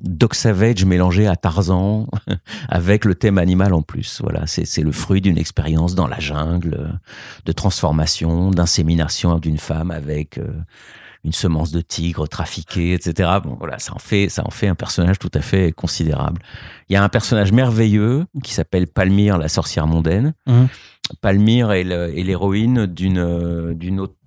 [0.02, 2.06] Doc Savage mélangé à Tarzan
[2.68, 4.20] avec le thème animal en plus.
[4.22, 6.98] Voilà, c'est le fruit d'une expérience dans la jungle,
[7.44, 10.52] de transformation, d'insémination d'une femme avec euh,
[11.24, 13.30] une semence de tigre trafiquée, etc.
[13.42, 16.42] Bon, voilà, ça en fait, ça en fait un personnage tout à fait considérable.
[16.88, 20.34] Il y a un personnage merveilleux qui s'appelle Palmyre, la sorcière mondaine.
[20.46, 20.64] Mmh.
[21.20, 23.74] Palmyre est l'héroïne d'une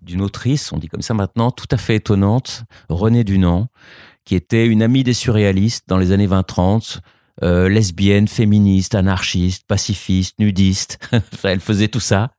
[0.07, 3.68] d'une autrice, on dit comme ça maintenant, tout à fait étonnante, Renée Dunant
[4.28, 6.99] qui était une amie des surréalistes dans les années 20-30,
[7.43, 10.99] euh, lesbienne, féministe, anarchiste, pacifiste, nudiste.
[11.45, 12.32] elle faisait tout ça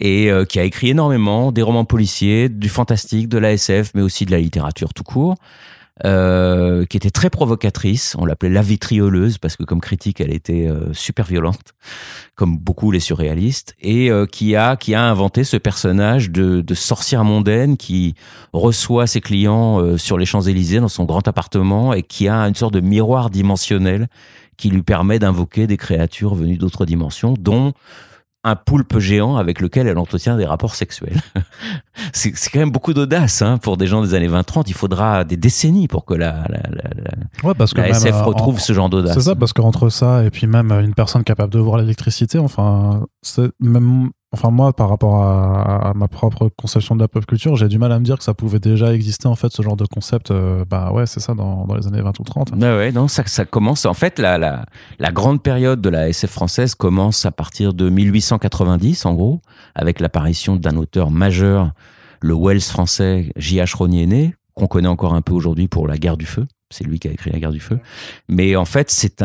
[0.00, 4.00] et euh, qui a écrit énormément des romans policiers, du fantastique, de la SF, mais
[4.00, 5.34] aussi de la littérature tout court.
[6.04, 8.14] Euh, qui était très provocatrice.
[8.18, 11.74] On l'appelait la vitrioleuse parce que comme critique, elle était euh, super violente,
[12.36, 16.74] comme beaucoup les surréalistes, et euh, qui a qui a inventé ce personnage de, de
[16.74, 18.14] sorcière mondaine qui
[18.52, 22.54] reçoit ses clients sur les Champs Élysées dans son grand appartement et qui a une
[22.54, 24.06] sorte de miroir dimensionnel
[24.56, 27.72] qui lui permet d'invoquer des créatures venues d'autres dimensions, dont
[28.44, 31.20] un poulpe géant avec lequel elle entretient des rapports sexuels.
[32.12, 34.64] c'est quand même beaucoup d'audace hein, pour des gens des années 20-30.
[34.68, 38.60] Il faudra des décennies pour que la, la, la, ouais, parce que SF euh, retrouve
[38.60, 39.14] ce genre d'audace.
[39.14, 43.06] C'est ça, parce qu'entre ça et puis même une personne capable de voir l'électricité, enfin,
[43.60, 47.78] même Enfin, moi, par rapport à, ma propre conception de la pop culture, j'ai du
[47.78, 50.30] mal à me dire que ça pouvait déjà exister, en fait, ce genre de concept.
[50.30, 52.50] Euh, bah ouais, c'est ça, dans, dans, les années 20 ou 30.
[52.58, 53.86] Bah ouais, non, ça, commence.
[53.86, 54.36] En fait, la,
[54.98, 59.40] la, grande période de la SF française commence à partir de 1890, en gros,
[59.74, 61.72] avec l'apparition d'un auteur majeur,
[62.20, 63.76] le Wells français J.H.
[63.76, 66.46] Ronier, qu'on connaît encore un peu aujourd'hui pour La guerre du feu.
[66.70, 67.78] C'est lui qui a écrit La guerre du feu.
[68.28, 69.22] Mais en fait, c'est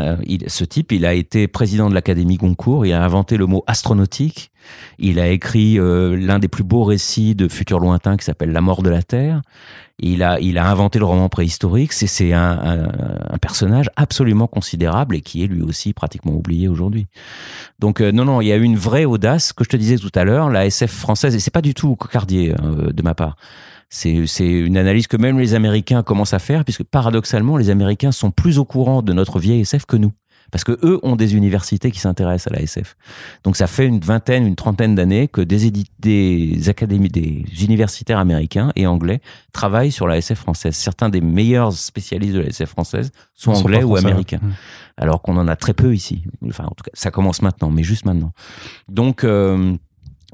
[0.47, 4.51] ce type, il a été président de l'Académie Goncourt, il a inventé le mot astronautique,
[4.97, 8.61] il a écrit euh, l'un des plus beaux récits de futur lointain qui s'appelle La
[8.61, 9.41] mort de la Terre.
[9.99, 11.93] Il a, il a inventé le roman préhistorique.
[11.93, 12.83] C'est, c'est un, un,
[13.29, 17.07] un, personnage absolument considérable et qui est lui aussi pratiquement oublié aujourd'hui.
[17.79, 19.97] Donc euh, non, non, il y a eu une vraie audace que je te disais
[19.97, 20.49] tout à l'heure.
[20.49, 23.35] La SF française, et c'est pas du tout cocardier hein, de ma part.
[23.89, 28.31] C'est une analyse que même les Américains commencent à faire, puisque paradoxalement, les Américains sont
[28.31, 30.13] plus au courant de notre vieille SF que nous.
[30.51, 32.95] Parce que eux ont des universités qui s'intéressent à la SF.
[33.43, 38.71] Donc ça fait une vingtaine, une trentaine d'années que des, des académies, des universitaires américains
[38.75, 39.19] et anglais
[39.51, 40.75] travaillent sur la SF française.
[40.75, 44.41] Certains des meilleurs spécialistes de la SF française sont anglais ou américains.
[44.43, 44.53] Mmh.
[44.97, 46.23] Alors qu'on en a très peu ici.
[46.47, 48.31] Enfin, en tout cas, ça commence maintenant, mais juste maintenant.
[48.89, 49.75] Donc, euh,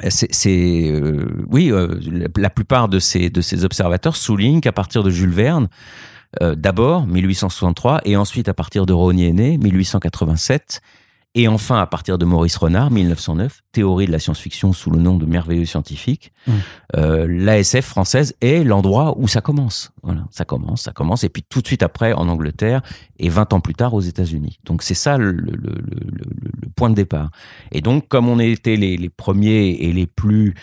[0.08, 2.00] c'est euh, oui, euh,
[2.36, 5.68] la plupart de ces de ces observateurs soulignent qu'à partir de Jules Verne,
[6.42, 10.82] euh, d'abord 1863 et ensuite à partir de Rognier 1887
[11.36, 15.16] et enfin, à partir de Maurice Renard, 1909, théorie de la science-fiction sous le nom
[15.16, 16.52] de merveilleux scientifique, mmh.
[16.96, 19.92] euh, l'ASF française est l'endroit où ça commence.
[20.02, 22.82] Voilà, ça commence, ça commence, et puis tout de suite après en Angleterre
[23.20, 24.58] et 20 ans plus tard aux États-Unis.
[24.66, 27.30] Donc c'est ça le, le, le, le, point de départ.
[27.72, 30.56] Et donc, comme on était les, les premiers et les plus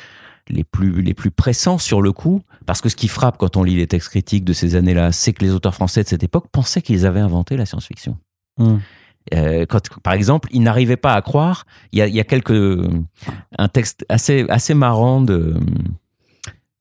[0.49, 3.63] les plus les plus pressants sur le coup, parce que ce qui frappe quand on
[3.63, 6.47] lit les textes critiques de ces années-là, c'est que les auteurs français de cette époque
[6.51, 8.17] pensaient qu'ils avaient inventé la science-fiction.
[8.59, 8.77] Mmh.
[9.35, 11.67] Euh, quand, par exemple, il n'arrivait pas à croire.
[11.93, 12.25] Il y a,
[13.59, 15.21] un texte assez marrant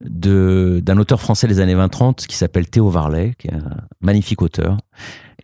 [0.00, 4.76] d'un auteur français des années 20-30 qui s'appelle Théo Varlet, un magnifique auteur.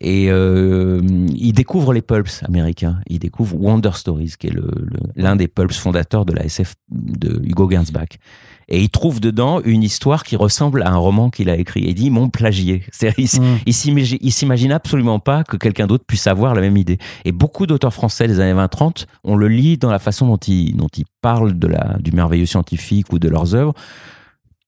[0.00, 1.00] Et euh,
[1.36, 2.98] il découvre les pulps américains.
[3.06, 4.56] Il découvre Wonder Stories, qui est
[5.16, 8.18] l'un des pulps fondateurs de la SF de Hugo Gernsback
[8.68, 11.84] et il trouve dedans une histoire qui ressemble à un roman qu'il a écrit.
[11.84, 12.84] Et il dit mon plagié.
[13.18, 13.58] Il, mm.
[13.66, 16.98] il s'imagine absolument pas que quelqu'un d'autre puisse avoir la même idée.
[17.24, 20.74] Et beaucoup d'auteurs français des années 20-30, on le lit dans la façon dont ils,
[20.74, 23.74] dont ils parlent de la, du merveilleux scientifique ou de leurs œuvres,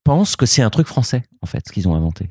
[0.03, 2.29] pensent que c'est un truc français, en fait, ce qu'ils ont inventé.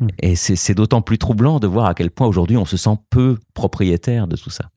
[0.00, 0.06] Mm.
[0.20, 3.38] Et c'est d'autant plus troublant de voir à quel point aujourd'hui on se sent peu
[3.54, 4.70] propriétaire de tout ça.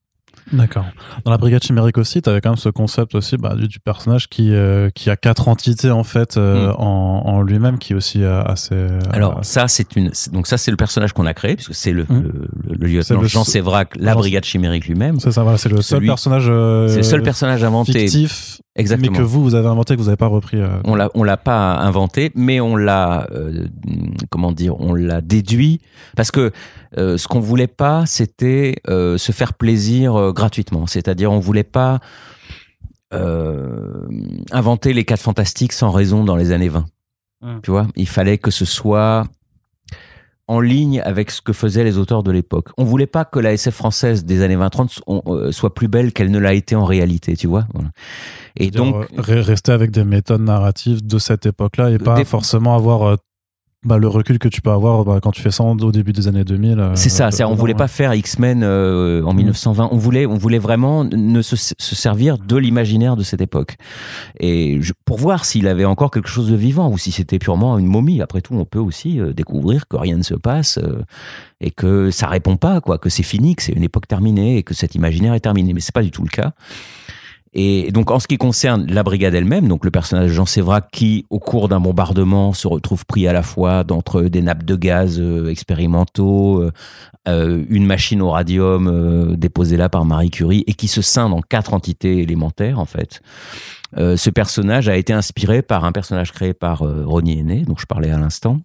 [0.51, 0.85] D'accord.
[1.23, 4.27] Dans la brigade chimérique aussi, tu avais quand même ce concept aussi bah, du, personnage
[4.27, 6.75] qui, euh, qui a quatre entités en fait euh, mm.
[6.77, 8.75] en, en lui-même, qui est aussi euh, assez.
[9.11, 10.11] Alors ça, c'est une.
[10.31, 12.21] Donc ça, c'est le personnage qu'on a créé puisque c'est le, mm.
[12.67, 15.19] le, le, lieutenant Jean Sévrac, la brigade chimérique lui-même.
[15.19, 16.45] C'est ça, voilà, c'est le seul personnage.
[16.89, 17.99] c'est le seul personnage inventé.
[17.99, 18.61] Fictif.
[18.77, 19.11] Exactement.
[19.11, 20.57] Mais que vous, vous avez inventé, que vous n'avez pas repris.
[20.85, 23.27] On l'a, on l'a pas inventé, mais on l'a,
[24.29, 25.81] comment dire, on l'a déduit
[26.15, 26.51] parce que
[26.97, 30.87] euh, ce qu'on voulait pas, c'était euh, se faire plaisir euh, gratuitement.
[30.87, 31.99] C'est-à-dire, on voulait pas
[34.53, 36.85] inventer les quatre fantastiques sans raison dans les années 20.
[37.41, 37.59] Hum.
[37.61, 39.25] Tu vois, il fallait que ce soit
[40.47, 42.69] en ligne avec ce que faisaient les auteurs de l'époque.
[42.77, 46.39] On voulait pas que la SF française des années 20-30 soit plus belle qu'elle ne
[46.39, 47.65] l'a été en réalité, tu vois.
[48.57, 53.17] Et donc rester avec des méthodes narratives de cette époque-là et pas forcément avoir
[53.83, 56.27] bah, le recul que tu peux avoir bah, quand tu fais ça au début des
[56.27, 56.79] années 2000.
[56.79, 59.89] Euh, c'est ça, c'est on voulait pas faire X-Men euh, en 1920, mm.
[59.91, 63.77] on voulait on voulait vraiment ne se, se servir de l'imaginaire de cette époque.
[64.39, 67.87] Et pour voir s'il avait encore quelque chose de vivant ou si c'était purement une
[67.87, 68.21] momie.
[68.21, 70.79] Après tout, on peut aussi euh, découvrir que rien ne se passe
[71.59, 74.63] et que ça répond pas quoi, que c'est fini, que c'est une époque terminée et
[74.63, 76.53] que cet imaginaire est terminé, mais c'est pas du tout le cas.
[77.53, 80.89] Et donc, en ce qui concerne la brigade elle-même, donc le personnage de Jean Sévrac,
[80.89, 84.75] qui, au cours d'un bombardement, se retrouve pris à la fois d'entre des nappes de
[84.77, 86.71] gaz euh, expérimentaux, euh,
[87.27, 91.41] euh, une machine au radium déposée là par Marie Curie, et qui se scinde en
[91.41, 93.21] quatre entités élémentaires, en fait.
[93.97, 98.11] ce personnage a été inspiré par un personnage créé par Ronnie Henné, dont je parlais
[98.11, 98.61] à l'instant.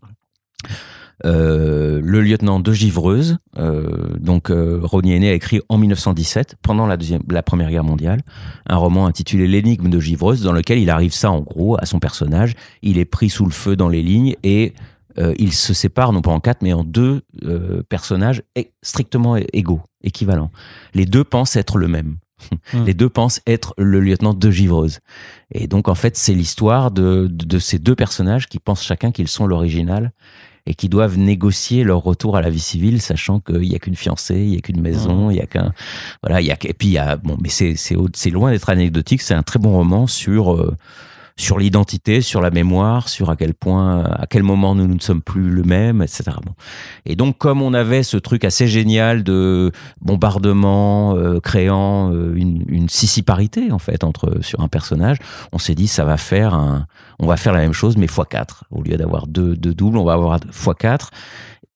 [1.25, 6.99] Euh, le lieutenant de Givreuse, euh, donc euh, Ronnie a écrit en 1917, pendant la,
[6.99, 8.21] deuxième, la Première Guerre mondiale,
[8.69, 12.01] un roman intitulé L'énigme de Givreuse, dans lequel il arrive ça en gros à son
[12.01, 12.53] personnage.
[12.83, 14.75] Il est pris sous le feu dans les lignes et
[15.19, 17.23] euh, il se sépare non pas en quatre, mais en deux
[17.89, 18.43] personnages
[18.83, 20.51] strictement égaux, équivalents.
[20.93, 22.17] Les deux pensent être le même.
[22.75, 22.85] Hmm.
[22.85, 25.01] Les deux pensent être le lieutenant de Givreuse.
[25.51, 29.29] Et donc, en fait, c'est l'histoire de, de, ces deux personnages qui pensent chacun qu'ils
[29.29, 30.13] sont l'original
[30.67, 33.97] et qui doivent négocier leur retour à la vie civile, sachant qu'il n'y a qu'une
[33.97, 35.73] fiancée, il n'y a qu'une maison, il y a qu'un
[36.23, 38.51] voilà, il y a et puis il y a bon, mais c'est c'est c'est loin
[38.51, 40.77] d'être anecdotique, c'est un très bon roman sur euh,
[41.39, 45.21] sur l'identité, sur la mémoire, sur à quel point, à quel moment nous, ne sommes
[45.21, 46.25] plus le même, etc.
[47.05, 49.71] Et donc, comme on avait ce truc assez génial de
[50.01, 55.19] bombardement euh, créant euh, une, une sissiparité en fait entre sur un personnage,
[55.53, 56.87] on s'est dit ça va faire un,
[57.19, 60.05] on va faire la même chose mais x4 au lieu d'avoir deux, deux doubles, on
[60.05, 61.09] va avoir x4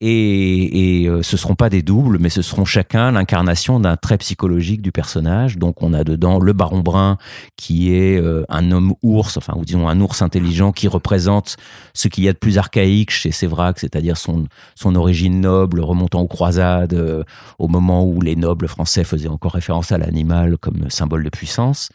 [0.01, 4.18] et, et euh, ce seront pas des doubles, mais ce seront chacun l'incarnation d'un trait
[4.18, 5.59] psychologique du personnage.
[5.59, 7.18] Donc on a dedans le Baron Brun
[7.57, 11.57] qui est euh, un homme ours, enfin ou disons un ours intelligent qui représente
[11.92, 16.20] ce qu'il y a de plus archaïque chez Sévrac, c'est-à-dire son son origine noble remontant
[16.20, 17.22] aux croisades, euh,
[17.59, 21.90] au moment où les nobles français faisaient encore référence à l'animal comme symbole de puissance.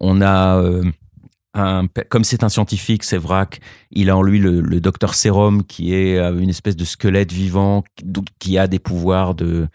[0.00, 0.62] On a
[1.54, 6.16] comme c'est un scientifique, c'est vrac, il a en lui le, docteur Sérum qui est
[6.16, 7.84] euh, une espèce de squelette vivant
[8.38, 9.68] qui a des pouvoirs de,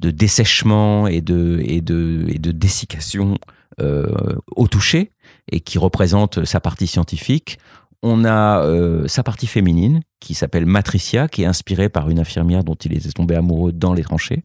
[0.00, 3.38] de dessèchement et de, et de, et de dessiccation
[3.80, 5.12] euh, au toucher
[5.50, 7.58] et qui représente sa partie scientifique.
[8.02, 12.64] On a euh, sa partie féminine qui s'appelle Matricia, qui est inspirée par une infirmière
[12.64, 14.42] dont il est tombé amoureux dans les tranchées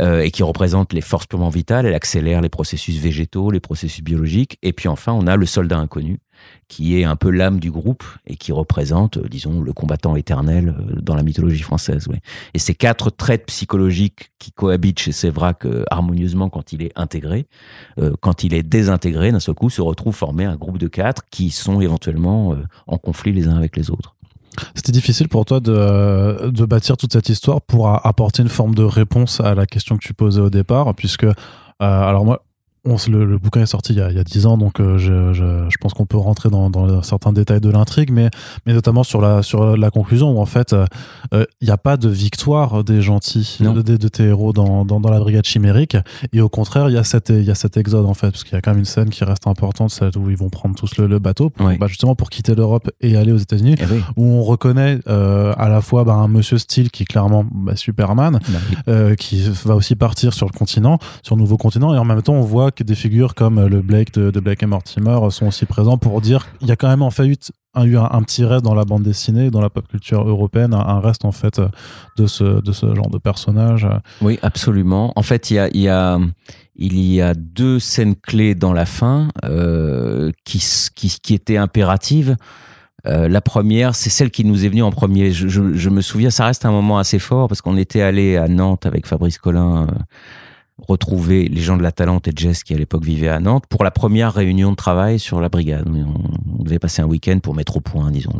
[0.00, 1.86] euh, et qui représente les forces purement vitales.
[1.86, 4.58] Elle accélère les processus végétaux, les processus biologiques.
[4.62, 6.18] Et puis enfin, on a le soldat inconnu,
[6.68, 10.74] qui est un peu l'âme du groupe et qui représente, euh, disons, le combattant éternel
[10.78, 12.08] euh, dans la mythologie française.
[12.54, 17.46] Et ces quatre traits psychologiques qui cohabitent chez Sévrac euh, harmonieusement quand il est intégré,
[18.20, 21.50] quand il est désintégré, d'un seul coup, se retrouvent formés un groupe de quatre qui
[21.50, 22.56] sont éventuellement
[22.86, 24.14] en conflit les uns avec les autres.
[24.74, 28.84] C'était difficile pour toi de, de, bâtir toute cette histoire pour apporter une forme de
[28.84, 31.26] réponse à la question que tu posais au départ, puisque,
[31.78, 32.42] alors moi,
[32.84, 35.94] le, bouquin est sorti il y a, il 10 ans, donc euh, je, je, pense
[35.94, 38.30] qu'on peut rentrer dans, dans, certains détails de l'intrigue, mais,
[38.66, 40.84] mais notamment sur la, sur la conclusion où en fait euh,
[41.32, 45.00] euh, il n'y a pas de victoire des gentils, de, de, tes héros dans, dans,
[45.00, 45.96] dans, la brigade chimérique,
[46.32, 48.44] et au contraire il y, a cet, il y a cet exode en fait, parce
[48.44, 50.74] qu'il y a quand même une scène qui reste importante, celle où ils vont prendre
[50.74, 53.84] tous le, bateau, pour, bah, justement pour quitter l'Europe et aller aux États-Unis, eh
[54.16, 58.40] où on reconnaît à la fois bah, un monsieur Steele qui est clairement bah, Superman,
[59.18, 62.34] qui va aussi partir sur le continent, sur le nouveau continent, et en même temps
[62.34, 65.66] on voit que des figures comme euh, le Blake de, Blake et Mortimer sont aussi
[65.66, 67.36] présents pour dire qu'il y a quand même en fait eu
[67.96, 71.24] un, un, petit reste dans la bande dessinée, dans la pop culture européenne, un, reste
[71.24, 71.60] en fait
[72.16, 73.86] de ce, de ce genre de personnage.
[74.20, 75.12] Oui, absolument.
[75.16, 76.18] En fait, il y a, y a,
[76.76, 80.64] y a deux scènes clés dans la fin euh, qui,
[80.94, 82.36] qui, qui étaient impératives.
[83.06, 85.30] Euh, la première, c'est celle qui nous est venue en premier.
[85.32, 88.86] Je, me souviens, ça reste un moment assez fort parce qu'on était allé à Nantes
[88.86, 89.82] avec Fabrice Collin.
[89.82, 89.86] Euh,
[90.78, 93.84] retrouver les gens de la Talente et Jess qui à l'époque vivaient à Nantes pour
[93.84, 95.88] la première réunion de travail sur la brigade.
[95.88, 98.32] On, devait passer un week-end pour mettre au point, disons,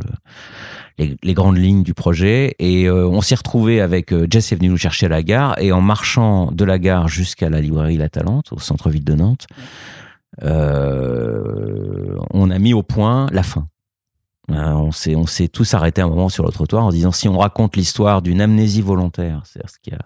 [0.98, 2.54] le, les, grandes lignes du projet.
[2.58, 5.58] Et euh, on s'est retrouvé avec euh, Jess est venu nous chercher à la gare
[5.58, 9.46] et en marchant de la gare jusqu'à la librairie La Talente au centre-ville de Nantes,
[10.42, 13.68] euh, on a mis au point la fin.
[14.48, 17.38] On s'est, on s'est tous arrêtés un moment sur le trottoir en disant si on
[17.38, 19.98] raconte l'histoire d'une amnésie volontaire, c'est-à-dire ce qui a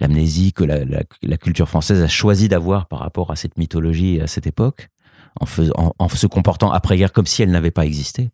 [0.00, 4.46] l'amnésie que la, culture française a choisi d'avoir par rapport à cette mythologie à cette
[4.46, 4.88] époque,
[5.40, 8.30] en, faisant, en, se comportant après-guerre comme si elle n'avait pas existé,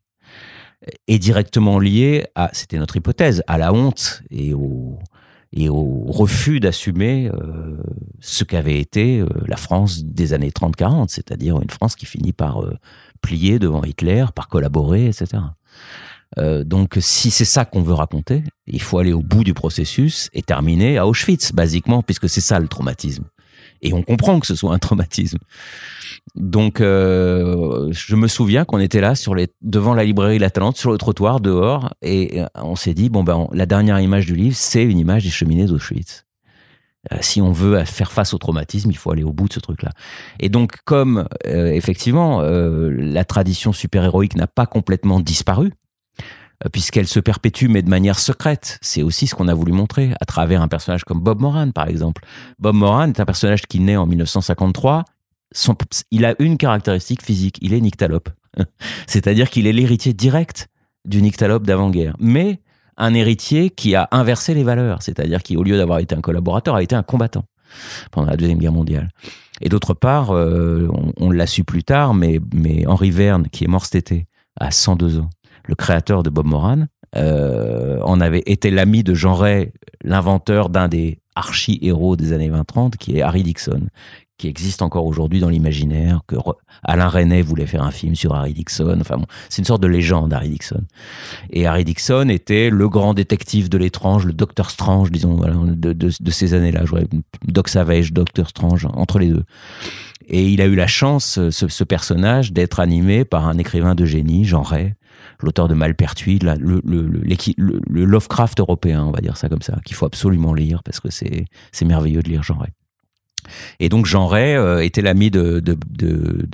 [1.09, 4.99] est directement liée à, c'était notre hypothèse, à la honte et au,
[5.53, 7.77] et au refus d'assumer euh,
[8.21, 12.63] ce qu'avait été euh, la France des années 30-40, c'est-à-dire une France qui finit par
[12.63, 12.77] euh,
[13.23, 15.43] plier devant Hitler, par collaborer, etc.
[16.39, 20.29] Euh, donc, si c'est ça qu'on veut raconter, il faut aller au bout du processus
[20.33, 23.25] et terminer à Auschwitz, basiquement, puisque c'est ça le traumatisme.
[23.83, 25.39] Et on comprend que ce soit un traumatisme.
[26.35, 30.77] Donc, euh, je me souviens qu'on était là sur les, devant la librairie La Talente,
[30.77, 34.57] sur le trottoir, dehors, et on s'est dit, bon, ben, la dernière image du livre,
[34.57, 36.25] c'est une image des cheminées d'Auschwitz.
[37.13, 39.61] Euh, si on veut faire face au traumatisme, il faut aller au bout de ce
[39.61, 39.93] truc-là.
[40.41, 45.73] Et donc, comme euh, effectivement la tradition super-héroïque n'a pas complètement disparu,
[46.73, 48.79] puisqu'elle se perpétue mais de manière secrète.
[48.83, 51.89] C'est aussi ce qu'on a voulu montrer à travers un personnage comme Bob Moran, par
[51.89, 52.23] exemple.
[52.59, 55.05] Bob Moran est un personnage qui naît en 1953.
[56.11, 58.31] il a une caractéristique physique, il est nyctalope.
[59.07, 60.69] C'est-à-dire qu'il est l'héritier direct
[61.05, 62.17] du nyctalope d'avant-guerre.
[62.19, 62.61] Mais
[62.97, 66.75] un héritier qui a inversé les valeurs, c'est-à-dire qui, au lieu d'avoir été un collaborateur,
[66.75, 67.45] a été un combattant
[68.11, 69.11] pendant la Deuxième Guerre mondiale.
[69.61, 70.89] Et d'autre part, euh,
[71.19, 74.27] on, l'a su plus tard, mais, mais Henri Verne, qui est mort cet été,
[74.59, 75.31] à 102 ans,
[75.67, 80.89] le créateur de Bob Moran, euh, en avait été l'ami de Jean Ray, l'inventeur d'un
[80.89, 83.89] des archi-héros des années 20-30, qui est Harry Dixon,
[84.39, 86.37] qui existe encore aujourd'hui dans l'imaginaire, que
[86.83, 88.99] Alain Resnais voulait faire un film sur Harry Dixon.
[89.01, 90.83] Enfin bon, c'est une sorte de légende, Harry Dixon.
[91.51, 96.31] Et Harry Dixon était le grand détective de l'étrange, le Docteur Strange, disons, de, de,
[96.31, 96.83] ces années-là.
[97.47, 99.45] Doc Savage, Docteur Strange, entre les deux.
[100.29, 104.05] Et il a eu la chance, ce, ce personnage, d'être animé par un écrivain de
[104.05, 104.95] génie, Jean Ray,
[105.41, 106.81] l'auteur de Malpertuis, le,
[107.89, 111.85] Lovecraft européen, on va dire ça comme ça, qu'il faut absolument lire parce que c'est
[111.85, 112.71] merveilleux de lire Jean Ray.
[113.81, 115.63] Et donc Jean Ray euh, était l'ami de,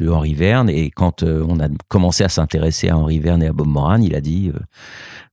[0.09, 3.53] Henri Verne et quand euh, on a commencé à s'intéresser à Henri Verne et à
[3.53, 4.53] Bob Moran, il a dit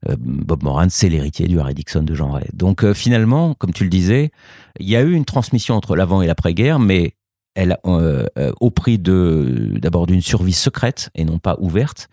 [0.08, 2.47] euh, Bob Moran c'est l'héritier du Harry Dixon de Jean Ray.
[2.54, 4.32] Donc finalement, comme tu le disais,
[4.80, 7.16] il y a eu une transmission entre l'avant et l'après-guerre, mais
[7.56, 12.08] elle, euh, euh, au prix de d'abord d'une survie secrète et non pas ouverte,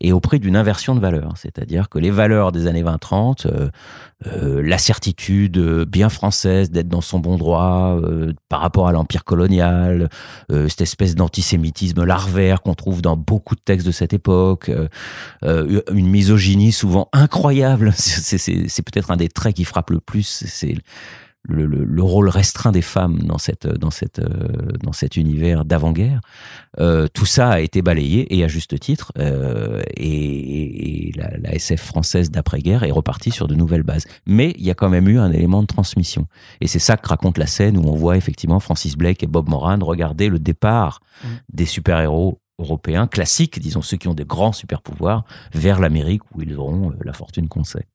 [0.00, 1.34] et au prix d'une inversion de valeurs.
[1.36, 7.20] C'est-à-dire que les valeurs des années 20-30, euh, la certitude bien française d'être dans son
[7.20, 7.98] bon droit
[8.48, 10.08] par rapport à l'empire colonial,
[10.48, 14.70] cette espèce d'antisémitisme larvaire qu'on trouve dans beaucoup de textes de cette époque,
[15.42, 17.92] une misogynie souvent incroyable.
[17.96, 20.44] C'est peut-être un des traits qui frappe le plus.
[20.46, 20.76] C'est
[21.48, 26.20] le, le, rôle restreint des femmes dans cette dans cette euh, dans cet univers d'avant-guerre.
[26.78, 29.12] Euh, tout ça a été balayé et à juste titre.
[29.18, 34.06] Euh, et, et la, la, SF française d'après-guerre est repartie sur de nouvelles bases.
[34.24, 36.26] Mais il y a quand même eu un élément de transmission.
[36.60, 39.48] Et c'est ça que raconte la scène où on voit effectivement Francis Blake et Bob
[39.48, 41.28] Moran regarder le départ mmh.
[41.52, 46.56] des super-héros européens classiques, disons ceux qui ont des grands super-pouvoirs, vers l'Amérique où ils
[46.56, 47.86] auront euh, la fortune qu'on sait.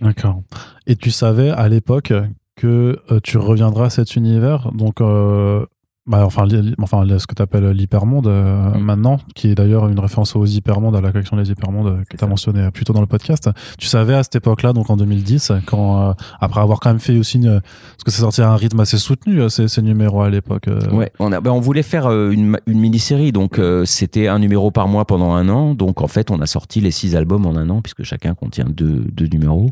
[0.00, 0.42] D'accord.
[0.86, 2.12] Et tu savais à l'époque
[2.56, 4.72] que euh, tu reviendras à cet univers.
[4.72, 5.66] Donc, euh,
[6.06, 6.46] bah, enfin,
[6.80, 8.78] enfin, ce que tu appelles l'hypermonde euh, mm.
[8.78, 12.24] maintenant, qui est d'ailleurs une référence aux hypermondes, à la collection des hypermondes que tu
[12.24, 13.50] as mentionné plus tôt dans le podcast.
[13.76, 17.38] Tu savais à cette époque-là, donc en 2010, quand après avoir quand même fait aussi
[17.38, 20.68] une, parce que c'est sorti à un rythme assez soutenu ces, ces numéros à l'époque.
[20.92, 24.86] Ouais, on a, bah, on voulait faire une, une mini-série, donc c'était un numéro par
[24.86, 25.74] mois pendant un an.
[25.74, 28.66] Donc en fait, on a sorti les six albums en un an, puisque chacun contient
[28.68, 29.70] deux, deux numéros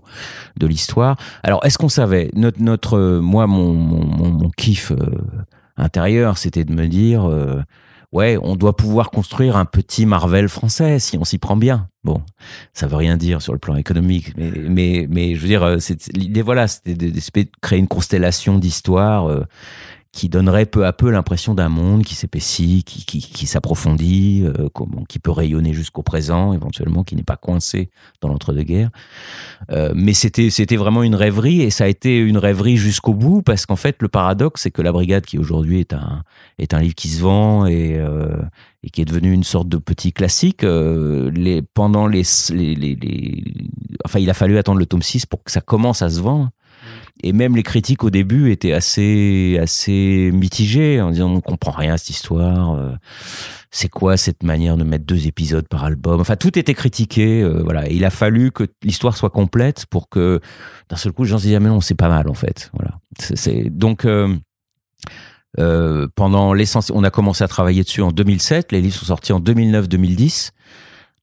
[0.57, 1.17] de l'histoire.
[1.45, 2.31] Alors, est-ce qu'on savait?
[2.35, 4.93] Notre, notre, moi, mon, mon, mon, mon kiff
[5.77, 7.63] intérieur, c'était de me dire, euh,
[8.13, 11.89] ouais, on doit pouvoir construire un petit Marvel français si on s'y prend bien.
[12.05, 12.23] Bon,
[12.73, 15.79] ça veut rien dire sur le plan économique, mais mais mais je veux dire, euh,
[16.13, 19.29] l'idée voilà, c'était de, créer une constellation d'histoires.
[19.29, 19.45] Euh,
[20.15, 24.69] qui donnerait peu à peu l'impression d'un monde qui s'épaissit, qui, qui, qui s'approfondit, euh,
[25.09, 27.91] qui peut rayonner jusqu'au présent, éventuellement, qui n'est pas coincé
[28.21, 28.91] dans l'entre-deux-guerres.
[29.71, 33.43] Euh, mais c'était c'était vraiment une rêverie et ça a été une rêverie jusqu'au bout
[33.43, 36.23] parce qu'en fait le paradoxe c'est que la brigade qui aujourd'hui est un
[36.59, 38.37] est un livre qui se vend et euh,
[38.85, 40.63] et qui est devenu une sorte de petit classique.
[40.63, 43.43] Euh, les, pendant les, les, les, les,
[44.05, 46.51] Enfin, il a fallu attendre le tome 6 pour que ça commence à se vendre.
[47.23, 51.95] Et même les critiques au début étaient assez, assez mitigées en disant on comprend rien
[51.95, 52.75] à cette histoire.
[52.75, 52.91] Euh,
[53.75, 56.21] c'est quoi cette manière de mettre deux épisodes par album?
[56.21, 57.43] Enfin, tout était critiqué.
[57.43, 60.41] Euh, voilà, il a fallu que l'histoire soit complète pour que
[60.89, 62.71] d'un seul coup, les gens ah, mais non, c'est pas mal en fait.
[62.73, 62.93] Voilà.
[63.19, 64.05] C'est donc.
[64.05, 64.35] Euh,
[65.59, 68.73] euh, pendant l'essentiel, on a commencé à travailler dessus en 2007.
[68.73, 70.51] Les livres sont sortis en 2009-2010.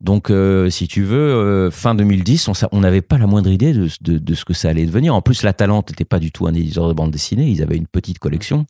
[0.02, 3.88] Donc, euh, si tu veux, euh, fin 2010, on n'avait pas la moindre idée de,
[4.02, 5.14] de, de, ce que ça allait devenir.
[5.14, 7.48] En plus, La Talente n'était pas du tout un éditeur de bande dessinée.
[7.48, 8.66] Ils avaient une petite collection,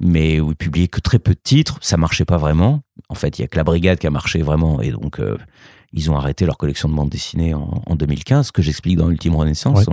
[0.00, 1.78] mais où ils publiaient que très peu de titres.
[1.82, 2.80] Ça marchait pas vraiment.
[3.10, 4.80] En fait, il y a que La Brigade qui a marché vraiment.
[4.80, 5.36] Et donc, euh,
[5.92, 9.10] ils ont arrêté leur collection de bande dessinée en, en 2015, ce que j'explique dans
[9.10, 9.84] Ultime Renaissance.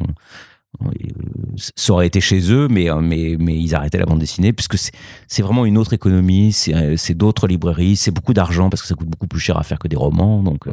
[1.58, 4.78] Ça aurait été chez eux, mais, euh, mais, mais ils arrêtaient la bande dessinée, puisque
[4.78, 8.96] c'est vraiment une autre économie, c'est euh, d'autres librairies, c'est beaucoup d'argent, parce que ça
[8.96, 10.42] coûte beaucoup plus cher à faire que des romans.
[10.44, 10.68] Donc,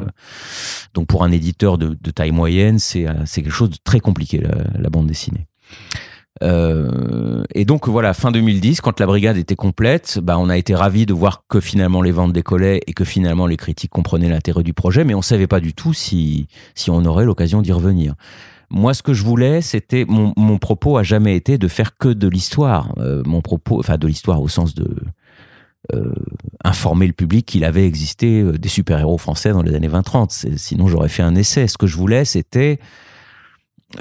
[0.93, 4.41] donc pour un éditeur de, taille moyenne, c'est quelque chose de très compliqué,
[4.77, 5.45] la, bande dessinée.
[6.41, 10.73] Euh, et donc voilà, fin 2010, quand la brigade était complète, bah, on a été
[10.73, 14.63] ravis de voir que finalement les ventes décollaient et que finalement les critiques comprenaient l'intérêt
[14.63, 18.15] du projet, mais on savait pas du tout si, si on aurait l'occasion d'y revenir.
[18.71, 22.09] Moi, ce que je voulais, c'était mon, mon propos a jamais été de faire que
[22.09, 22.93] de l'histoire.
[22.97, 24.95] Euh, mon propos, enfin de l'histoire au sens de
[25.93, 26.13] euh,
[26.63, 30.57] informer le public qu'il avait existé euh, des super-héros français dans les années 20-30.
[30.57, 31.67] Sinon, j'aurais fait un essai.
[31.67, 32.79] Ce que je voulais, c'était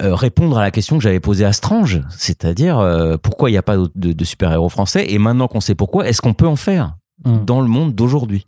[0.00, 3.58] euh, répondre à la question que j'avais posée à Strange, c'est-à-dire euh, pourquoi il n'y
[3.58, 5.06] a pas de, super-héros français?
[5.08, 6.94] Et maintenant qu'on sait pourquoi, est-ce qu'on peut en faire
[7.24, 7.44] Mm.
[7.44, 8.46] dans le monde d'aujourd'hui?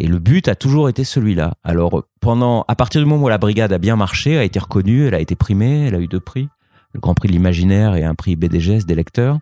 [0.00, 1.54] Et le but a toujours été celui-là.
[1.64, 5.06] Alors pendant, à partir du moment où la brigade a bien marché, a été reconnue,
[5.06, 6.48] elle a été primée, elle a eu deux prix,
[6.94, 9.40] le Grand Prix de l'imaginaire et un prix BDGS des lecteurs.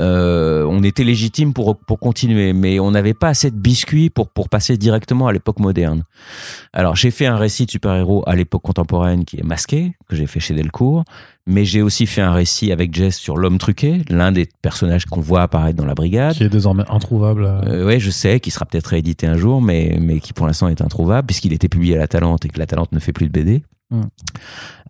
[0.00, 4.28] Euh, on était légitime pour, pour continuer, mais on n'avait pas assez de biscuits pour,
[4.28, 6.04] pour passer directement à l'époque moderne.
[6.72, 10.26] Alors, j'ai fait un récit de super-héros à l'époque contemporaine qui est masqué, que j'ai
[10.26, 11.04] fait chez Delcourt,
[11.46, 15.20] mais j'ai aussi fait un récit avec Jess sur l'homme truqué, l'un des personnages qu'on
[15.20, 16.34] voit apparaître dans la brigade.
[16.34, 17.44] Qui est désormais introuvable.
[17.44, 17.60] euh.
[17.66, 20.68] Euh, ouais, je sais, qui sera peut-être réédité un jour, mais, mais qui pour l'instant
[20.68, 23.26] est introuvable, puisqu'il était publié à la Talente et que la Talente ne fait plus
[23.26, 23.62] de BD.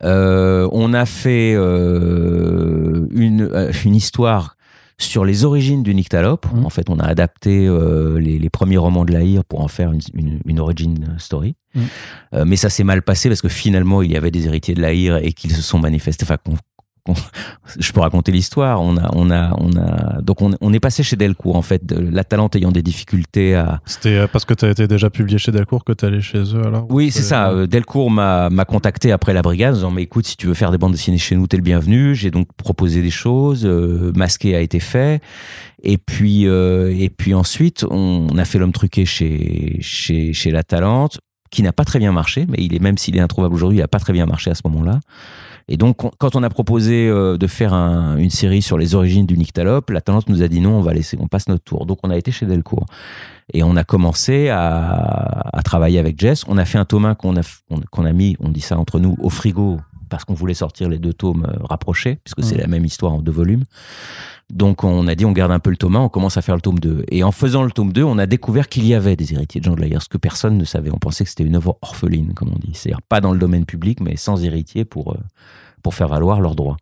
[0.02, 3.50] Euh, on a fait euh, une,
[3.86, 4.56] une histoire
[5.02, 6.46] sur les origines du Nyctalope.
[6.52, 6.64] Mm.
[6.64, 9.92] En fait, on a adapté euh, les, les premiers romans de Lahire pour en faire
[9.92, 11.54] une, une, une origin story.
[11.74, 11.80] Mm.
[12.34, 14.80] Euh, mais ça s'est mal passé parce que finalement, il y avait des héritiers de
[14.80, 16.24] Lahire et qu'ils se sont manifestés.
[16.24, 16.38] Enfin,
[17.78, 18.80] je peux raconter l'histoire.
[18.82, 20.20] On a, on a, on a.
[20.22, 21.84] Donc, on, on est passé chez Delcourt en fait.
[21.84, 25.10] de- La Talente ayant des difficultés à, C'était euh, parce que tu as été déjà
[25.10, 27.50] publié chez Delcourt que tu allé chez eux alors oui, c'est ça.
[27.50, 30.54] Euh, Delcourt m'a m'a contacté après la brigade en disant mais écoute, si tu veux
[30.54, 32.14] faire des bandes dessinées chez nous, t'es le bienvenu.
[32.14, 33.64] J'ai donc proposé des choses.
[33.66, 35.20] euh, Masqué a été fait.
[35.82, 40.50] Et puis euh, et puis ensuite, on, on a fait l'homme truqué chez chez chez
[40.50, 41.18] la Talente,
[41.50, 42.46] qui n'a pas très bien marché.
[42.48, 44.54] Mais il est même s'il est introuvable aujourd'hui, il a pas très bien marché à
[44.54, 45.00] ce moment-là.
[45.68, 48.94] Et donc, on- quand on a proposé euh, de faire un- une série sur les
[48.94, 51.64] origines du Nyctalope, la Talente nous a dit non, on va laisser, on passe notre
[51.64, 51.86] tour.
[51.86, 52.86] Donc, on a été chez Delcourt.
[53.52, 56.44] Et on a commencé à, travailler avec Jess.
[56.48, 59.28] On a fait un tome qu'on a, a mis, on dit ça entre nous, au
[59.28, 59.80] frigo,
[60.10, 63.22] parce qu'on voulait sortir les deux tomes euh, rapprochés, puisque c'est la même histoire en
[63.22, 63.64] deux volumes.
[64.52, 66.56] Donc on a dit on garde un peu le tome 1, on commence à faire
[66.56, 67.04] le tome 2.
[67.10, 69.64] Et en faisant le tome 2, on a découvert qu'il y avait des héritiers de
[69.64, 70.90] Jean de ce que personne ne savait.
[70.92, 72.72] On pensait que c'était une œuvre orpheline, comme on dit.
[72.74, 75.18] C'est-à-dire pas dans le domaine public, mais sans héritier pour, euh,
[75.82, 76.76] pour faire valoir leurs droits.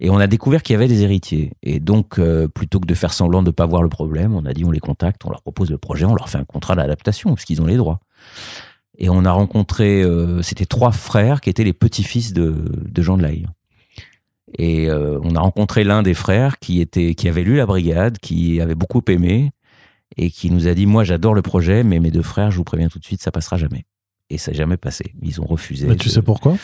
[0.00, 1.52] Et on a découvert qu'il y avait des héritiers.
[1.62, 4.44] Et donc, euh, plutôt que de faire semblant de ne pas voir le problème, on
[4.44, 6.76] a dit on les contacte, on leur propose le projet, on leur fait un contrat
[6.76, 7.98] d'adaptation, puisqu'ils ont les droits.
[8.98, 13.16] Et on a rencontré, euh, c'était trois frères qui étaient les petits-fils de, de Jean
[13.16, 13.50] de Laïre.
[14.56, 18.18] Et euh, on a rencontré l'un des frères qui, était, qui avait lu La Brigade,
[18.18, 19.52] qui avait beaucoup aimé,
[20.16, 22.64] et qui nous a dit Moi, j'adore le projet, mais mes deux frères, je vous
[22.64, 23.84] préviens tout de suite, ça passera jamais.
[24.30, 25.12] Et ça n'a jamais passé.
[25.22, 25.86] Ils ont refusé.
[25.86, 26.56] Mais tu de- sais pourquoi?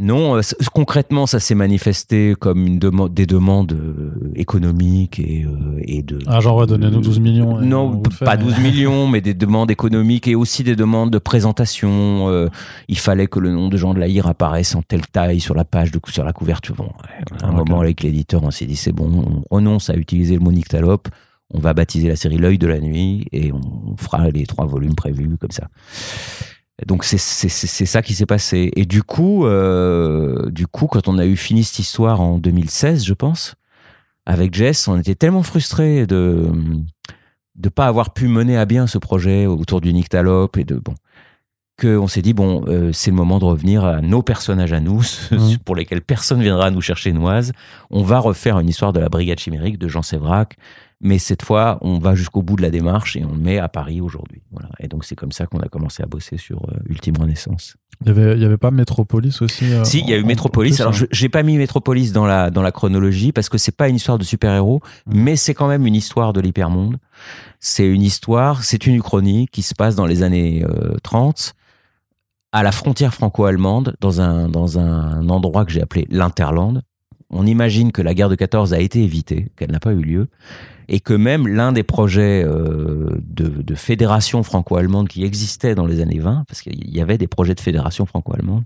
[0.00, 0.40] Non, euh,
[0.72, 6.18] concrètement, ça s'est manifesté comme une demande, des demandes euh, économiques et, euh, et de.
[6.26, 7.60] Ah, genre, ouais, donnez-nous 12 millions.
[7.60, 11.18] Non, fait, pas mais- 12 millions, mais des demandes économiques et aussi des demandes de
[11.18, 12.28] présentation.
[12.28, 12.48] Euh,
[12.88, 15.64] il fallait que le nom de Jean de Laïre apparaisse en telle taille sur la
[15.64, 16.76] page, de, sur la couverture.
[16.76, 19.94] Bon, ouais, à un moment, avec l'éditeur, on s'est dit c'est bon, on renonce à
[19.94, 21.08] utiliser le mot nyctalope.
[21.52, 24.94] On va baptiser la série L'œil de la nuit et on fera les trois volumes
[24.94, 25.68] prévus comme ça.
[26.86, 28.70] Donc c'est ça qui s'est passé.
[28.76, 33.04] Et du coup, euh, du coup, quand on a eu fini cette histoire en 2016,
[33.04, 33.56] je pense,
[34.26, 36.50] avec Jess, on était tellement frustrés de
[37.56, 40.94] de pas avoir pu mener à bien ce projet autour du Nyctalope et de bon
[41.80, 45.02] qu'on s'est dit bon euh, c'est le moment de revenir à nos personnages à nous
[45.32, 45.58] Mhm.
[45.64, 47.52] pour lesquels personne viendra nous chercher noise
[47.90, 50.56] on va refaire une histoire de la brigade chimérique de Jean Sévrac
[51.00, 53.68] mais cette fois on va jusqu'au bout de la démarche et on le met à
[53.68, 56.78] Paris aujourd'hui voilà et donc c'est comme ça qu'on a commencé à bosser sur euh,
[56.88, 60.12] Ultime Renaissance Il y avait, il y avait pas Metropolis aussi euh, si, il y
[60.14, 60.96] a eu plus, Alors, hein.
[60.96, 63.96] je j'ai pas mis Metropolis dans la dans la chronologie parce que c'est pas une
[63.96, 65.22] histoire de super-héros, Mhm.
[65.22, 66.96] mais c'est quand même une histoire de l'hypermonde.
[67.60, 71.54] C'est une histoire, c'est une uchronie qui se passe dans les années euh, 30
[72.52, 76.82] à la frontière franco-allemande dans un dans un endroit que j'ai appelé l'Interland.
[77.30, 80.28] On imagine que la guerre de 14 a été évitée, qu'elle n'a pas eu lieu,
[80.88, 86.00] et que même l'un des projets euh, de, de fédération franco-allemande qui existait dans les
[86.00, 88.64] années 20, parce qu'il y avait des projets de fédération franco-allemande,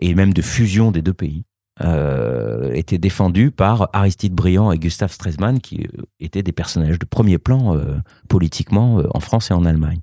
[0.00, 1.44] et même de fusion des deux pays,
[1.82, 7.04] euh, était défendu par Aristide Briand et Gustave Stresemann, qui euh, étaient des personnages de
[7.04, 7.96] premier plan euh,
[8.28, 10.00] politiquement euh, en France et en Allemagne.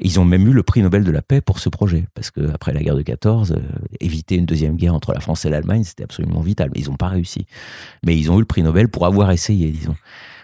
[0.00, 2.52] Ils ont même eu le prix Nobel de la paix pour ce projet, parce que
[2.54, 3.56] après la guerre de 14, euh,
[4.00, 6.70] éviter une deuxième guerre entre la France et l'Allemagne, c'était absolument vital.
[6.74, 7.46] Mais ils n'ont pas réussi.
[8.06, 9.96] Mais ils ont eu le prix Nobel pour avoir essayé, disons.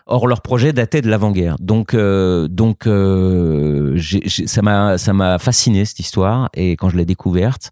[0.07, 1.57] Or, leur projet datait de l'avant-guerre.
[1.61, 6.51] Donc, euh, donc euh, j'ai- j'ai- ça m'a ça m'a fasciné cette histoire.
[6.53, 7.71] Et quand je l'ai découverte,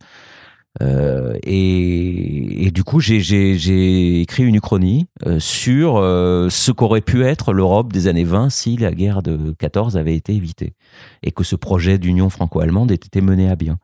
[0.80, 7.52] euh, et, du coup, j'ai- écrit une uchronie euh, sur euh, ce qu'aurait pu être
[7.52, 10.74] l'Europe des années 20 si la guerre de 14 avait été évitée
[11.22, 13.78] et que ce projet d'union franco-allemande ait été mené à bien.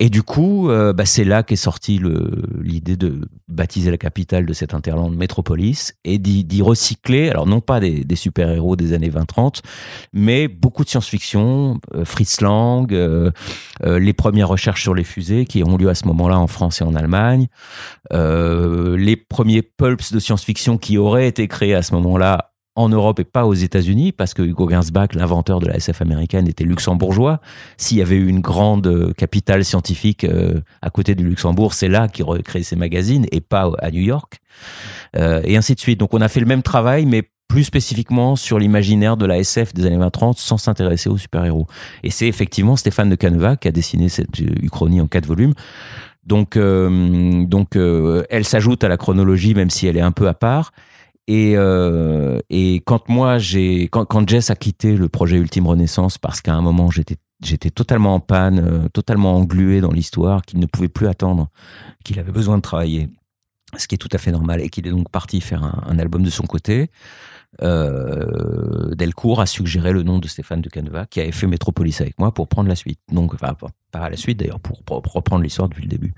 [0.00, 2.00] Et du coup, euh, bah, c'est là qu'est sortie
[2.60, 7.80] l'idée de baptiser la capitale de cette interland Métropolis et d'y recycler, alors non pas
[7.80, 9.60] des, super-héros des années 20-30,
[10.12, 13.32] mais beaucoup de science-fiction, euh, Fritz Lang, euh,
[13.82, 16.84] les premières recherches sur les fusées qui ont lieu à ce moment-là en France et
[16.84, 17.48] en Allemagne,
[18.12, 23.24] les premiers pulps de science-fiction qui auraient été créés à ce moment-là en Europe et
[23.24, 27.40] pas aux États-Unis, parce que Hugo Gernsback, l'inventeur de la SF américaine, était luxembourgeois.
[27.76, 31.88] S'il y avait eu une grande euh, capitale scientifique euh, à côté du Luxembourg, c'est
[31.88, 34.38] là qu'il créé ses magazines et pas à New York.
[35.16, 35.98] Euh, et ainsi de suite.
[35.98, 39.74] Donc on a fait le même travail, mais plus spécifiquement sur l'imaginaire de la SF
[39.74, 41.66] des années 20-30 sans s'intéresser aux super-héros.
[42.04, 45.54] Et c'est effectivement Stéphane de Caneva qui a dessiné cette Uchronie en quatre volumes.
[46.24, 50.72] Donc, donc elle s'ajoute à la chronologie, même si elle est un peu à part.
[51.28, 52.40] Et, euh,
[52.86, 58.14] quand Jess a quitté le projet Ultime Renaissance parce qu'à un moment j'étais j'étais totalement
[58.14, 61.48] en panne, euh, totalement englué dans l'histoire, qu'il ne pouvait plus attendre,
[62.04, 63.08] qu'il avait besoin de travailler,
[63.76, 66.24] ce qui est tout à fait normal, et qu'il est donc parti faire un album
[66.24, 66.90] de son côté
[67.62, 72.18] euh, Delcourt a suggéré le nom de Stéphane de Caneva, qui avait fait Métropolis avec
[72.18, 73.00] moi pour prendre la suite.
[73.10, 73.54] Donc, enfin,
[73.90, 74.82] pas à la suite d'ailleurs, pour,
[75.12, 76.14] reprendre l'histoire depuis le début.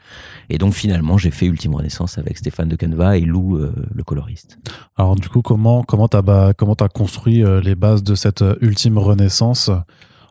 [0.48, 4.04] Et donc, finalement, j'ai fait Ultime Renaissance avec Stéphane de Caneva et Lou, euh, le
[4.04, 4.58] coloriste.
[4.96, 8.98] Alors, du coup, comment comment t'as comment as construit euh, les bases de cette Ultime
[8.98, 9.70] Renaissance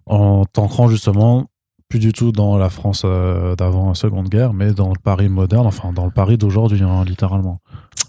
[0.06, 1.50] en t'ancrant justement
[1.90, 5.66] plus du tout dans la France d'avant la Seconde Guerre, mais dans le Paris moderne,
[5.66, 7.60] enfin dans le Paris d'aujourd'hui, hein, littéralement.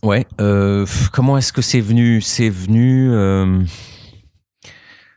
[0.03, 0.27] Ouais.
[0.41, 2.21] Euh, comment est-ce que c'est venu?
[2.21, 3.13] C'est venu.
[3.13, 3.63] Euh,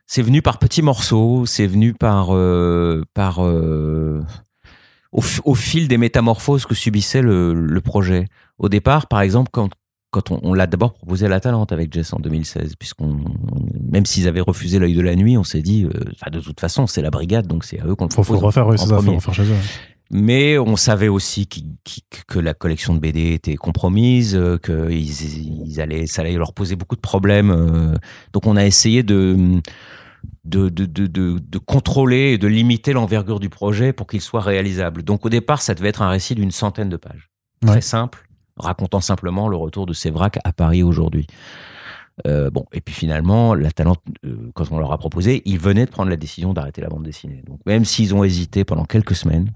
[0.08, 1.46] c'est venu par petits morceaux.
[1.46, 4.24] C'est venu par euh, par au,
[5.56, 8.28] fil des métamorphoses que subissait le, projet.
[8.58, 9.70] Au départ, par exemple, quand
[10.14, 13.18] quand on, l'a d'abord proposé à la Talente avec Jess en 2016, puisqu'on
[13.92, 17.02] même s'ils avaient refusé l'œil de la nuit, on s'est dit, de toute façon, c'est
[17.02, 18.40] la brigade, donc c'est à eux qu'on le propose.
[18.40, 19.56] Faut, refaire, oui, ça, faut refaire chez eux.
[20.12, 21.48] Mais on savait aussi
[22.28, 26.76] que la collection de BD était compromise, euh, qu'ils ils allaient, ça allait leur poser
[26.76, 27.50] beaucoup de problèmes.
[27.50, 27.96] Euh.
[28.32, 29.60] Donc on a essayé de,
[30.46, 35.02] de, de, de, de contrôler et de limiter l'envergure du projet pour qu'il soit réalisable.
[35.02, 37.32] Donc au départ, ça devait être un récit d'une centaine de pages.
[37.66, 38.23] Très simple,
[38.58, 41.28] racontant simplement le retour de Sévrac à Paris aujourd'hui.
[42.28, 44.02] Euh, bon, et puis finalement, la Talente,
[44.54, 47.42] quand on leur a proposé, ils venaient de prendre la décision d'arrêter la bande dessinée.
[47.48, 49.52] Donc même s'ils ont hésité pendant quelques semaines,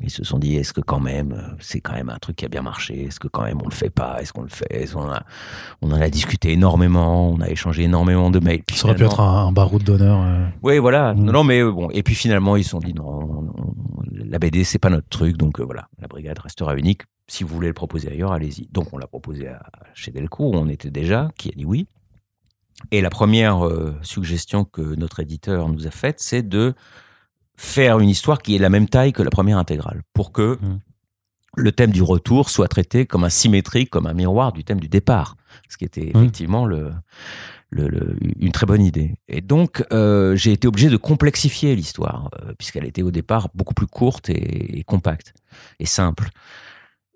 [0.00, 2.44] ils se sont dit, est-ce que quand même, euh, c'est quand même un truc qui
[2.44, 3.06] a bien marché?
[3.06, 4.18] Est-ce que quand même on le fait pas?
[4.20, 4.88] Est-ce qu'on le fait?
[4.94, 5.22] On, a,
[5.82, 8.62] on en a discuté énormément, on a échangé énormément de mails.
[8.72, 10.20] ça aurait pu être un, baroud d'honneur.
[10.22, 10.46] Euh.
[10.62, 11.14] Oui, voilà.
[11.14, 11.30] Mm.
[11.30, 11.90] Non, mais euh, bon.
[11.90, 13.48] Et puis finalement, ils se sont dit, non,
[14.12, 17.02] la BD, c'est pas notre truc, donc voilà, la brigade restera unique.
[17.28, 18.68] Si vous voulez le proposer ailleurs, allez-y.
[18.72, 19.62] Donc on l'a proposé à,
[19.94, 21.86] chez Delcourt, où on était déjà, qui a dit oui.
[22.90, 23.68] Et la première
[24.02, 26.74] suggestion que notre éditeur nous a faite, c'est de
[27.58, 30.80] faire une histoire qui est la même taille que la première intégrale, pour que mmh.
[31.56, 34.88] le thème du retour soit traité comme un symétrique, comme un miroir du thème du
[34.88, 35.36] départ,
[35.68, 36.18] ce qui était mmh.
[36.18, 36.92] effectivement le,
[37.70, 39.16] le, une très bonne idée.
[39.26, 43.74] Et donc, euh, j'ai été obligé de complexifier l'histoire, euh, puisqu'elle était au départ beaucoup
[43.74, 45.34] plus courte et compacte
[45.80, 46.30] et simple.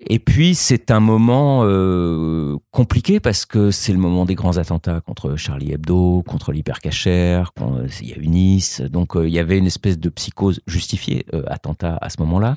[0.07, 5.01] Et puis c'est un moment euh, compliqué parce que c'est le moment des grands attentats
[5.01, 7.53] contre Charlie Hebdo, contre l'hypercachère,
[8.01, 11.25] il y a eu Nice, donc euh, il y avait une espèce de psychose justifiée
[11.35, 12.57] euh, attentat à ce moment-là.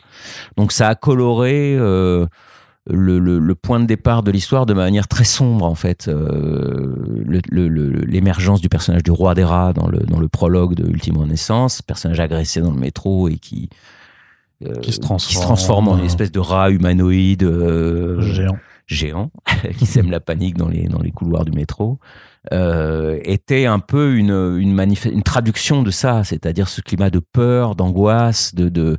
[0.58, 5.76] Donc ça a coloré le, point de départ de l'histoire de manière très sombre en
[5.76, 6.10] fait.
[7.52, 11.84] L'émergence du personnage du roi des rats dans le, dans le prologue de Ultime Renaissance,
[11.84, 13.70] personnage agressé dans le métro et qui
[14.64, 19.32] euh, qui, se transforme, en une espèce de rat humanoïde euh, géant, géant
[19.78, 21.99] qui sème la panique dans les, dans les couloirs du métro.
[22.53, 24.80] Euh, était un peu une, une,
[25.12, 28.97] une traduction de ça, c'est-à-dire ce climat de peur, d'angoisse, de, de,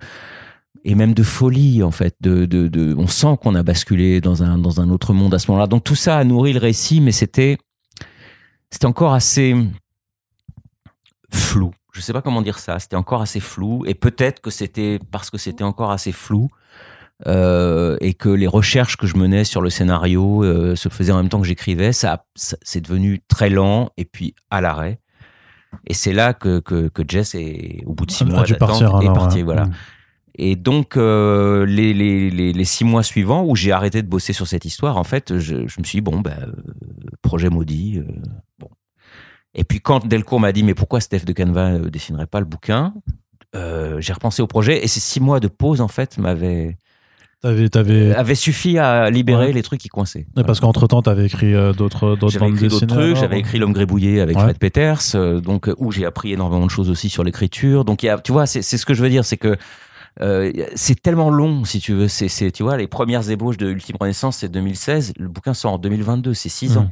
[0.85, 2.17] et même de folie en fait.
[2.21, 5.39] De, de, de on sent qu'on a basculé dans un, dans un autre monde à
[5.39, 5.69] ce moment-là.
[5.69, 7.57] Donc tout ça a nourri le récit, mais c'était
[8.71, 9.55] c'était encore assez
[11.31, 14.99] flou je sais pas comment dire ça, c'était encore assez flou, et peut-être que c'était
[15.11, 16.51] parce que c'était encore assez flou,
[17.27, 21.17] euh, et que les recherches que je menais sur le scénario euh, se faisaient en
[21.17, 25.01] même temps que j'écrivais, ça, c'est devenu très lent, et puis à l'arrêt.
[25.87, 29.43] Et c'est là que, que, Jess est, au bout de six mois d'attente, est parti,
[29.43, 29.65] voilà.
[29.65, 29.73] Mm.
[30.39, 34.47] Et donc, euh, les, les, les, six mois suivants, où j'ai arrêté de bosser sur
[34.47, 36.53] cette histoire, en fait, je, je me suis dit, bon, ben,
[37.23, 38.03] projet maudit,
[38.59, 38.69] bon,
[39.57, 42.47] et puis quand Delcourt m'a dit mais pourquoi Steph de Canva ne dessinerait pas le
[42.47, 42.95] bouquin,
[43.57, 46.77] euh, j'ai repensé au projet et ces six mois de pause en fait m'avaient
[47.71, 50.27] T'avais, avait suffi à libérer les trucs qui coinçaient.
[50.47, 52.87] parce qu'entre temps, tu avais écrit euh, d'autres, d'autres bandes dessinées.
[52.89, 53.17] trucs.
[53.17, 56.91] J'avais écrit L'homme grébouillé avec Fred Peters, euh, donc où j'ai appris énormément de choses
[56.91, 57.85] aussi sur l'écriture.
[57.85, 59.57] Donc, y a, tu vois, c'est, c'est ce que je veux dire, c'est que
[60.23, 62.09] euh, c'est tellement long, si tu veux.
[62.09, 65.13] C'est, c'est, tu vois, les premières ébauches de Ultime Renaissance, c'est 2016.
[65.17, 66.79] Le bouquin sort en 2022, c'est six Mhm.
[66.79, 66.91] ans.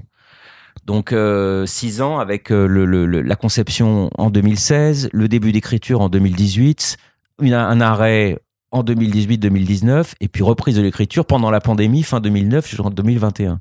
[0.86, 5.50] Donc euh, six ans avec euh, le, le- le- la conception en 2016, le début
[5.52, 6.96] d'écriture en 2018,
[7.40, 8.38] une- un arrêt
[8.70, 13.60] en 2018-2019 et puis reprise de l'écriture pendant la pandémie fin 2009 jusqu'en 2021.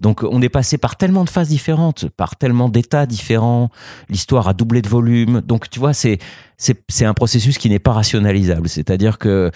[0.00, 3.70] Donc on est passé par tellement de phases différentes, par tellement d'états différents.
[4.08, 5.40] L'histoire a doublé de volume.
[5.40, 6.18] Donc tu vois, c'est
[6.56, 8.68] c'est c'est un processus qui n'est pas rationalisable.
[8.68, 9.50] C'est-à-dire que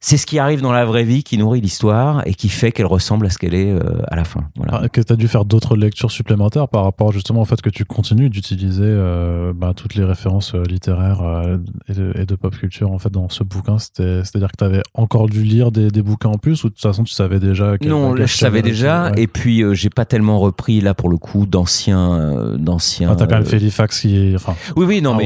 [0.00, 2.86] c'est ce qui arrive dans la vraie vie qui nourrit l'histoire et qui fait qu'elle
[2.86, 4.44] ressemble à ce qu'elle est euh, à la fin.
[4.56, 4.80] Voilà.
[4.84, 7.70] Ah, que tu as dû faire d'autres lectures supplémentaires par rapport justement au fait que
[7.70, 11.58] tu continues d'utiliser euh, bah, toutes les références euh, littéraires euh,
[11.88, 13.78] et, de, et de pop culture en fait dans ce bouquin.
[13.78, 16.82] C'est-à-dire que tu avais encore dû lire des, des bouquins en plus ou de toute
[16.82, 19.10] façon tu savais déjà Non, là, je savais déjà.
[19.10, 19.22] ouais.
[19.22, 22.54] Et puis, j'ai pas tellement repris, là, pour le coup, d'anciens.
[22.58, 24.32] d'anciens Ah, t'as quand même fait Halifax qui.
[24.34, 25.24] Enfin, Oui, oui, non, mais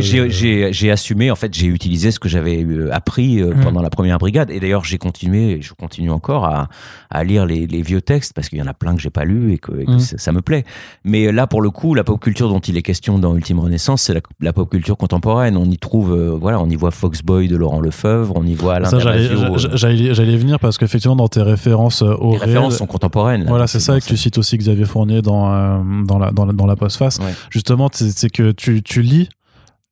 [0.00, 1.30] j'ai- de- assumé.
[1.30, 3.60] En fait, j'ai utilisé ce que j'avais appris euh, Mm.
[3.60, 4.50] pendant la première brigade.
[4.50, 6.68] Et d'ailleurs, j'ai continué, et je continue encore à,
[7.10, 9.24] à lire les, les vieux textes parce qu'il y en a plein que j'ai pas
[9.24, 9.98] lus et que, et que Mm.
[9.98, 10.64] ça, ça me plaît.
[11.04, 14.02] Mais là, pour le coup, la pop culture dont il est question dans Ultime Renaissance,
[14.02, 15.56] c'est la, la pop culture contemporaine.
[15.56, 18.76] On y trouve, euh, voilà, on y voit Foxboy de Laurent Lefebvre, on y voit
[18.76, 22.48] Alain ça, j'allais j'allais venir parce qu'effectivement, dans tes références euh, au Les réel.
[22.50, 23.42] références sont contemporaines.
[23.44, 23.48] là.
[23.50, 26.44] Voilà, c'est ça, et que tu cites aussi Xavier Fournier dans, euh, dans, la, dans,
[26.46, 27.18] la, dans la postface.
[27.18, 27.32] Ouais.
[27.50, 29.28] Justement, c'est c'est que tu, tu lis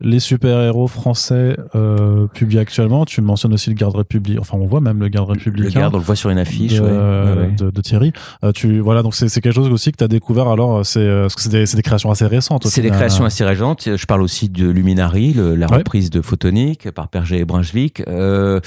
[0.00, 3.06] les super-héros français euh, publiés actuellement.
[3.06, 4.40] Tu mentionnes aussi le garde républicain.
[4.42, 5.80] Enfin, on voit même le garde Le républicain.
[5.80, 6.74] garde, on le voit sur une affiche.
[6.74, 6.90] de, ouais.
[6.90, 7.50] Ouais, ouais.
[7.56, 8.12] de- de Thierry.
[8.44, 11.00] Euh, tu, voilà, donc c'est c'est quelque chose aussi que tu as découvert alors, c'est
[11.00, 12.66] euh, parce que c'est des, c'est des créations assez récentes.
[12.66, 12.98] C'est des final.
[12.98, 13.88] créations assez récentes.
[13.96, 18.02] Je parle aussi de Luminary, le- la reprise de Photonique par Perger et Brunswick.
[18.06, 18.60] Euh,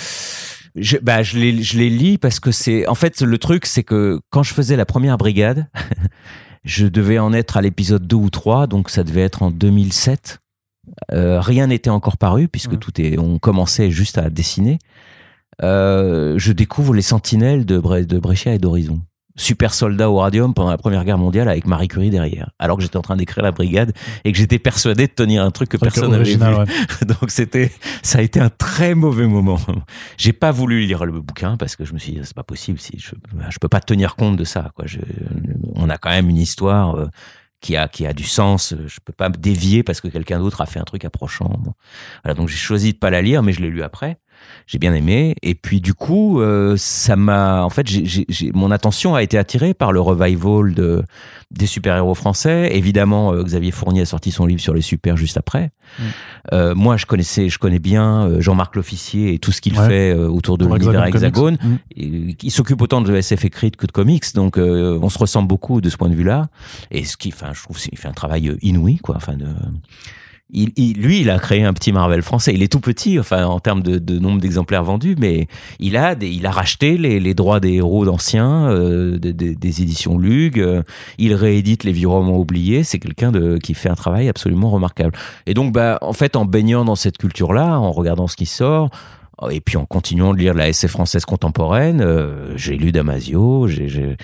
[0.76, 3.84] je, bah, je les, je les lis parce que c'est, en fait, le truc, c'est
[3.84, 5.68] que quand je faisais la première brigade,
[6.64, 10.40] je devais en être à l'épisode 2 ou 3, donc ça devait être en 2007.
[11.12, 12.80] Euh, rien n'était encore paru puisque Mhm.
[12.80, 14.80] tout est, on commençait juste à dessiner.
[15.62, 19.02] Euh, je découvre les sentinelles de, Bre- de Brescia et d'Horizon.
[19.36, 22.84] Super soldat au radium pendant la Première Guerre mondiale avec Marie Curie derrière, alors que
[22.84, 23.94] j'étais en train d'écrire la brigade
[24.26, 26.44] et que j'étais persuadé de tenir un truc que Truc personne n'avait vu.
[26.44, 26.66] ouais.
[27.08, 27.72] Donc c'était,
[28.04, 29.60] ça a été un très mauvais moment.
[30.18, 32.80] J'ai pas voulu lire le bouquin parce que je me suis dit c'est pas possible
[32.80, 33.12] si je,
[33.50, 34.72] je peux pas tenir compte de ça.
[34.76, 34.86] Quoi.
[34.88, 35.00] Je,
[35.76, 37.08] on a quand même une histoire euh,
[37.62, 38.74] qui a qui a du sens.
[38.88, 41.52] Je peux pas me dévier parce que quelqu'un d'autre a fait un truc approchant.
[42.24, 44.18] Voilà, donc j'ai choisi de pas la lire, mais je l'ai lu après.
[44.68, 45.36] J'ai bien aimé.
[45.42, 47.88] Et puis du coup, euh, ça m'a, en fait,
[48.54, 51.04] mon attention a été attirée par le revival de
[51.50, 52.70] des super-héros français.
[52.76, 55.72] Évidemment, euh, Xavier Fournier a sorti son livre sur les super juste après.
[55.98, 56.04] Mm.
[56.54, 59.88] Euh, moi, je connaissais, je connais bien Jean-Marc L'Officier et tout ce qu'il Ouais.
[59.88, 61.58] fait autour de l'univers Hexagone Hexagone.
[61.58, 61.80] Comics.
[61.98, 62.32] Mm.
[62.32, 65.82] Et Il s'occupe autant de SF écrite que de comics, donc on se ressemble beaucoup
[65.82, 66.50] de ce point de vue-là.
[66.92, 69.16] Et ce qui, enfin, je trouve, qu'il fait un travail inouï, quoi.
[69.16, 69.48] Enfin, de,
[70.52, 72.54] il, il- lui, il a créé un petit Marvel français.
[72.54, 75.48] Il est tout petit, enfin, en termes de, de nombre d'exemplaires vendus, mais
[75.80, 80.18] il a, des, il a racheté les, les droits des héros d'anciens, euh, des, éditions
[80.18, 80.60] Lug.
[80.60, 80.82] euh,
[81.18, 82.84] il réédite les vieux romans oubliés.
[82.84, 85.14] C'est quelqu'un qui fait un travail absolument remarquable.
[85.46, 88.90] Et donc, bah, en fait, en baignant dans cette culture-là, en regardant ce qui sort.
[89.52, 94.18] Et puis en continuant de lire la SF française contemporaine, euh, j'ai lu Damasio, j'ai-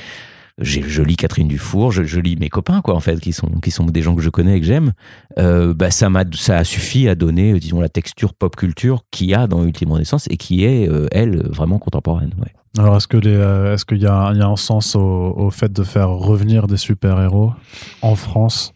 [0.57, 3.71] je lis Catherine Dufour, je, je lis mes copains quoi en fait, qui sont qui
[3.71, 4.93] sont des gens que je connais et que j'aime.
[5.37, 9.01] Euh, bah ça m'a ça a suffi à donner euh, disons la texture pop culture
[9.11, 12.33] qu'il y a dans Ultime Renaissance et qui est euh, elle vraiment contemporaine.
[12.39, 12.53] Ouais.
[12.77, 13.31] Alors, est-ce que les,
[13.73, 16.67] est-ce qu'il y a, il y a un sens au, au fait de faire revenir
[16.67, 17.53] des super-héros
[18.01, 18.73] en France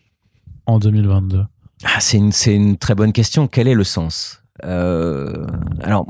[0.66, 1.44] en 2022
[1.84, 3.48] Ah, c'est une c'est une très bonne question.
[3.48, 4.42] Quel est le sens?
[4.66, 5.46] Euh,
[5.82, 6.08] Alors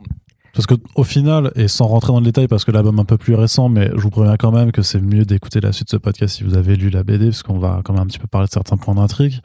[0.60, 3.06] Parce que au final, et sans rentrer dans le détail, parce que l'album est un
[3.06, 5.88] peu plus récent, mais je vous préviens quand même que c'est mieux d'écouter la suite
[5.88, 8.06] de ce podcast si vous avez lu la BD, parce qu'on va quand même un
[8.08, 9.40] petit peu parler de certains points d'intrigue.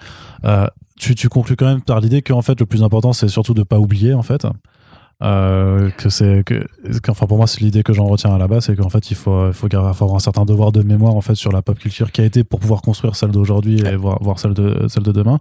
[0.44, 0.66] Euh,
[0.96, 3.78] tu, conclus quand même par l'idée qu'en fait, le plus important, c'est surtout de pas
[3.78, 4.44] oublier, en fait.
[5.22, 6.66] Euh, que c'est que
[7.08, 9.14] enfin pour moi c'est l'idée que j'en retiens à la base c'est qu'en fait il
[9.14, 12.10] faut il faut avoir un certain devoir de mémoire en fait sur la pop culture
[12.10, 15.12] qui a été pour pouvoir construire celle d'aujourd'hui et voir, voir celle de celle de
[15.12, 15.38] demain.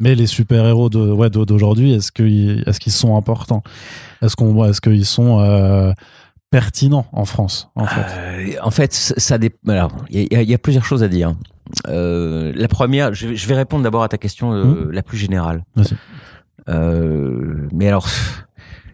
[0.00, 3.62] Mais les super héros de ouais d'au- d'aujourd'hui est-ce qu'ils est-ce qu'ils sont importants?
[4.22, 5.92] Est-ce qu'on est-ce qu'ils sont euh,
[6.50, 8.00] pertinents en France en fait?
[8.18, 9.50] Euh, en fait, ça il
[10.10, 11.32] y, a- il y a plusieurs choses à dire.
[11.88, 15.16] Euh, la première, je vais, je vais répondre d'abord à ta question euh, la plus
[15.16, 15.62] générale.
[17.72, 18.08] Mais alors,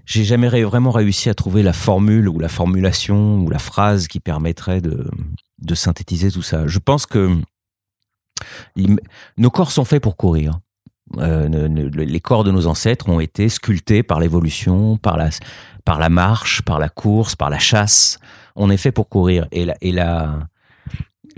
[0.09, 4.21] j'ai jamais vraiment réussi à trouver la formule ou la formulation ou la phrase qui
[4.21, 5.07] permettrait de,
[5.59, 6.67] de synthétiser tout ça.
[6.67, 7.37] Je pense que
[9.37, 10.61] nos corps sont faits pour courir.
[11.19, 15.29] Euh, les corps de nos ancêtres ont été sculptés par l'évolution, par la,
[15.85, 18.19] par la marche, par la course, par la chasse.
[18.57, 19.47] On est fait pour courir.
[19.53, 20.39] Et la, et la,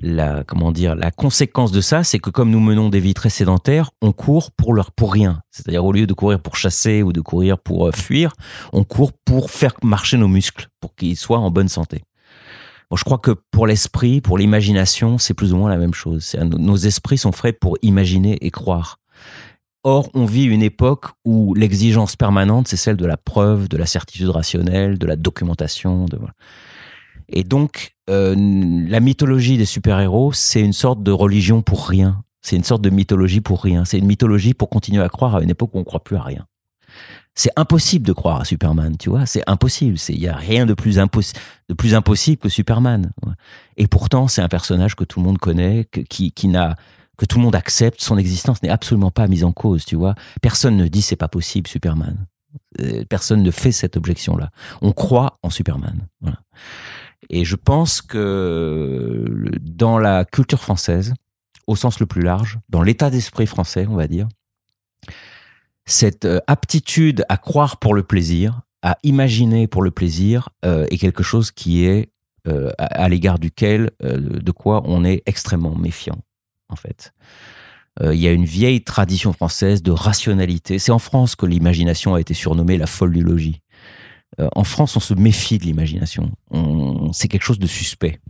[0.00, 3.30] la comment dire la conséquence de ça, c'est que comme nous menons des vies très
[3.30, 5.42] sédentaires, on court pour leur pour rien.
[5.50, 8.32] C'est-à-dire au lieu de courir pour chasser ou de courir pour euh, fuir,
[8.72, 12.02] on court pour faire marcher nos muscles pour qu'ils soient en bonne santé.
[12.90, 16.34] Bon, je crois que pour l'esprit, pour l'imagination, c'est plus ou moins la même chose.
[16.34, 18.98] Nos esprits sont faits pour imaginer et croire.
[19.84, 23.86] Or, on vit une époque où l'exigence permanente, c'est celle de la preuve, de la
[23.86, 26.04] certitude rationnelle, de la documentation.
[26.04, 26.18] De...
[27.30, 32.22] Et donc, euh, la mythologie des super-héros, c'est une sorte de religion pour rien.
[32.42, 33.84] C'est une sorte de mythologie pour rien.
[33.84, 36.16] C'est une mythologie pour continuer à croire à une époque où on ne croit plus
[36.16, 36.46] à rien.
[37.34, 39.26] C'est impossible de croire à Superman, tu vois.
[39.26, 39.96] C'est impossible.
[40.08, 43.12] Il n'y a rien de plus, de plus impossible que Superman.
[43.76, 46.74] Et pourtant, c'est un personnage que tout le monde connaît, qui, qui n'a
[47.20, 50.14] que tout le monde accepte, son existence n'est absolument pas mise en cause, tu vois.
[50.40, 52.26] Personne ne dit c'est pas possible, Superman.
[52.80, 54.48] Euh, personne ne fait cette objection-là.
[54.80, 56.08] On croit en Superman.
[57.28, 59.24] Et je pense que
[59.60, 61.14] dans la culture française,
[61.66, 64.28] au sens le plus large, dans l'état d'esprit français, on va dire,
[65.84, 70.98] cette euh, aptitude à croire pour le plaisir, à imaginer pour le plaisir, euh, est
[70.98, 72.10] quelque chose qui est
[72.78, 76.18] à, l'égard duquel, de quoi on est extrêmement méfiant
[76.70, 77.12] en fait.
[78.00, 80.78] Euh, il y a une vieille tradition française de rationalité.
[80.78, 83.60] C'est en France que l'imagination a été surnommée la folle du logis.
[84.38, 86.30] Euh, en France, on se méfie de l'imagination.
[87.12, 88.20] C'est quelque chose de suspect.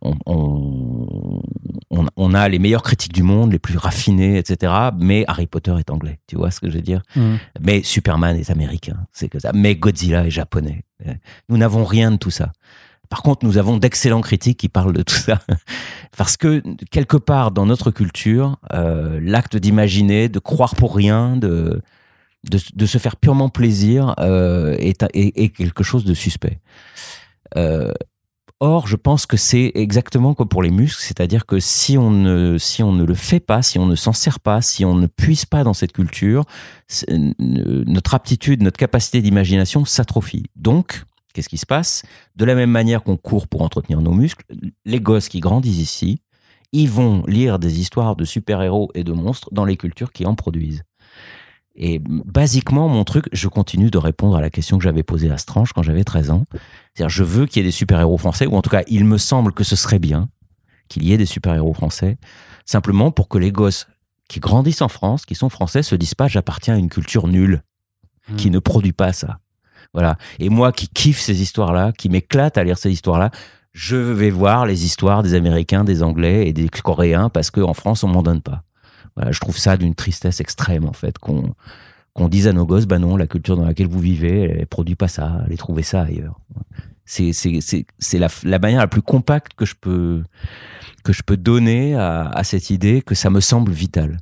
[0.00, 1.42] On,
[2.34, 4.72] a les meilleures critiques du monde, les plus raffinées, etc.
[4.98, 7.02] Mais Harry Potter est anglais, tu vois ce que je veux dire?
[7.16, 7.34] Mmh.
[7.60, 9.50] Mais Superman est américain, c'est que ça.
[9.54, 10.84] Mais Godzilla est japonais.
[11.48, 12.52] Nous n'avons rien de tout ça.
[13.08, 15.40] Par contre, nous avons d'excellents critiques qui parlent de tout ça.
[16.16, 21.80] Parce que quelque part dans notre culture, euh, l'acte d'imaginer, de croire pour rien, de,
[22.44, 26.60] de, se faire purement plaisir euh, est, quelque chose de suspect.
[27.56, 27.92] Euh,
[28.60, 32.58] or, je pense que c'est exactement comme pour les muscles, c'est-à-dire que si on, ne,
[32.58, 35.06] si on ne le fait pas, si on ne s'en sert pas, si on ne
[35.06, 36.44] puise pas dans cette culture,
[37.08, 40.44] notre aptitude, notre capacité d'imagination s'atrophie.
[40.56, 41.04] Donc,
[41.34, 42.02] Qu'est-ce qui se passe?
[42.34, 44.44] De la même manière qu'on court pour entretenir nos muscles,
[44.84, 46.20] les gosses qui grandissent ici,
[46.72, 50.34] ils vont lire des histoires de super-héros et de monstres dans les cultures qui en
[50.34, 50.82] produisent.
[51.80, 55.38] Et basiquement, mon truc, je continue de répondre à la question que j'avais posée à
[55.38, 56.44] Strange quand j'avais 13 ans.
[56.92, 59.16] C'est-à-dire, je veux qu'il y ait des super-héros français, ou en tout cas, il me
[59.16, 60.28] semble que ce serait bien
[60.88, 62.18] qu'il y ait des super-héros français,
[62.66, 63.86] simplement pour que les gosses
[64.28, 67.62] qui grandissent en France, qui sont français, se disent pas j'appartiens à une culture nulle,
[68.36, 68.54] qui hmm.
[68.54, 69.38] ne produit pas ça.
[69.94, 70.16] Voilà.
[70.38, 73.30] Et moi qui kiffe ces histoires-là, qui m'éclate à lire ces histoires-là,
[73.72, 78.02] je vais voir les histoires des Américains, des Anglais et des Coréens parce qu'en France,
[78.02, 78.64] on m'en donne pas.
[79.18, 83.00] Voilà, je trouve ça d'une tristesse extrême, en fait, qu'on dise à nos gosses, bah
[83.00, 86.38] non, la culture dans laquelle vous vivez, elle produit pas ça, allez trouver ça ailleurs.
[87.04, 87.32] C'est,
[88.12, 90.22] la, la manière la plus compacte que je peux,
[91.02, 94.18] que je peux donner à cette idée que ça me semble vital.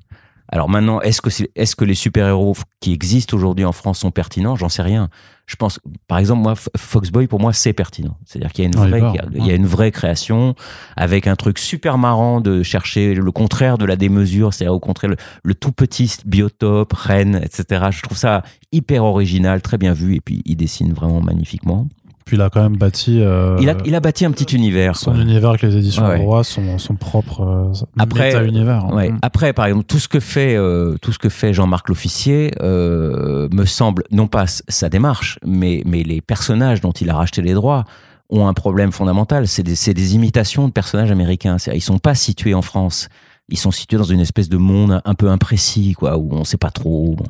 [0.48, 4.56] Alors maintenant, est-ce que, est-ce que les super-héros qui existent aujourd'hui en France sont pertinents?
[4.56, 5.09] J'en sais rien.
[5.47, 5.78] Je pense,
[6.09, 8.16] par exemple, moi, Foxboy, pour moi, c'est pertinent.
[8.24, 9.02] C'est-à-dire qu'il y a une vraie,
[9.32, 10.56] il y a une vraie création
[10.97, 15.14] avec un truc super marrant de chercher le contraire de la démesure, c'est-à-dire au contraire
[15.44, 17.86] le, tout petit biotope, reine, etc.
[17.90, 18.43] Je trouve ça
[18.73, 21.86] hyper original, très bien vu, et puis il dessine vraiment magnifiquement.
[22.27, 23.20] Puis il a quand même bâti.
[23.20, 24.97] Euh, il, a, il a bâti un petit univers.
[24.97, 26.16] Son univers avec les éditions ouais.
[26.16, 28.85] Roi, son, son propre euh, après, univers.
[28.85, 28.97] Hein.
[28.97, 29.12] Ouais.
[29.23, 33.48] Après, par exemple, tout ce que fait, euh, tout ce que fait Jean-Marc l'officier euh,
[33.53, 37.55] me semble, non pas sa démarche, mais, mais les personnages dont il a racheté les
[37.55, 37.85] droits
[38.28, 39.47] ont un problème fondamental.
[39.47, 41.59] C'est des, des imitations de personnages américains.
[41.73, 43.09] Ils sont pas situés en France.
[43.51, 46.57] Ils sont situés dans une espèce de monde un peu imprécis, quoi, où on sait
[46.57, 47.15] pas trop.
[47.16, 47.24] Bon.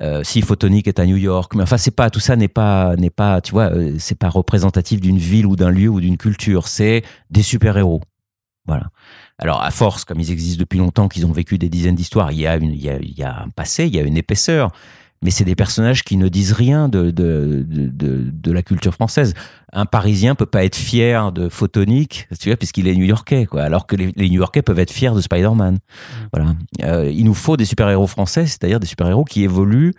[0.00, 2.96] Euh, si Photonic est à New York, mais enfin c'est pas tout ça n'est pas
[2.96, 6.16] n'est pas tu vois euh, c'est pas représentatif d'une ville ou d'un lieu ou d'une
[6.16, 8.00] culture, c'est des super héros.
[8.66, 8.88] Voilà.
[9.38, 12.40] Alors à force, comme ils existent depuis longtemps, qu'ils ont vécu des dizaines d'histoires, il
[12.40, 14.16] y a une il y a, il y a un passé, il y a une
[14.16, 14.72] épaisseur
[15.24, 19.32] mais c'est des personnages qui ne disent rien de, de, de, de, la culture française.
[19.72, 23.62] Un Parisien peut pas être fier de Photonique, tu vois, puisqu'il est New-Yorkais, quoi.
[23.62, 25.74] Alors que les, New-Yorkais peuvent être fiers de Spider-Man.
[25.74, 25.78] Mm.
[26.32, 26.54] Voilà.
[26.82, 29.94] Euh, il nous faut des super-héros français, c'est-à-dire des super-héros qui évoluent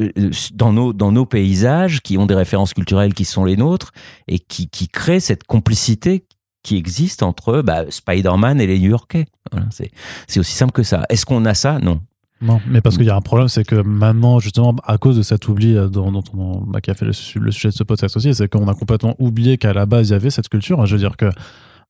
[0.00, 0.10] euh,
[0.52, 3.92] dans nos, dans nos paysages, qui ont des références culturelles qui sont les nôtres,
[4.26, 6.26] et qui, qui créent cette complicité
[6.64, 9.26] qui existe entre bah, Spider-Man et les New-Yorkais.
[9.52, 11.04] Voilà, c'est aussi simple que ça.
[11.08, 11.78] Est-ce qu'on a ça?
[11.78, 12.00] Non.
[12.42, 15.22] Non, mais parce qu'il y a un problème, c'est que maintenant, justement, à cause de
[15.22, 18.16] cet oubli euh, dont, dont on, bah, qui a fait le, sujet de ce podcast
[18.16, 20.84] aussi, c'est qu'on a complètement oublié qu'à la base, il y avait cette culture.
[20.84, 21.30] Je veux dire que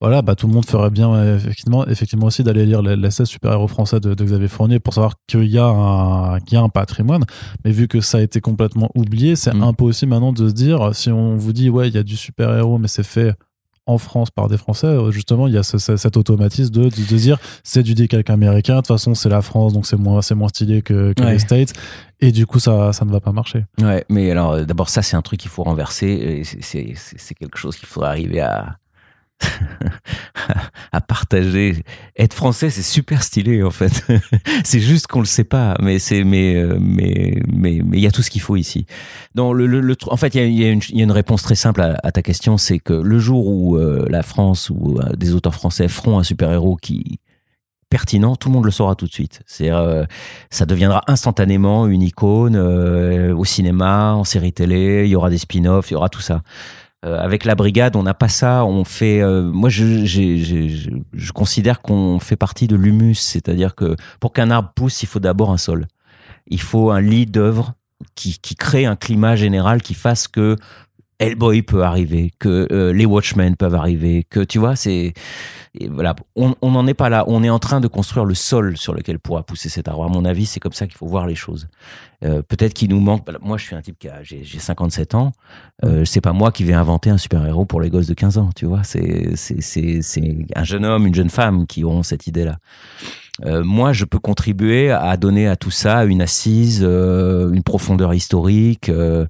[0.01, 3.66] voilà, bah, tout le monde ferait bien effectivement, effectivement aussi d'aller lire les, 16 super-héros
[3.66, 7.24] français de, Xavier Fournier pour savoir qu'il y, a un, y a un patrimoine.
[7.64, 9.62] Mais vu que ça a été complètement oublié, c'est mm.
[9.62, 12.78] impossible maintenant de se dire, si on vous dit, ouais, il y a du super-héros,
[12.78, 13.35] mais c'est fait
[13.87, 17.17] en France par des Français, euh, justement, il y a ce, cet automatisme de, de,
[17.17, 20.49] dire c'est du décalque américain, de toute façon, c'est la France, donc c'est moins, moins
[20.49, 21.73] stylé que, que les States.
[22.21, 23.65] Et du coup, ça, ça ne va pas marcher.
[23.81, 26.43] Ouais, mais alors, d'abord, ça, c'est un truc qu'il faut renverser.
[26.45, 28.79] C'est quelque chose qu'il faudrait arriver à,
[30.93, 31.85] à partager.
[32.17, 34.05] Être français, c'est super stylé en fait.
[34.65, 38.11] c'est juste qu'on le sait pas, mais c'est euh, mais mais mais il y a
[38.11, 38.87] tout ce qu'il faut ici.
[39.35, 42.95] Le, en fait, il y a, une réponse très simple à, ta question, c'est que
[42.95, 46.77] le jour où euh, la France ou euh, des auteurs français feront un super héros
[46.77, 47.21] qui
[47.89, 49.43] pertinent, tout le monde le saura tout de suite.
[49.47, 49.71] C'est
[50.51, 55.05] ça deviendra instantanément une icône au cinéma, en série télé.
[55.05, 56.43] Il y aura des spin-offs, il y aura tout ça.
[57.05, 58.64] Euh, avec la brigade, on n'a pas ça.
[58.64, 59.20] On fait.
[59.20, 64.73] Euh, moi, je, je considère qu'on fait partie de l'humus, c'est-à-dire que pour qu'un arbre
[64.74, 65.86] pousse, il faut d'abord un sol.
[66.47, 67.74] Il faut un lit d'œuvre
[68.14, 70.56] qui, qui crée un climat général qui fasse que
[71.19, 75.15] Hellboy peut arriver, que euh, les Watchmen peuvent arriver, que tu vois, c'est
[75.91, 77.25] voilà, on n'en est pas là.
[77.27, 80.05] On est en train de construire le sol sur lequel pourra pousser cet arbre.
[80.05, 81.69] À mon avis, c'est comme ça qu'il faut voir les choses.
[82.25, 83.27] Euh, Peut-être qu'il nous manque.
[83.43, 85.33] Moi, je suis un type qui a j'ai 57 ans.
[85.85, 88.39] Euh, c'est pas moi qui vais inventer un super héros pour les gosses de 15
[88.39, 88.51] ans.
[88.57, 92.57] Tu vois, c'est c'est c'est un jeune homme, une jeune femme qui auront cette idée-là.
[93.45, 98.15] Euh, moi, je peux contribuer à donner à tout ça une assise, euh, une profondeur
[98.15, 99.27] historique, euh,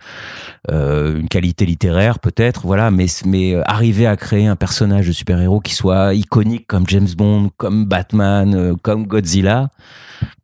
[0.68, 2.90] une qualité littéraire peut-être, voilà.
[2.90, 7.50] Mais, mais arriver à créer un personnage de super-héros qui soit iconique comme James Bond,
[7.56, 9.70] comme Batman, comme Godzilla,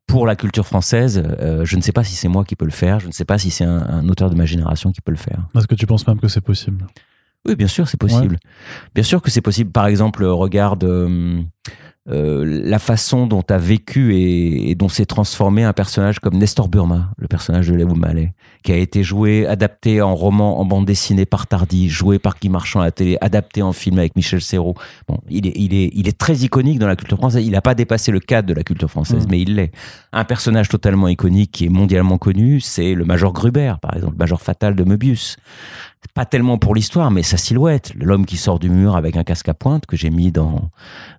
[0.07, 1.23] pour la culture française,
[1.63, 3.01] je ne sais pas si c'est moi qui peux le faire.
[3.01, 5.47] Je ne sais pas si c'est un, auteur de ma génération qui peut le faire.
[5.57, 6.87] Est-ce que tu penses même que c'est possible?
[7.47, 8.39] Oui, bien sûr, c'est possible.
[8.95, 9.73] Bien sûr que c'est possible.
[9.73, 11.43] Par exemple, regarde euh,
[12.07, 17.29] la façon dont a vécu et, dont s'est transformé un personnage comme Nestor Burma, le
[17.29, 21.47] personnage de Léo Mallet, qui a été joué, adapté en roman, en bande dessinée par
[21.47, 24.75] Tardy, joué par Guy Marchand à la télé, adapté en film avec Michel Serrault.
[25.09, 27.45] Bon, il est, il est, il est très iconique dans la culture française.
[27.45, 29.31] Il n'a pas dépassé le cadre de la culture française, mmh.
[29.31, 29.73] mais il l'est.
[30.13, 34.19] Un personnage totalement iconique qui est mondialement connu, c'est le Major Gruber, par exemple, le
[34.19, 35.37] Major Fatal de Möbius
[36.15, 39.49] pas tellement pour l'histoire, mais sa silhouette, l'homme qui sort du mur avec un casque
[39.49, 40.69] à pointe que j'ai mis dans,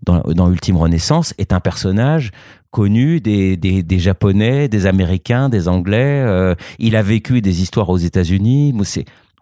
[0.03, 2.31] dans, dans Ultime Renaissance, est un personnage
[2.73, 6.23] connu des, des, Japonais, des Américains, des Anglais.
[6.25, 8.73] Euh, il a vécu des histoires aux États-Unis.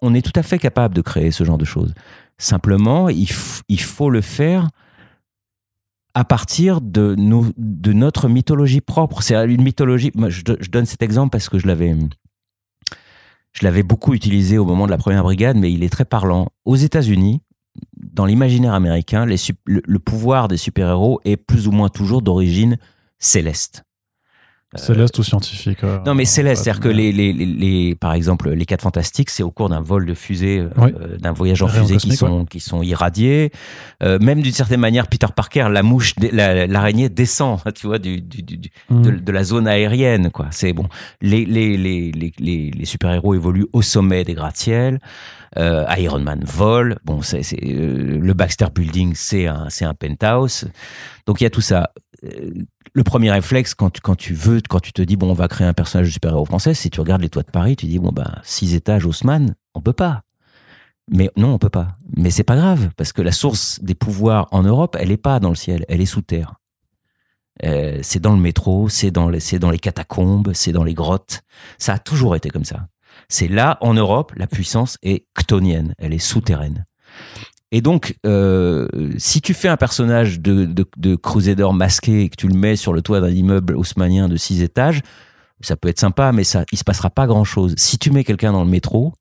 [0.01, 1.93] On est tout à fait capable de créer ce genre de choses.
[2.37, 3.29] Simplement, il,
[3.69, 4.67] il faut le faire
[6.13, 9.23] à partir de, nos, de notre mythologie propre.
[9.23, 10.11] C'est une mythologie.
[10.27, 11.95] je, donne cet exemple parce que je l'avais
[13.53, 16.49] je l'avais beaucoup utilisé au moment de la première brigade, mais il est très parlant.
[16.65, 17.41] Aux États-Unis,
[17.95, 22.77] dans l'imaginaire américain, le, pouvoir des super-héros est plus ou moins toujours d'origine
[23.21, 23.83] céleste.
[24.75, 28.65] Céleste ou scientifique euh, Non, mais céleste, c'est-à-dire que les, les, les, par exemple, les
[28.65, 32.15] quatre fantastiques, c'est au cours d'un vol de fusée, euh, d'un voyage en fusée qui
[32.15, 33.51] sont, qui sont irradiés.
[34.01, 38.71] Euh, même d'une certaine manière, Peter Parker, la mouche, l'araignée descend, tu vois, du, du,
[38.89, 39.01] mm.
[39.19, 40.47] de, la zone aérienne, quoi.
[40.51, 40.87] C'est bon.
[41.19, 44.99] Les, les, les, les, les super-héros évoluent au sommet des gratte-ciel.
[45.57, 46.97] Euh, Iron Man vole.
[47.03, 50.69] Bon, c'est euh, le Baxter Building, c'est un, c'est un penthouse.
[51.25, 51.91] Donc il y a tout ça
[52.21, 55.73] le premier réflexe quand tu, veux, quand tu te dis, bon, on va créer un
[55.73, 58.39] personnage de super-héros français, si tu regardes les toits de Paris, tu dis, bon, ben,
[58.43, 60.23] six étages Haussmann, on peut pas.
[61.09, 61.97] Mais non, on peut pas.
[62.15, 65.39] Mais c'est pas grave, parce que la source des pouvoirs en Europe, elle est pas
[65.39, 66.55] dans le ciel, elle est sous terre.
[67.63, 71.41] Euh, c'est dans le métro, c'est dans, les, dans les catacombes, c'est dans les grottes.
[71.77, 72.87] Ça a toujours été comme ça.
[73.29, 76.85] C'est là, en Europe, la puissance est ctonienne, elle est souterraine.
[77.71, 78.87] Et donc, euh,
[79.17, 82.75] si tu fais un personnage de, de, de, Crusader masqué et que tu le mets
[82.75, 85.01] sur le toit d'un immeuble haussmanien de six étages,
[85.61, 87.73] ça peut être sympa, mais ça, il se passera pas grand chose.
[87.77, 89.13] Si tu mets quelqu'un dans le métro,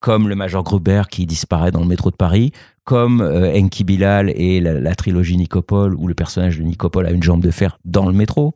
[0.00, 2.52] comme le Major Gruber qui disparaît dans le métro de Paris,
[2.84, 7.22] comme euh, Enki Bilal et la, trilogie Nicopole, où le personnage de Nicopole a une
[7.22, 8.54] jambe de fer dans le métro,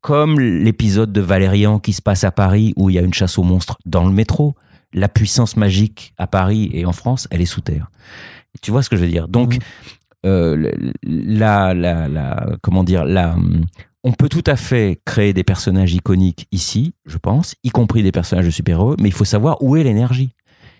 [0.00, 3.38] comme l'épisode de Valérian qui se passe à Paris, où il y a une chasse
[3.38, 4.54] aux monstres dans le métro,
[4.92, 7.90] la puissance magique à Paris et en France, elle est sous terre.
[8.62, 9.28] Tu vois ce que je veux dire?
[9.28, 9.60] Donc, mhm.
[10.26, 10.72] euh,
[11.02, 13.36] la, la, la, comment dire, la,
[14.06, 18.12] on peut tout à fait créer des personnages iconiques ici, je pense, y compris des
[18.12, 20.30] personnages de super-héros, mais il faut savoir où est l'énergie.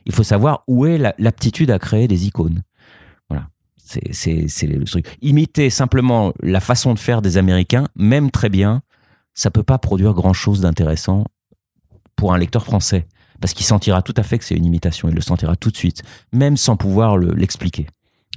[0.05, 2.63] Il faut savoir où est l'aptitude à créer des icônes.
[3.29, 3.49] Voilà.
[3.77, 5.07] C'est le truc.
[5.23, 8.83] Imiter simplement la façon de faire des Américains, même très bien,
[9.35, 11.25] ça peut pas produire grand chose d'intéressant
[12.15, 13.09] pour un lecteur français
[13.41, 15.77] parce qu'il sentira tout à fait que c'est une imitation, il le sentira tout de
[15.77, 16.03] suite,
[16.33, 17.87] même sans pouvoir l'expliquer.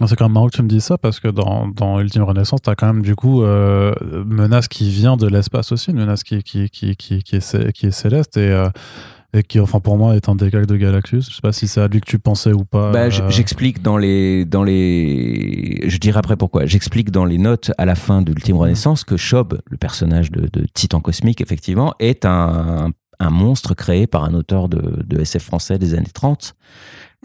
[0.05, 2.61] c'est quand même marrant que tu me dises ça parce que dans, dans Ultime Renaissance,
[2.61, 3.93] tu as quand même du coup euh,
[4.25, 7.85] menace qui vient de l'espace aussi, une menace qui, qui, qui, qui, qui, est, qui
[7.85, 8.69] est céleste et, euh,
[9.33, 11.29] et qui, enfin, pour moi, est un décalque de Galactus.
[11.29, 12.91] Je sais pas si c'est à lui que tu pensais ou pas.
[12.91, 16.65] Bah, j'explique dans les, dans les, je dirai après pourquoi.
[16.65, 20.49] J'explique dans les notes à la fin de l'Ultime Renaissance que Shob, le personnage de,
[20.51, 25.43] de, Titan cosmique, effectivement, est un, un monstre créé par un auteur de, de SF
[25.43, 26.55] français des années 30.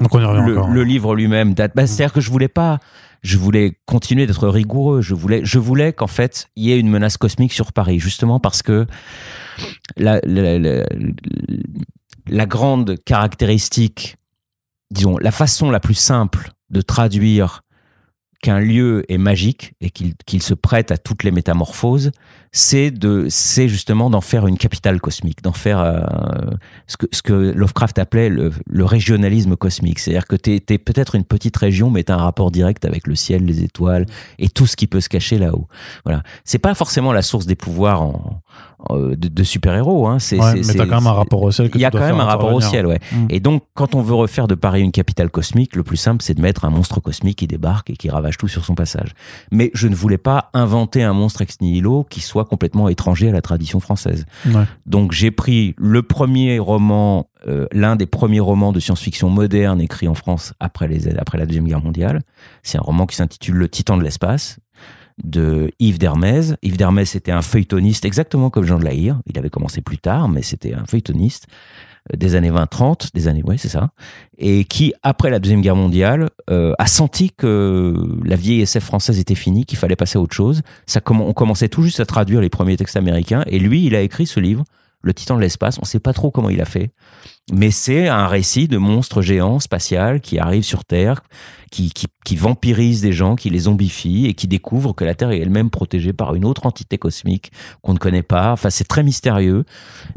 [0.00, 0.70] Donc on y revient le, encore.
[0.70, 1.72] le livre lui-même date.
[1.74, 2.80] Bah, C'est-à-dire que je voulais pas,
[3.22, 5.00] je voulais continuer d'être rigoureux.
[5.00, 8.40] Je voulais, je voulais qu'en fait, il y ait une menace cosmique sur Paris, justement
[8.40, 8.86] parce que
[9.96, 10.84] la, la, la,
[12.26, 14.16] la grande caractéristique,
[14.90, 17.62] disons, la façon la plus simple de traduire
[18.42, 22.10] qu'un lieu est magique et qu'il qu'il se prête à toutes les métamorphoses,
[22.56, 25.98] c'est de, c'est justement d'en faire une capitale cosmique, d'en faire euh,
[26.86, 29.98] ce, que, ce que Lovecraft appelait le, le régionalisme cosmique.
[29.98, 33.09] C'est-à-dire que tu es, peut-être une petite région, mais tu as un rapport direct avec
[33.09, 34.06] le ciel, les étoiles
[34.39, 35.66] et tout ce qui peut se cacher là-haut.
[36.05, 36.22] Voilà.
[36.44, 38.40] C'est pas forcément la source des pouvoirs en,
[38.90, 40.06] euh, de, de super-héros.
[40.06, 40.18] Hein.
[40.18, 41.70] C'est, Ouais, mais t'as quand même un rapport au ciel.
[41.74, 43.01] il y a quand même un rapport au ciel, ouais.
[43.12, 43.26] Mm.
[43.31, 46.35] Et donc, quand on veut refaire de Paris une capitale cosmique, le plus simple, c'est
[46.35, 49.14] de mettre un monstre cosmique qui débarque et qui ravage tout sur son passage.
[49.51, 53.32] Mais je ne voulais pas inventer un monstre ex nihilo qui soit complètement étranger à
[53.32, 54.26] la tradition française.
[54.46, 54.64] Ouais.
[54.86, 60.08] Donc, j'ai pris le premier roman, euh, l'un des premiers romans de science-fiction moderne écrit
[60.08, 62.22] en France après, les, après la Deuxième Guerre mondiale.
[62.62, 64.58] C'est un roman qui s'intitule Le Titan de l'espace
[65.22, 66.54] de Yves Dermez.
[66.62, 69.20] Yves Dermez était un feuilletoniste exactement comme Jean de la Hire.
[69.26, 71.46] Il avait commencé plus tard, mais c'était un feuilletoniste
[72.12, 73.90] des années 20-30, des années, ouais, c'est ça,
[74.36, 77.94] et qui, après la Deuxième Guerre mondiale, euh, a senti que
[78.24, 80.62] la vieille SF française était finie, qu'il fallait passer à autre chose.
[80.86, 84.02] Ça, on commençait tout juste à traduire les premiers textes américains, et lui, il a
[84.02, 84.64] écrit ce livre,
[85.01, 85.78] Le Titan de l'espace.
[85.78, 86.90] On ne sait pas trop comment il a fait,
[87.52, 91.22] mais c'est un récit de monstres géants spatial qui arrivent sur Terre,
[91.70, 95.30] qui, qui, qui vampirisent des gens, qui les zombifient et qui découvrent que la Terre
[95.32, 97.50] est elle-même protégée par une autre entité cosmique
[97.82, 98.52] qu'on ne connaît pas.
[98.52, 99.64] Enfin, c'est très mystérieux.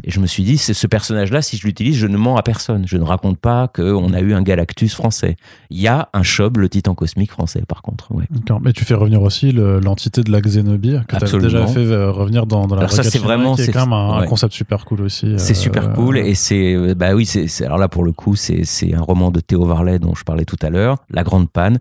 [0.03, 2.43] Et je me suis dit, c'est ce personnage-là, si je l'utilise, je ne mens à
[2.43, 2.87] personne.
[2.87, 5.35] Je ne raconte pas qu'on a eu un Galactus français.
[5.71, 8.11] Il y a un Chob, le titan cosmique français, par contre.
[8.13, 8.25] Ouais.
[8.61, 11.79] Mais tu fais revenir aussi le- l'entité de la Xénobie que tu as déjà fait
[11.79, 14.85] euh, revenir dans, dans la Alors ça, c'est vraiment- c'est- quand même un, concept super
[14.85, 15.33] cool aussi.
[15.37, 18.35] C'est euh, super cool et c'est euh, bah oui c'est alors là pour le coup
[18.35, 21.79] c'est un roman de Théo Varlet dont je parlais tout à l'heure La Grande Panne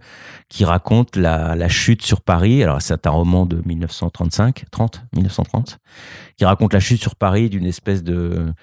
[0.49, 2.63] qui raconte la, chute sur Paris.
[2.63, 5.79] Alors c'est un roman de 1935 30 1930
[6.39, 8.55] qui raconte la chute sur Paris d'une espèce de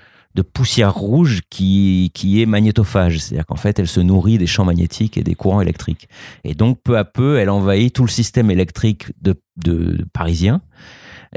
[0.42, 5.24] poussière rouge qui, est magnétophage, c'est-à-dire qu'en fait elle se nourrit des champs magnétiques et
[5.24, 6.08] des courants électriques.
[6.44, 10.62] Et donc peu à peu elle envahit tout le système électrique de, de, parisien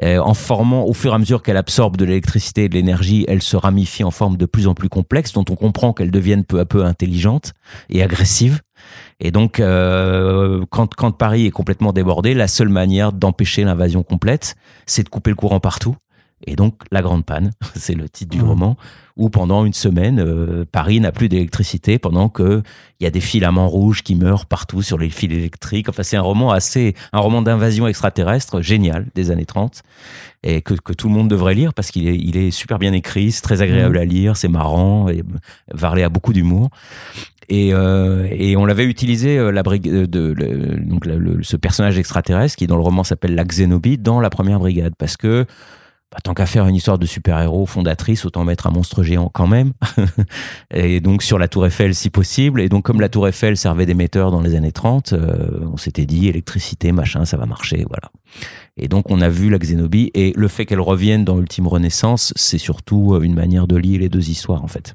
[0.03, 3.43] en formant, au fur et à mesure qu'elle absorbe de l'électricité et de l'énergie, elle
[3.43, 6.61] se ramifie en forme de plus en plus complexe, dont on comprend qu'elle devienne peu
[6.61, 7.53] à peu intelligente
[7.89, 8.61] et agressive.
[9.21, 14.55] Et donc, euh, quand, quand Paris est complètement débordé, la seule manière d'empêcher l'invasion complète,
[14.85, 15.97] c'est de couper le courant partout.
[16.47, 18.49] Et donc, la grande panne, c'est le titre du Mhm.
[18.49, 18.77] roman,
[19.17, 22.63] où pendant une semaine, euh, Paris n'a plus d'électricité pendant que
[23.01, 25.89] il y a des filaments rouges qui meurent partout sur les fils électriques.
[25.89, 29.83] Enfin, c'est un roman assez, un roman d'invasion extraterrestre génial des années 30
[30.43, 32.93] et que, que tout le monde devrait lire parce qu'il est, il est super bien
[32.93, 35.23] écrit, c'est très agréable à lire, c'est marrant et
[35.73, 36.69] Varley a beaucoup d'humour.
[37.49, 40.35] Et, euh, et on l'avait utilisé, euh, la brigade de,
[40.79, 44.59] donc le- ce personnage extraterrestre qui dans le roman s'appelle la Xénobie dans la première
[44.59, 45.47] brigade parce que
[46.13, 49.49] bah, tant qu'à faire une histoire de super-héros fondatrice, autant mettre un monstre géant quand
[49.49, 49.73] même.
[50.73, 52.61] et donc sur la Tour Eiffel si possible.
[52.61, 56.07] Et donc comme la Tour Eiffel servait d'émetteur dans les années 30, euh, on s'était
[56.07, 58.11] dit électricité, machin, ça va marcher, voilà.
[58.77, 62.33] Et donc on a vu la Xénobie et le fait qu'elle revienne dans Ultime Renaissance,
[62.37, 64.95] c'est surtout euh, une manière de lier les deux histoires en fait.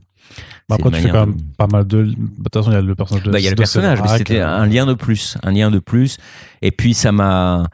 [0.69, 2.03] Bah, après, tu fais manière quand même pas mal de.
[2.03, 3.31] De toute façon, il y a le personnage de.
[3.31, 5.69] bah, il y a le personnage, mais c'était euh, un lien de plus, un lien
[5.69, 6.17] de plus.
[6.61, 7.67] Et puis ça m'a,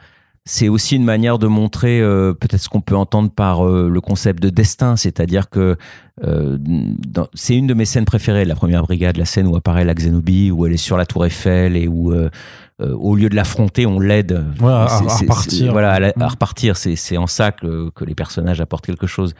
[0.50, 4.00] c'est aussi une manière de montrer euh, peut-être ce qu'on peut entendre par euh, le
[4.00, 5.76] concept de destin, c'est-à-dire que
[6.24, 6.56] euh,
[7.34, 10.50] c'est une de mes scènes préférées, la première brigade, la scène où apparaît la Xénobie,
[10.50, 12.12] où elle est sur la tour Eiffel et où
[12.80, 14.44] au lieu de l'affronter, on l'aide.
[14.60, 15.58] Ouais, à- c'est- repartir.
[15.66, 16.28] c'est- Voilà, à, la- à Mm.
[16.30, 16.76] repartir.
[16.76, 19.34] C'est c'est en ça que, que les personnages apportent quelque chose.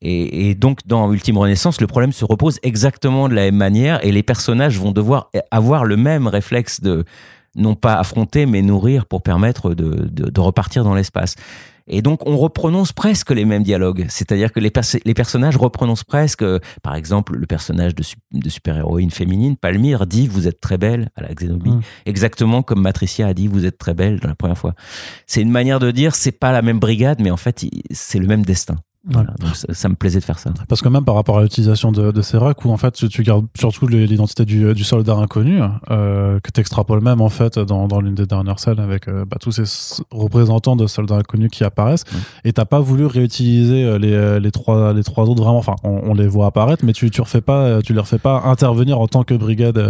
[0.00, 4.04] Et, et donc, dans Ultime Renaissance, le problème se repose exactement de la même manière
[4.04, 7.04] et les personnages vont devoir avoir le même réflexe de
[7.54, 11.34] non pas affronter, mais nourrir pour permettre de, de, de repartir dans l'espace.
[11.88, 14.06] Et donc, on reprononce presque les mêmes dialogues.
[14.08, 16.44] C'est-à-dire que les, pers- les personnages reprononcent presque,
[16.80, 21.10] par exemple, le personnage de, su- de super-héroïne féminine, Palmyre, dit Vous êtes très belle
[21.16, 21.70] à la Xénobie.
[21.72, 21.80] Mm.
[22.06, 24.74] Exactement comme Matricia a dit Vous êtes très belle dans la première fois.
[25.26, 28.28] C'est une manière de dire C'est pas la même brigade, mais en fait, c'est le
[28.28, 28.76] même destin.
[29.04, 29.26] Donc
[29.72, 30.52] ça, me plaisait de faire ça.
[30.68, 33.22] Parce que même par rapport à l'utilisation de, de ces racks, où en fait tu,
[33.24, 35.60] gardes surtout l'identité du, du, soldat inconnu,
[35.90, 39.24] euh, que tu extrapoles même en fait dans, dans l'une des dernières scènes avec euh,
[39.24, 42.04] bah, tous ces représentants de soldats inconnus qui apparaissent,
[42.44, 46.14] et t'as pas voulu réutiliser euh, les, les, trois, les trois autres vraiment, enfin on,
[46.14, 49.24] les voit apparaître, mais tu, tu, refais pas, tu les refais pas intervenir en tant
[49.24, 49.82] que brigade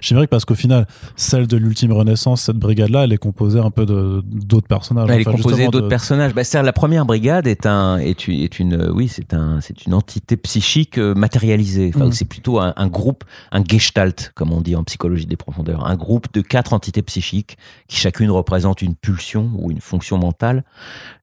[0.00, 0.86] chimérique, parce qu'au final,
[1.16, 5.08] celle de l'ultime renaissance, cette brigade-là, elle est composée un peu d'autres personnages.
[5.10, 6.32] Elle est composée d'autres personnages.
[6.32, 9.94] Bah, la première brigade est un, est, est une, euh, oui, c'est un, c'est une
[9.94, 11.90] entité psychique euh, matérialisée.
[11.94, 12.12] Enfin, mm.
[12.12, 16.32] c'est plutôt un, groupe, un gestalt, comme on dit en psychologie des profondeurs, un groupe
[16.32, 17.56] de quatre entités psychiques
[17.88, 20.64] qui chacune représente une pulsion ou une fonction mentale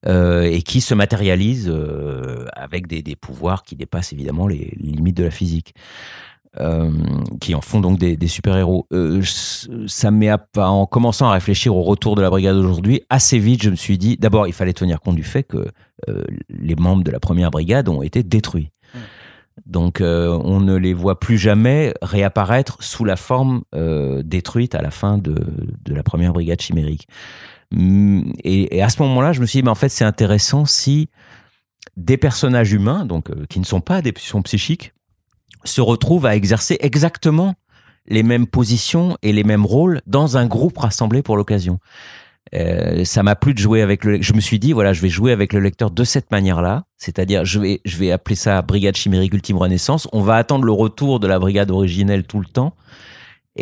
[0.06, 1.72] euh, et qui se matérialisent
[2.52, 5.74] avec des, des, pouvoirs qui dépassent évidemment les limites de la physique.
[6.58, 6.90] Euh,
[7.40, 8.88] qui en font donc des, des super-héros.
[8.92, 9.22] Euh,
[9.86, 13.70] ça m'est en commençant à réfléchir au retour de la brigade aujourd'hui, assez vite, je
[13.70, 15.68] me suis dit, d'abord, il fallait tenir compte du fait que
[16.08, 18.72] euh, les membres de la première brigade ont été détruits.
[18.94, 18.98] Mmh.
[19.66, 23.62] Donc, on ne les voit plus jamais réapparaître sous la forme
[24.24, 25.34] détruite à la fin de,
[25.84, 27.06] de, la première brigade chimérique.
[27.70, 30.64] Mmh, et, et à ce moment-là, je me suis dit, mais en fait, c'est intéressant
[30.64, 31.10] si
[31.96, 34.94] des personnages humains, donc qui ne sont pas des pulsions psychiques,
[35.64, 37.54] se retrouvent à exercer exactement
[38.06, 41.78] les mêmes positions et les mêmes rôles dans un groupe rassemblé pour l'occasion.
[42.54, 44.20] Euh, ça m'a plu de jouer avec le.
[44.20, 47.44] Je me suis dit voilà, je vais jouer avec le lecteur de cette manière-là, c'est-à-dire
[47.44, 50.08] je vais je vais appeler ça Brigade chimérique ultime renaissance.
[50.12, 52.74] On va attendre le retour de la brigade originelle tout le temps.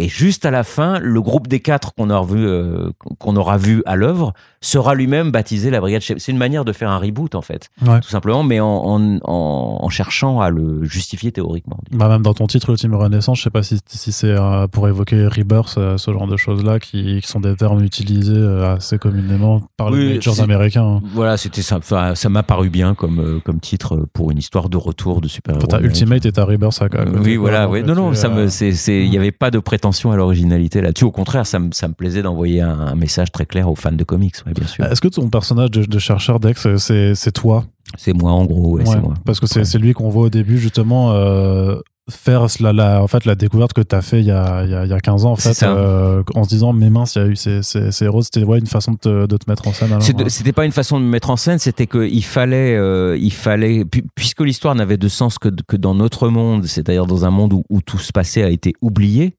[0.01, 3.59] Et juste à la fin, le groupe des quatre qu'on aura vu, euh, qu'on aura
[3.59, 6.03] vu à l'œuvre sera lui-même baptisé la brigade.
[6.03, 9.89] C'est une manière de faire un reboot en fait, tout simplement, mais en, en, en,
[9.89, 11.79] cherchant à le justifier théoriquement.
[11.91, 14.87] Bah même dans ton titre Ultime Renaissance, je sais pas si, si c'est euh, pour
[14.87, 19.63] évoquer Rebirth, euh, ce genre de choses-là, qui, qui, sont des termes utilisés assez communément
[19.77, 20.87] par les majors américains.
[20.87, 21.03] Hein.
[21.13, 21.81] Voilà, c'était ça.
[22.15, 25.83] Ça m'a paru bien comme comme titre pour une histoire de retour de super-héros.
[25.83, 27.11] Ultimate et ta Rebirth à, côté.
[27.19, 27.69] Oui, voilà.
[27.69, 27.83] Oui.
[27.83, 31.05] Non, non, ça me, c'est, il y avait pas de prétention à l'originalité là-dessus.
[31.05, 34.05] Au contraire, ça me, ça me plaisait d'envoyer un, message très clair aux fans de
[34.05, 34.85] comics, bien sûr.
[34.85, 37.65] Est-ce que ton personnage de, chercheur Dex, c'est toi?
[37.97, 39.15] C'est moi, en gros, c'est moi.
[39.25, 41.13] Parce que c'est lui qu'on voit au début, justement.
[41.13, 44.65] Euh, faire la, la, en fait, la découverte que tu as fait il y a,
[44.65, 47.25] il y a, 15 ans, en fait, euh, en se disant, mais mince, il y
[47.25, 49.73] a eu ces, ces, héros, c'était ouais, une façon de te, de te, mettre en
[49.73, 49.99] scène.
[50.01, 53.85] C'était pas une façon de me mettre en scène, c'était qu'il fallait, euh, il fallait,
[54.15, 57.65] puisque l'histoire n'avait de sens que, que dans notre monde, c'est-à-dire dans un monde où,
[57.69, 59.37] où, tout se passait a été oublié,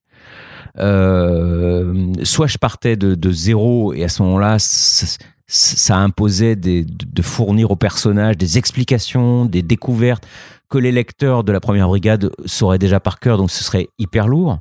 [0.77, 7.75] euh, soit je partais de, zéro et à ce moment-là, ça imposait de fournir aux
[7.75, 10.25] personnages des explications, des découvertes
[10.69, 14.27] que les lecteurs de la première brigade sauraient déjà par cœur, donc ce serait hyper
[14.27, 14.59] lourd.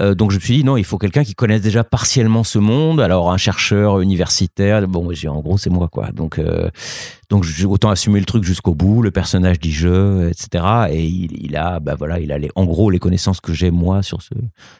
[0.00, 2.58] Euh, donc je me suis dit non, il faut quelqu'un qui connaisse déjà partiellement ce
[2.58, 3.00] monde.
[3.00, 6.12] Alors un chercheur universitaire, bon, en gros c'est moi quoi.
[6.12, 6.70] Donc euh,
[7.28, 10.64] donc autant assumer le truc jusqu'au bout, le personnage du jeu, etc.
[10.90, 14.02] Et il, a, bah voilà, il a les, en gros les connaissances que j'ai moi
[14.02, 14.20] sur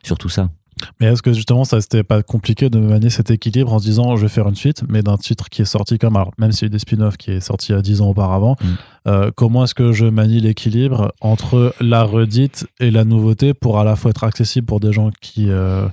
[0.03, 0.51] sur tout ça.
[0.99, 4.17] Mais est-ce que justement, ça c'était pas compliqué de manier cet équilibre en se disant
[4.17, 6.63] je vais faire une suite, mais d'un titre qui est sorti comme, alors même s'il
[6.63, 8.67] y a eu des spin-offs qui est sorti il y a 10 ans auparavant, mm.
[9.09, 13.85] euh, comment est-ce que je manie l'équilibre entre la redite et la nouveauté pour à
[13.85, 15.51] la fois être accessible pour des gens qui.
[15.51, 15.87] Euh,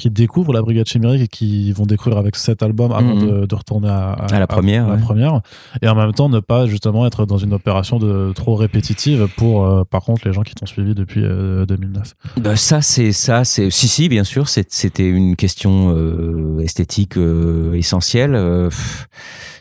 [0.00, 3.46] qui découvrent la Brigade Chimérique et qui vont découvrir avec cet album avant mhm.
[3.46, 5.40] de, retourner à, la, première, la première.
[5.82, 9.66] Et en même temps, ne pas justement être dans une opération de trop répétitive pour,
[9.66, 12.14] euh, par contre, les gens qui t'ont suivi depuis 2009.
[12.38, 17.18] Euh, bah, ça, c'est ça, c'est si si, bien sûr, c'était une question euh, esthétique
[17.74, 18.70] essentielle.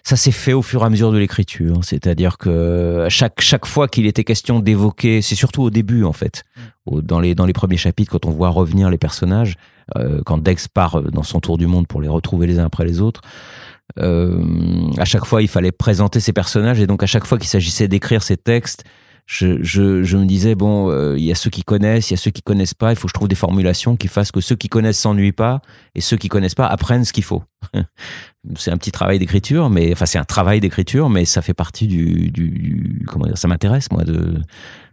[0.03, 3.87] ça s'est fait au fur et à mesure de l'écriture, c'est-à-dire que chaque chaque fois
[3.87, 6.43] qu'il était question d'évoquer, c'est surtout au début en fait,
[7.01, 9.55] dans les dans les premiers chapitres quand on voit revenir les personnages
[9.97, 12.85] euh, quand Dex part dans son tour du monde pour les retrouver les uns après
[12.85, 13.21] les autres.
[13.97, 17.47] Euh, à chaque fois, il fallait présenter ces personnages et donc à chaque fois qu'il
[17.47, 18.83] s'agissait d'écrire ces textes,
[19.25, 22.17] je, je, me disais bon, euh, il y a ceux qui connaissent, il y a
[22.17, 22.91] ceux qui connaissent pas.
[22.91, 25.61] Il faut que je trouve des formulations qui fassent que ceux qui connaissent s'ennuient pas
[25.93, 27.43] et ceux qui connaissent pas apprennent ce qu'il faut.
[28.55, 31.85] c'est un petit travail d'écriture, mais enfin c'est un travail d'écriture, mais ça fait partie
[31.85, 34.41] du, du comment dire, ça m'intéresse moi de,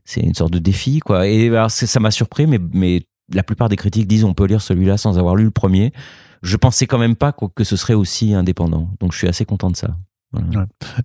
[0.07, 1.27] c'est une sorte de défi quoi.
[1.27, 3.03] Et ça m'a surpris, mais mais
[3.33, 5.93] la plupart des critiques disent on peut lire celui-là sans avoir lu le premier.
[6.43, 8.89] Je pensais quand même pas que ce serait aussi indépendant.
[9.01, 9.97] Donc je suis assez content de ça.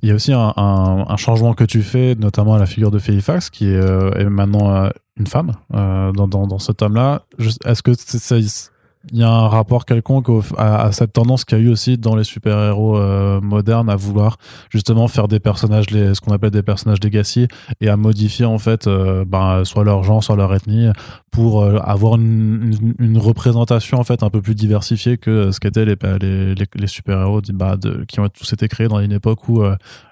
[0.01, 3.49] Il y a aussi un, changement que tu fais, notamment à la figure de Fax,
[3.49, 7.23] qui est, euh, maintenant euh, une femme euh, dans, dans, ce tome-là.
[7.65, 7.91] Est-ce que
[9.11, 12.15] il y a un rapport quelconque à, cette tendance qu'il y a eu aussi dans
[12.15, 14.37] les super-héros euh, modernes à vouloir
[14.69, 17.47] justement faire des personnages, ce qu'on appelle des personnages legacy,
[17.79, 20.87] et à modifier en fait euh, ben, soit leur genre, soit leur ethnie,
[21.31, 25.85] pour euh, avoir une, une, représentation en fait un peu plus diversifiée que ce qu'étaient
[25.85, 29.63] les, les, les, super-héros bah, qui ont tous été créés dans une époque où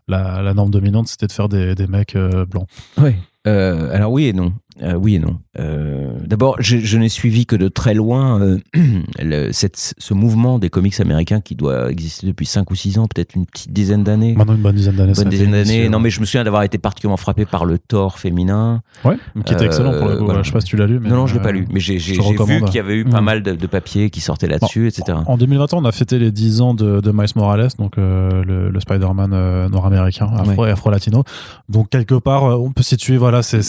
[0.08, 2.68] la, la, norme dominante c'était de faire des, des mecs blancs.
[2.98, 3.12] Oui.
[3.46, 4.54] alors oui et non.
[4.82, 5.40] Euh, oui et non.
[5.60, 8.60] Euh, d'abord, je, n'ai suivi que de très loin euh,
[9.52, 13.46] ce mouvement des comics américains qui doit exister depuis 5 ou 6 ans, peut-être une
[13.46, 14.36] petite dizaine d'années.
[14.36, 15.14] Maintenant une bonne dizaine d'années.
[15.14, 15.90] Bonne dizaine d'années.
[15.90, 18.82] Non, mais je me souviens d'avoir été particulièrement frappé par le Thor féminin.
[19.04, 20.30] Ouais, qui était excellent pour le coup.
[20.30, 21.00] Je sais pas si tu l'as lu.
[21.00, 21.68] non, non, je l'ai pas lu.
[21.72, 23.26] Mais j'ai vu qu'il y avait eu pas mm.
[23.26, 25.18] mal de, papiers qui sortaient là-dessus, etc.
[25.28, 30.30] En, 2020, on a fêté les 10 ans de, Miles Morales, donc le, Spider-Man nord-américain,
[30.68, 31.24] afro-latino.
[31.68, 33.62] Donc quelque part, on peut situer, voilà, c'est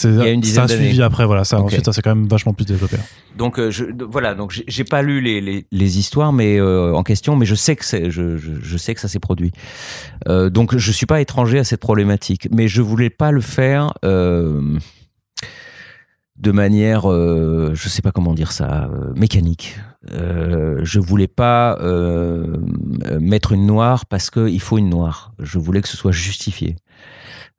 [1.00, 2.97] ça a après, voilà, ça ça c'est quand même vachement plus développé.
[3.37, 7.03] Donc euh, je, voilà, donc j'ai pas lu les, les, les histoires mais euh, en
[7.03, 9.51] question, mais je sais que c'est, je, je, je, sais que ça s'est produit.
[10.27, 13.93] Euh, donc je suis pas étranger à cette problématique, mais je voulais pas le faire
[14.03, 14.77] euh,
[16.37, 19.79] de manière, euh, je sais pas comment dire ça, mécanique.
[20.11, 21.77] je voulais pas
[23.19, 25.33] mettre une noire parce qu'il faut une noire.
[25.39, 26.75] Je voulais que ce soit justifié.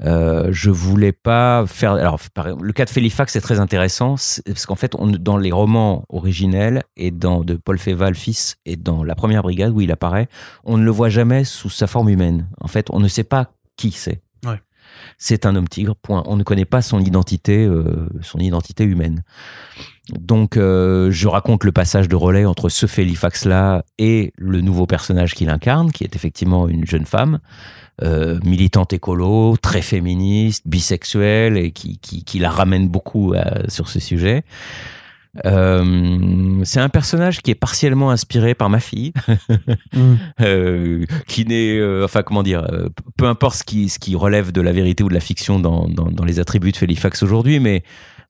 [0.05, 1.93] Euh, je voulais pas faire.
[1.93, 2.19] Alors,
[2.61, 4.17] le cas de Félifax est très intéressant
[4.47, 8.77] parce qu'en fait, on, dans les romans originels et dans de Paul Féval fils et
[8.77, 10.29] dans la première brigade où il apparaît,
[10.65, 12.49] on ne le voit jamais sous sa forme humaine.
[12.61, 14.23] En fait, on ne sait pas qui c'est.
[15.19, 15.95] C'est un homme tigre.
[15.95, 16.23] Point.
[16.27, 19.23] On ne connaît pas son identité, euh, son identité humaine.
[20.11, 25.35] Donc, euh, je raconte le passage de relais entre ce Félifax-là et le nouveau personnage
[25.35, 27.39] qu'il incarne, qui est effectivement une jeune femme.
[28.03, 33.35] Euh, militante écolo, très féministe, bisexuelle et qui, qui, qui la ramène beaucoup
[33.69, 34.45] sur ce sujet.
[35.47, 39.13] Euh, c'est un personnage qui est partiellement inspiré par ma fille,
[39.95, 40.15] mm.
[40.43, 42.67] euh, qui n'est, euh, enfin comment dire,
[43.17, 45.89] peu importe ce qui, ce qui relève de la vérité ou de la fiction dans,
[45.89, 47.83] dans, dans les attributs de Felifax aujourd'hui, mais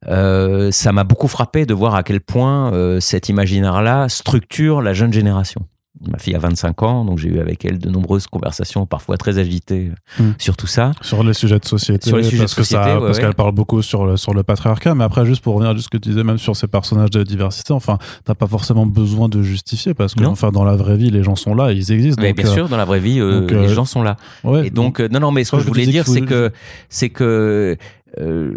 [0.04, 5.66] ça m'a beaucoup frappé de voir à quel point cet imaginaire-là structure la jeune génération.
[6.10, 9.38] Ma fille a 25 ans, donc j'ai eu avec elle de nombreuses conversations, parfois très
[9.38, 10.30] agitées, hmm.
[10.38, 10.92] sur tout ça.
[11.00, 12.08] Sur les sujets de société.
[12.08, 14.42] Sur les sujets parce de société, ça, Parce qu'elle parle beaucoup sur le, sur le
[14.42, 14.94] patriarcat.
[14.94, 17.22] Mais après, juste pour revenir à ce que tu disais, même sur ces personnages de
[17.22, 21.10] diversité, enfin, t'as pas forcément besoin de justifier parce que, enfin, dans la vraie vie,
[21.10, 22.22] les gens sont là, ils existent.
[22.22, 24.16] Mais bien sûr, dans la vraie vie, euh, les euh, gens sont là.
[24.64, 26.50] et donc, non, non, mais ce que je voulais dire, c'est que,
[26.88, 27.76] c'est que,
[28.18, 28.54] euh,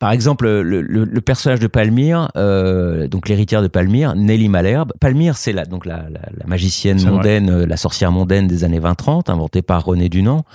[0.00, 4.94] par exemple, le, le, le, personnage de Palmyre, euh, donc l'héritière de Palmyre, Nelly Malherbe.
[4.98, 8.80] Palmyre, c'est la, donc la, la, la magicienne mondaine, euh, la sorcière mondaine des années
[8.80, 10.46] 20-30, inventée par René Dunant.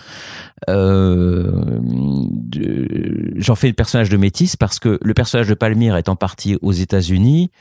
[0.68, 1.80] Euh,
[3.36, 6.72] J'en fais le personnage de métis parce que le personnage de Palmyre étant parti aux
[6.72, 7.52] États-Unis,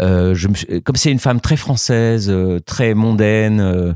[0.00, 0.48] euh, je
[0.80, 3.60] comme c'est une femme très française, euh, très mondaine.
[3.60, 3.92] Euh,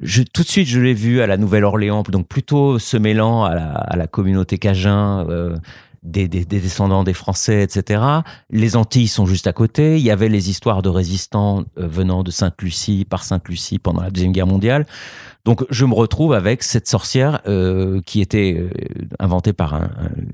[0.00, 3.54] je, tout de suite, je l'ai vue à la Nouvelle-Orléans, donc plutôt se mêlant à
[3.54, 5.56] la, à la communauté cajun, euh,
[6.02, 8.02] des, descendants des Français, etc.
[8.50, 9.98] Les Antilles sont juste à côté.
[9.98, 14.10] Il y avait les histoires de résistants euh, venant de Sainte-Lucie, par Sainte-Lucie pendant la
[14.10, 14.86] Deuxième Guerre mondiale.
[15.44, 18.70] Donc je me retrouve avec cette sorcière euh, qui était euh,
[19.18, 19.80] inventée par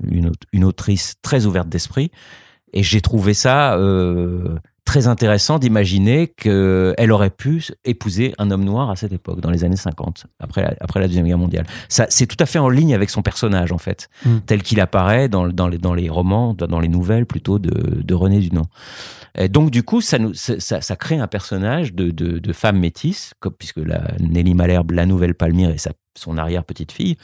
[0.03, 2.11] une, une, autrice très ouverte d'esprit.
[2.73, 3.77] Et j'ai trouvé ça
[4.85, 9.63] très intéressant d'imaginer qu'elle aurait pu épouser un homme noir à cette époque, dans les
[9.63, 11.65] années 50, après la, après la Deuxième Guerre mondiale.
[11.89, 14.37] Ça, c'est tout à fait en ligne avec son personnage, en fait, mm.
[14.45, 18.13] tel qu'il apparaît dans, dans, les, dans les romans, dans les nouvelles plutôt de, de
[18.13, 18.67] René Dunant.
[19.37, 22.79] Et donc, du coup, ça, nous, ça, ça crée un personnage de, de, de femme
[22.79, 27.17] métisse, comme, puisque la Nelly Malherbe, la nouvelle Palmyre, et sa son arrière-petite-fille,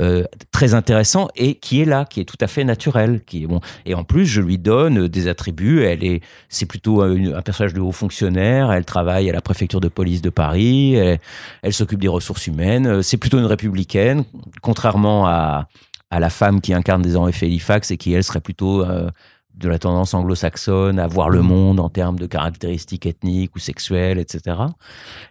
[0.00, 3.46] euh, très intéressant et qui est là, qui est tout à fait naturel, qui est
[3.46, 3.60] bon.
[3.86, 5.84] Et en plus, je lui donne des attributs.
[5.84, 8.72] Elle est, c'est plutôt un, personnage de haut fonctionnaire.
[8.72, 10.94] Elle travaille à la préfecture de police de Paris.
[10.94, 13.02] Elle, s'occupe des ressources humaines.
[13.02, 14.24] C'est plutôt une républicaine,
[14.60, 15.68] contrairement à
[16.12, 19.08] à la femme qui incarne désormais Felifax et qui elle serait plutôt euh,
[19.54, 21.46] de la tendance anglo-saxonne à voir le mm.
[21.46, 24.56] monde en termes de caractéristiques ethniques ou sexuelles, etc.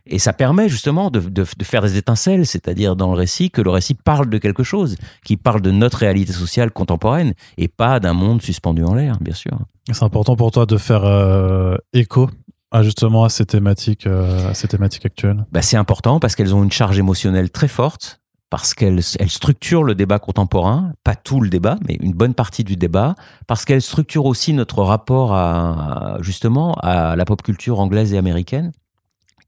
[0.05, 3.61] Et ça permet justement de, de, de faire des étincelles, c'est-à-dire dans le récit que
[3.61, 4.95] le récit parle de quelque chose,
[5.25, 9.33] qui parle de notre réalité sociale contemporaine et pas d'un monde suspendu en l'air, bien
[9.33, 9.57] sûr.
[9.91, 12.29] C'est important pour toi de faire euh, écho
[12.71, 15.45] à justement à ces thématiques, euh, à ces thématiques actuelles?
[15.51, 18.20] Bah, c'est important parce qu'elles ont une charge émotionnelle très forte
[18.51, 22.65] parce qu'elle elle structure le débat contemporain, pas tout le débat, mais une bonne partie
[22.65, 23.15] du débat,
[23.47, 28.73] parce qu'elle structure aussi notre rapport à justement à la pop culture anglaise et américaine,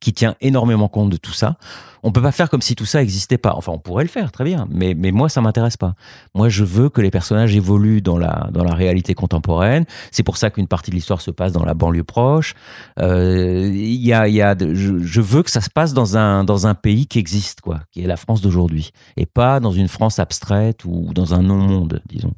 [0.04, 1.58] qui tient énormément compte de tout ça.
[2.06, 3.54] On peut pas faire comme si tout ça existait pas.
[3.56, 5.96] Enfin, on pourrait le faire, très bien, mais, mais moi, ça m'intéresse pas.
[6.36, 9.86] Moi, je veux que les personnages évoluent dans la, dans la réalité contemporaine.
[10.12, 12.56] C'est pour ça qu'une partie de l'histoire se passe dans la banlieue proche.
[13.00, 16.76] Euh, y a, y a, je, veux que ça se passe dans un, dans un
[16.76, 20.84] pays qui existe, quoi, qui est la France d'aujourd'hui, et pas dans une France abstraite
[20.84, 22.34] ou dans un non-monde, disons.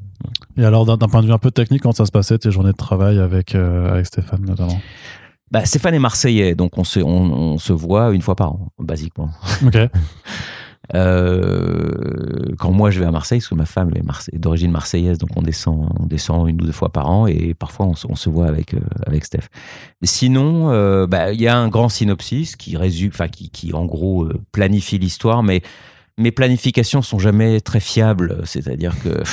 [0.57, 2.51] Et alors, d'un d'un point de vue un peu technique, quand ça se passait, tes
[2.51, 4.79] journées de travail avec, euh, avec Stéphane notamment?
[5.51, 8.69] Bah, Stéphane est marseillais, donc on se, on, on se voit une fois par an,
[8.79, 9.29] basiquement.
[9.65, 9.77] Ok.
[10.93, 15.29] Euh, quand moi je vais à Marseille, parce que ma femme est d'origine marseillaise, donc
[15.35, 18.15] on descend, on descend une ou deux fois par an et parfois on, se- on
[18.15, 19.47] se voit avec euh, avec Steph.
[20.03, 23.85] Sinon, euh, bah, il y a un grand synopsis qui résume, enfin qui, qui en
[23.85, 25.61] gros euh, planifie l'histoire, mais
[26.19, 28.41] mes planifications sont jamais très fiables.
[28.45, 29.23] C'est-à-dire que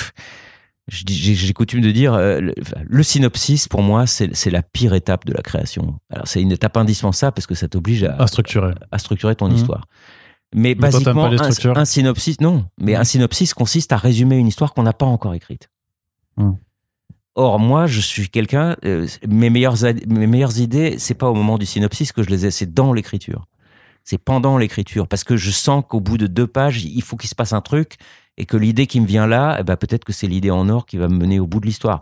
[0.88, 5.42] j'ai coutume de dire euh, le, synopsis pour moi c'est la pire étape de la
[5.42, 5.98] création.
[6.10, 8.74] Alors c'est une étape indispensable parce que ça t'oblige à, À structurer.
[8.90, 9.54] à structurer ton Mhm.
[9.56, 9.86] histoire.
[10.54, 12.66] Mais, Mais toi, basiquement, les un, un synopsis, non.
[12.78, 15.70] Mais un synopsis consiste à résumer une histoire qu'on n'a pas encore écrite.
[16.36, 16.56] Mhm.
[17.34, 19.76] Or, moi, je suis quelqu'un, euh, mes, meilleures,
[20.06, 22.92] mes meilleures idées, c'est pas au moment du synopsis que je les ai, c'est dans
[22.92, 23.46] l'écriture.
[24.04, 25.08] C'est pendant l'écriture.
[25.08, 27.62] Parce que je sens qu'au bout de deux pages, il faut qu'il se passe un
[27.62, 27.96] truc
[28.38, 30.86] et que l'idée qui me vient là, eh ben, peut-être que c'est l'idée en or
[30.86, 32.00] qui va me mener au bout de l'histoire.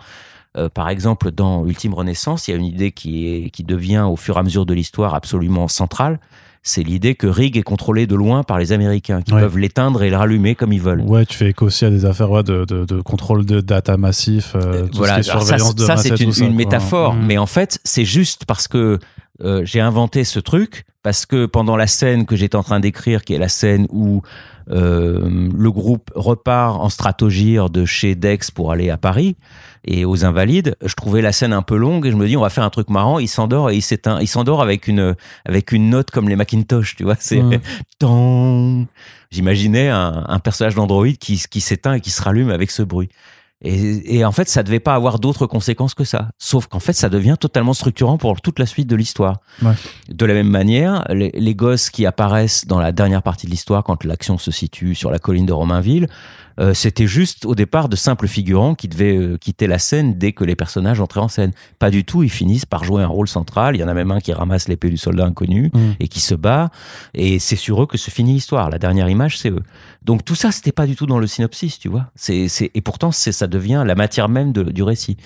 [0.56, 4.04] Euh, par exemple, dans Ultime Renaissance, il y a une idée qui, est, qui devient
[4.08, 6.18] au fur et à mesure de l'histoire absolument centrale.
[6.62, 9.40] C'est l'idée que Rig est contrôlé de loin par les Américains, qui Ouais.
[9.40, 11.00] peuvent l'éteindre et le rallumer comme ils veulent.
[11.02, 13.96] Ouais, tu fais écho aussi à des affaires ouais, de, de, de contrôle de data
[13.96, 17.14] massif, euh, tout voilà, ce qui est alors ça, surveillance de ça, c'est une, métaphore,
[17.14, 17.26] Mhm.
[17.26, 18.98] mais en fait, c'est juste parce que
[19.42, 23.24] euh, j'ai inventé ce truc, parce que pendant la scène que j'étais en train d'écrire,
[23.24, 24.22] qui est la scène où
[24.70, 29.36] euh, le groupe repart en stratogire de chez Dex pour aller à Paris
[29.84, 32.42] et aux Invalides, je trouvais la scène un peu longue et je me dis on
[32.42, 33.18] va faire un truc marrant.
[33.18, 34.20] Il s'endort et il s'éteint.
[34.20, 37.16] Il s'endort avec une avec une note comme les Macintosh, tu vois.
[37.18, 37.42] C'est.
[37.98, 38.86] Tong.
[39.30, 43.08] J'imaginais un, un personnage d'Android qui, qui s'éteint et qui se rallume avec ce bruit.
[43.62, 46.30] Et, et en fait, ça devait pas avoir d'autres conséquences que ça.
[46.38, 49.40] Sauf qu'en fait, ça devient totalement structurant pour toute la suite de l'histoire.
[49.62, 49.74] Ouais.
[50.08, 53.84] De la même manière, les, les gosses qui apparaissent dans la dernière partie de l'histoire,
[53.84, 56.08] quand l'action se situe sur la colline de Romainville,
[56.60, 60.32] euh, c'était juste au départ de simples figurants qui devaient euh, quitter la scène dès
[60.32, 61.52] que les personnages entraient en scène.
[61.78, 63.76] Pas du tout, ils finissent par jouer un rôle central.
[63.76, 65.94] Il y en a même un qui ramasse l'épée du soldat inconnu Mhm.
[66.00, 66.70] et qui se bat.
[67.14, 68.68] Et c'est sur eux que se finit l'histoire.
[68.70, 69.62] La dernière image, c'est eux.
[70.02, 72.06] Donc tout ça, c'était pas du tout dans le synopsis, tu vois.
[72.14, 75.16] C'est, et pourtant, c'est, ça devient la matière même de- du récit.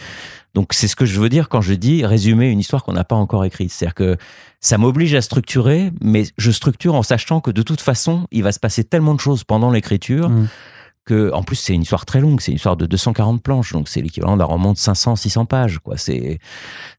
[0.54, 3.02] Donc c'est ce que je veux dire quand je dis résumer une histoire qu'on n'a
[3.02, 3.72] pas encore écrite.
[3.72, 4.16] C'est-à-dire que
[4.60, 8.52] ça m'oblige à structurer, mais je structure en sachant que de toute façon, il va
[8.52, 10.46] se passer tellement de choses pendant l'écriture Mhm.
[11.04, 12.40] Que, en plus, c'est une histoire très longue.
[12.40, 15.78] C'est une histoire de 240 planches, donc c'est l'équivalent d'un roman de 500, 600 pages,
[15.78, 15.96] quoi.
[15.96, 16.38] C'est,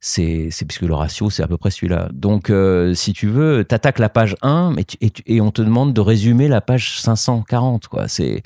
[0.01, 2.09] c'est, c'est puisque le ratio, c'est à peu près celui-là.
[2.13, 5.61] Donc, euh, si tu veux, t'attaques la page 1, mais tu- et, et on te
[5.61, 8.07] demande de résumer la page 540, quoi.
[8.07, 8.43] C'est,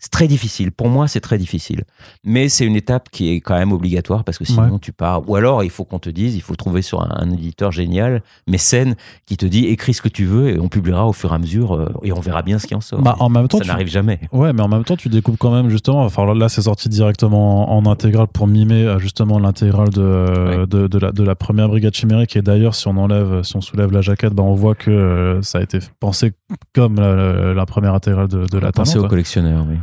[0.00, 0.72] c'est très difficile.
[0.72, 1.84] Pour moi, c'est très difficile.
[2.24, 4.78] Mais c'est une étape qui est quand même obligatoire parce que sinon Ouais.
[4.80, 5.28] tu pars.
[5.28, 8.22] Ou alors, il faut qu'on te dise, il faut trouver sur un, un éditeur génial,
[8.48, 8.94] mécène,
[9.26, 11.38] qui te dit écris ce que tu veux et on publiera au fur et à
[11.38, 13.00] mesure euh, et on verra bien ce qui en sort.
[13.02, 14.20] Bah, en même temps, ça tu- n'arrive jamais.
[14.32, 16.02] Ouais, mais en même temps, tu découpes quand même justement.
[16.02, 20.66] Enfin, là, c'est sorti directement en, en intégrale pour mimer euh, justement l'intégrale de, Ouais.
[20.66, 22.34] de, de la, de la première brigade chimérique.
[22.36, 25.42] Et d'ailleurs, si on enlève, si on soulève la jaquette, bah, on voit que euh,
[25.42, 26.32] ça a été pensé
[26.74, 29.06] comme la, la première intégrale de, de la Pensez Talente.
[29.06, 29.76] aux collectionneurs, oui.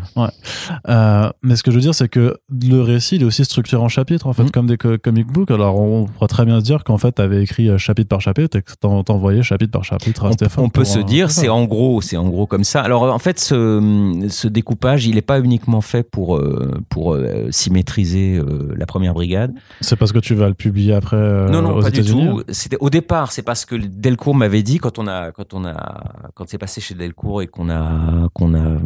[0.89, 3.81] Euh, mais ce que je veux dire, c'est que le récit, il est aussi structuré
[3.81, 4.51] en chapitres, en fait, Mhm.
[4.51, 5.51] comme des co- comic books.
[5.51, 8.21] Alors, on pourrait très bien se dire qu'en fait, tu avais écrit euh, chapitre par
[8.21, 10.63] chapitre et que t'en- t'envoyais chapitre par chapitre à On, Stéphane.
[10.65, 12.81] on peut se dire, c'est en gros, c'est en gros comme ça.
[12.81, 17.47] Alors en fait, ce, ce découpage, il n'est pas uniquement fait pour euh, pour euh,
[17.51, 19.53] symétriser euh, la première brigade.
[19.81, 21.17] C'est parce que tu vas le publier après
[21.51, 22.43] non, non, aux pas du tout.
[22.49, 26.03] C'était au départ, c'est parce que Delcourt m'avait dit quand on a quand on a
[26.35, 28.77] quand c'est passé chez Delcourt et qu'on a qu'on a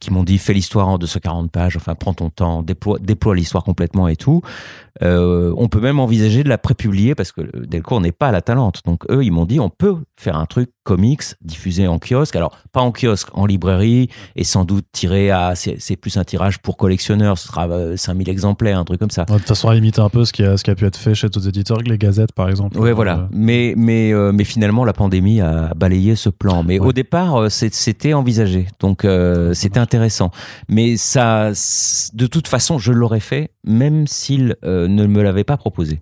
[0.00, 1.76] qui m'ont dit fais l'histoire en 240 pages.
[1.76, 4.42] Enfin, prends ton temps, déploie déploie l'histoire complètement et tout.
[5.02, 8.42] Euh, on peut même envisager de la prépublier parce que Delcourt n'est pas à la
[8.42, 8.80] Talente.
[8.86, 12.36] Donc eux, ils m'ont dit on peut faire un truc comics diffusé en kiosque.
[12.36, 16.58] Alors pas en kiosque, en librairie et sans doute tiré à c'est plus un tirage
[16.60, 17.38] pour collectionneurs.
[17.38, 19.24] Ce sera euh, 5000 exemplaires, un truc comme ça.
[19.24, 20.96] De toute façon, à imiter un peu ce qui a, ce qui a pu être
[20.96, 22.78] fait chez d'autres éditeurs, les gazettes par exemple.
[22.78, 23.28] Ouais, Euh, voilà.
[23.32, 26.62] Mais mais euh, mais finalement, la pandémie a balayé ce plan.
[26.62, 26.86] Mais Ouais.
[26.86, 30.30] au départ, euh, c'était envisagé, donc euh, c'était intéressant.
[30.68, 31.50] Mais ça,
[32.14, 34.56] de toute façon, je l'aurais fait, même s'il
[34.86, 36.00] ne me l'avait pas proposé,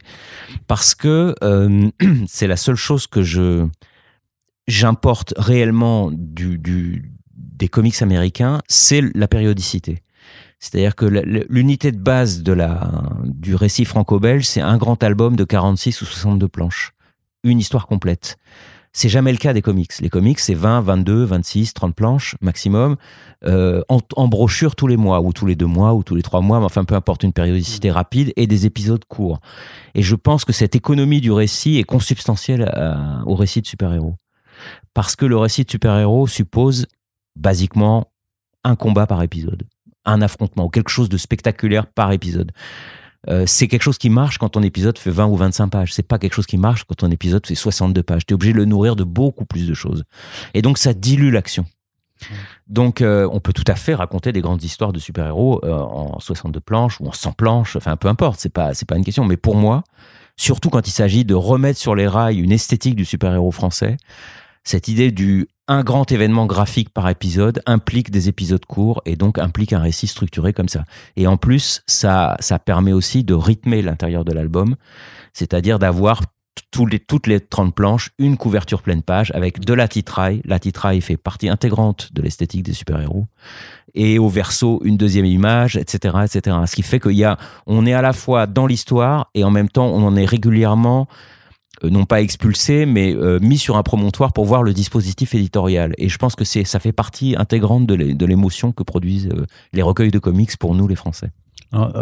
[0.66, 1.90] parce que euh,
[2.26, 3.66] c'est la seule chose que je
[4.66, 10.02] j'importe réellement du, des comics américains, c'est la périodicité.
[10.58, 12.90] C'est-à-dire que l'unité de base de la,
[13.24, 16.92] du récit franco-belge, c'est un grand album de 46 ou 62 planches.
[17.42, 18.38] Une histoire complète.
[18.96, 19.90] C'est jamais le cas des comics.
[20.00, 22.94] Les comics, c'est 20, 22, 26, 30 planches maximum,
[23.44, 26.22] euh, en, en, brochure tous les mois, ou tous les deux mois, ou tous les
[26.22, 27.92] trois mois, mais enfin peu importe, une périodicité mm.
[27.92, 29.40] rapide et des épisodes courts.
[29.96, 32.72] Et je pense que cette économie du récit est consubstantielle
[33.26, 34.14] au récit de super-héros.
[34.94, 36.86] Parce que le récit de super-héros suppose,
[37.34, 38.12] basiquement,
[38.62, 39.64] un combat par épisode,
[40.04, 42.52] un affrontement, ou quelque chose de spectaculaire par épisode.
[43.28, 45.94] Euh, c'est quelque chose qui marche quand ton épisode fait 20 ou 25 pages.
[45.94, 48.26] C'est pas quelque chose qui marche quand ton épisode fait 62 pages.
[48.26, 50.04] Tu es obligé de le nourrir de beaucoup plus de choses.
[50.52, 51.66] Et donc, ça dilue l'action.
[52.68, 56.20] Donc, euh, on peut tout à fait raconter des grandes histoires de super-héros euh, en
[56.20, 57.76] 62 planches ou en 100 planches.
[57.76, 58.40] Enfin, peu importe.
[58.40, 59.24] C'est pas, c'est pas une question.
[59.24, 59.84] Mais pour moi,
[60.36, 63.96] surtout quand il s'agit de remettre sur les rails une esthétique du super-héros français,
[64.64, 69.38] cette idée du un grand événement graphique par épisode implique des épisodes courts et donc
[69.38, 70.84] implique un récit structuré comme ça.
[71.16, 74.76] Et en plus, ça, ça permet aussi de rythmer l'intérieur de l'album,
[75.32, 76.20] c'est-à-dire d'avoir
[76.90, 80.42] les, toutes les 30 planches, une couverture pleine page avec de la titraille.
[80.44, 83.26] La titraille fait partie intégrante de l'esthétique des super-héros.
[83.94, 86.56] Et au verso, une deuxième image, etc., etc.
[86.66, 89.50] Ce qui fait qu'il y a, on est à la fois dans l'histoire et en
[89.50, 91.06] même temps, on en est régulièrement
[91.90, 95.94] non pas expulsé, mais euh, mis sur un promontoire pour voir le dispositif éditorial.
[95.98, 99.82] Et je pense que c'est ça fait partie intégrante de l'émotion que produisent euh, les
[99.82, 101.30] recueils de comics pour nous, les Français.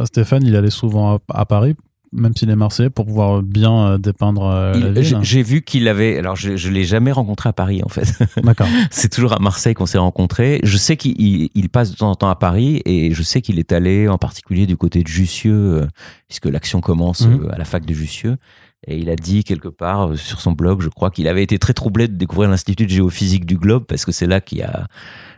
[0.04, 1.74] Stéphane, il allait souvent à, Paris
[2.14, 5.18] même s'il est marseillais, pour pouvoir bien dépeindre la ville.
[5.22, 6.18] J'ai vu qu'il avait.
[6.18, 8.22] Alors, je, je l'ai jamais rencontré à Paris, en fait.
[8.42, 8.66] D'accord.
[8.90, 10.60] C'est toujours à Marseille qu'on s'est rencontrés.
[10.62, 13.72] Je sais qu'il passe de temps en temps à Paris et je sais qu'il est
[13.72, 15.88] allé, en particulier du côté de Jussieu,
[16.28, 17.48] puisque l'action commence mmh.
[17.50, 18.36] à la fac de Jussieu.
[18.86, 21.58] Et il a dit quelque part euh, sur son blog, je crois, qu'il avait été
[21.58, 24.62] très troublé de découvrir l'Institut de géophysique du globe parce que c'est là qu'il y
[24.62, 24.86] a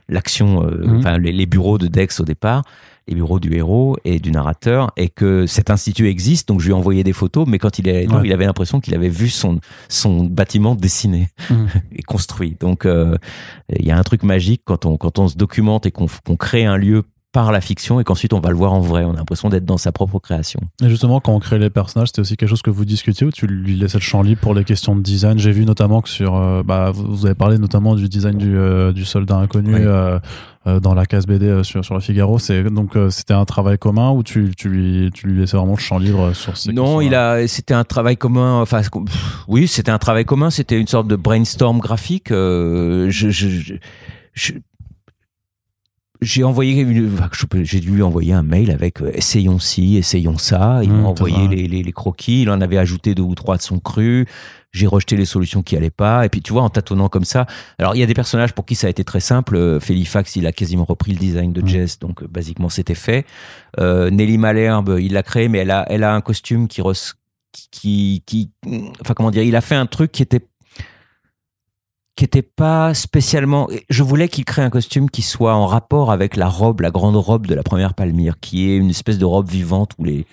[0.09, 0.99] l'action, euh, mhm.
[0.99, 2.63] enfin les, bureaux de Dex au départ,
[3.07, 6.49] les bureaux du héros et du narrateur, et que cet institut existe.
[6.49, 8.95] Donc je lui ai envoyé des photos, mais quand il est il avait l'impression qu'il
[8.95, 11.69] avait vu son son bâtiment dessiné mhm.
[11.93, 12.57] et construit.
[12.61, 13.17] Donc euh,
[13.79, 16.65] il y a un truc magique quand on quand on se documente et qu'on crée
[16.65, 17.05] un lieu
[17.35, 19.05] par la fiction et qu'ensuite on va le voir en vrai.
[19.05, 20.61] On a l'impression d'être dans sa propre création.
[20.83, 23.33] Et justement, quand on crée les personnages, c'était aussi quelque chose que vous discutiez ou
[23.33, 25.37] tu lui laissais le champ libre pour les questions de design?
[25.39, 26.37] J'ai vu notamment que sur.
[26.37, 29.75] Euh, bah, vous avez parlé notamment du design du, euh, du soldat inconnu.
[29.75, 30.21] Euh,
[30.81, 34.23] dans la case BD sur, sur le Figaro, c'est donc c'était un travail commun ou
[34.23, 37.47] tu, tu, lui, tu lui laissais vraiment le champ libre sur ces Non, il a
[37.47, 38.63] c'était un travail commun.
[38.63, 38.81] Enfin,
[39.47, 40.49] oui, c'était un travail commun.
[40.49, 42.29] C'était une sorte de brainstorm graphique.
[42.31, 43.75] je, je,
[44.33, 44.55] je
[46.25, 46.87] j'ai envoyé
[47.63, 50.81] j'ai dû lui envoyer un mail avec euh, essayons ci, essayons ça.
[50.83, 52.43] Il m'a mmh, envoyé les, les, les, croquis.
[52.43, 54.27] Il en avait ajouté deux ou trois de son cru.
[54.75, 56.27] J'ai rejeté les solutions qui allaient pas.
[56.27, 57.47] Et puis, tu vois, en tâtonnant comme ça.
[57.79, 59.55] Alors, il y a des personnages pour qui ça a été très simple.
[59.55, 61.69] Euh, Felifax, il a quasiment repris le design de mmh.
[61.69, 61.99] Jess.
[62.01, 63.25] Donc, euh, basiquement, c'était fait.
[63.79, 66.83] Euh, Nelly Malherbe, il l'a créé, mais elle a, elle a un costume qui,
[67.71, 68.51] qui, qui,
[69.01, 70.45] enfin, comment dire, il a fait un truc qui était
[72.17, 73.69] qui était pas spécialement.
[73.91, 77.17] Je voulais qu'il crée un costume qui soit en rapport avec la robe, la grande
[77.17, 80.27] robe de la première Palmyre, qui est une espèce de robe vivante où les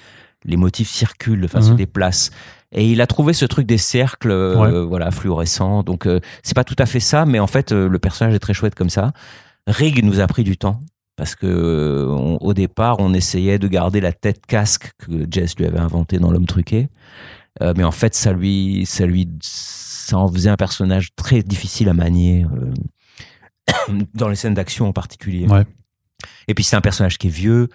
[0.45, 1.77] les motifs circulent, enfin se mhm.
[1.77, 2.31] déplacent.
[2.71, 5.83] Et il a trouvé ce truc des cercles, euh, voilà, fluorescents.
[5.83, 8.39] Donc euh, c'est pas tout à fait ça, mais en fait euh, le personnage est
[8.39, 9.11] très chouette comme ça.
[9.67, 10.79] Rig nous a pris du temps
[11.17, 12.07] parce que
[12.39, 16.31] au départ on essayait de garder la tête casque que Jess lui avait inventé dans
[16.31, 16.89] l'homme truqué,
[17.59, 19.27] mais en fait ça lui ça lui
[20.01, 24.93] ça en faisait un personnage très difficile à manier euh, dans les scènes d'action en
[24.93, 25.47] particulier.
[26.47, 27.69] Et puis c'est un personnage qui est vieux,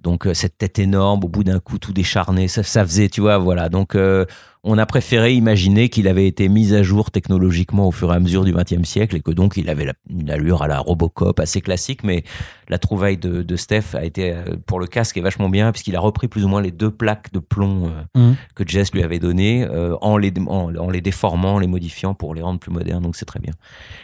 [0.00, 3.20] donc euh, cette tête énorme, au bout d'un coup tout décharné, ça, ça faisait, tu
[3.20, 3.68] vois, voilà.
[3.68, 4.26] Donc euh,
[4.64, 8.20] on a préféré imaginer qu'il avait été mis à jour technologiquement au fur et à
[8.20, 11.60] mesure du XXe siècle et que donc il avait une allure à la Robocop assez
[11.60, 12.24] classique, mais
[12.68, 15.96] la trouvaille de, de Steph a été euh, pour le casque est vachement bien puisqu'il
[15.96, 18.36] a repris plus ou moins les deux plaques de plomb euh, mmh.
[18.54, 22.34] que Jess lui avait donné euh, en, les, en, les déformant, en les modifiant pour
[22.34, 23.02] les rendre plus modernes.
[23.02, 23.52] Donc c'est très bien.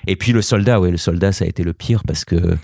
[0.07, 2.57] Et puis le soldat, ouais, le soldat ça a été le pire parce que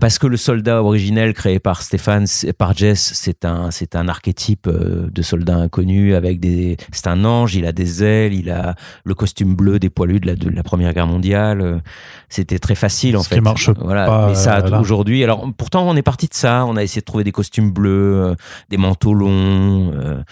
[0.00, 2.26] parce que le soldat originel créé par Stéphane,
[2.58, 7.54] par Jess, c'est un c'est un archétype de soldat inconnu avec des c'est un ange,
[7.54, 8.74] il a des ailes, il a
[9.04, 11.82] le costume bleu des poilus de la, de la Première Guerre mondiale.
[12.28, 13.36] C'était très facile en Ce fait.
[13.36, 14.06] Qui marche voilà.
[14.06, 16.64] Pas, Mais ça aujourd'hui alors pourtant, on est parti de ça.
[16.66, 18.34] On a essayé de trouver des costumes bleus, euh,
[18.68, 19.92] des manteaux longs.
[19.94, 20.22] Euh,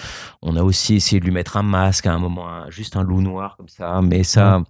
[0.43, 3.21] on a aussi essayé de lui mettre un masque à un moment, juste un loup
[3.21, 4.01] noir comme ça.
[4.03, 4.63] Mais ça,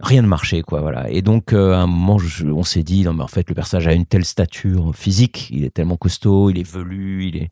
[0.00, 0.80] rien ne marchait, quoi.
[0.80, 1.10] Voilà.
[1.10, 2.18] Et donc, euh, à un moment,
[2.54, 5.48] on s'est dit, non, mais en fait, le personnage a une telle stature physique.
[5.50, 7.50] Il est tellement costaud, il est velu, il est,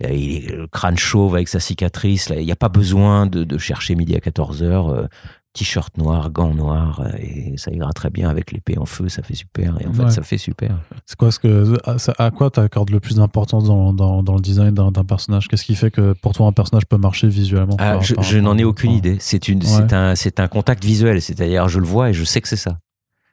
[0.00, 2.30] il est le crâne chauve avec sa cicatrice.
[2.36, 5.08] il n'y a pas besoin de, chercher midi à 14 heures
[5.52, 9.24] t-shirt noir, gants noirs, euh, et ça ira très bien avec l'épée en feu, ça
[9.24, 9.76] fait super.
[9.80, 10.78] Et en fait, ça fait super.
[11.06, 11.76] C'est quoi ce que
[12.18, 15.48] à, quoi tu accordes le plus d'importance dans, dans, dans le design d'un personnage?
[15.48, 17.74] Qu'est-ce qui fait que pour toi un personnage peut marcher visuellement?
[17.80, 19.16] Ah, par- je n'en ai aucune idée.
[19.18, 19.64] C'est une, Ouais.
[19.66, 21.20] c'est un, c'est un contact visuel.
[21.20, 22.78] C'est-à-dire, je le vois et je sais que c'est ça.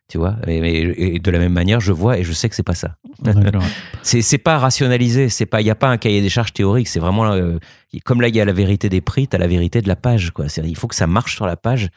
[0.09, 0.37] Tu vois.
[0.47, 2.95] Et, de la même manière, je vois et je sais que c'est pas ça.
[4.03, 5.27] C'est, c'est pas rationalisé.
[5.27, 6.87] C'est pas, il y a pas un cahier des charges théorique.
[6.87, 7.57] C'est vraiment euh,
[8.05, 10.31] comme là, il y a la vérité des prix, t'as la vérité de la page.
[10.31, 10.47] Quoi.
[10.47, 11.89] C'est, il faut que ça marche sur la page.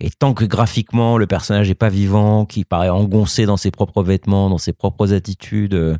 [0.00, 4.02] Et tant que graphiquement le personnage est pas vivant, qui paraît engoncé dans ses propres
[4.02, 5.96] vêtements, dans ses propres attitudes, euh,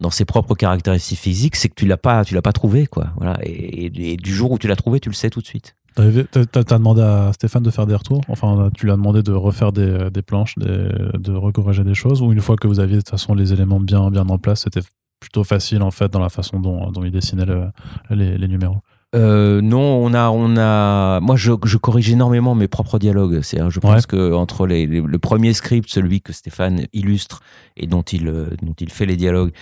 [0.00, 3.08] dans ses propres caractéristiques physiques, c'est que tu l'as pas, tu l'as pas trouvé, quoi.
[3.16, 3.36] Voilà.
[3.42, 5.74] Et du jour où tu l'as trouvé, tu le sais tout de suite.
[5.94, 9.70] T'as demandé à Stéphane de faire des retours Enfin, tu lui as demandé de refaire
[9.72, 10.88] des, des planches, des-
[11.18, 13.80] de recorriger des choses Ou une fois que vous aviez de toute façon les éléments
[13.80, 14.80] bien, bien en place, c'était
[15.20, 17.68] plutôt facile en fait dans la façon dont, dont il dessinait le-
[18.10, 18.78] les, les numéros
[19.14, 21.20] Euh, non, on a, on a.
[21.20, 23.40] Moi, je, je corrige énormément mes propres dialogues.
[23.42, 24.00] C'est, je pense Ouais.
[24.08, 27.40] que entre les, les- le premier script, celui que Stéphane illustre
[27.76, 29.52] et dont il, euh, dont il fait les dialogues,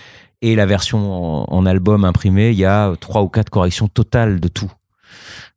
[0.41, 4.39] et la version en, en album imprimé, il y a trois ou quatre corrections totales
[4.39, 4.71] de tout.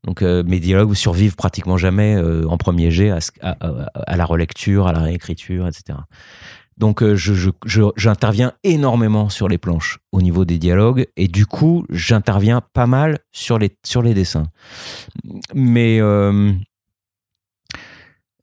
[0.06, 3.10] Donc euh, mes dialogues survivent pratiquement jamais euh, en premier jet
[3.42, 5.98] à, la relecture, à la réécriture, etc.
[6.78, 7.16] Donc euh,
[7.96, 13.18] j'interviens énormément sur les planches au niveau des dialogues et du coup j'interviens pas mal
[13.32, 14.46] sur les, sur les dessins.
[15.54, 16.00] Mais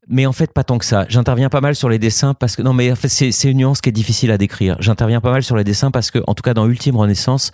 [0.09, 1.05] mais en fait, pas tant que ça.
[1.07, 3.79] J'interviens pas mal sur les dessins parce que non, mais en fait, c'est une nuance
[3.79, 4.75] qui est difficile à décrire.
[4.81, 7.53] J'interviens pas mal sur les dessins parce que, en tout cas, dans Ultime Renaissance,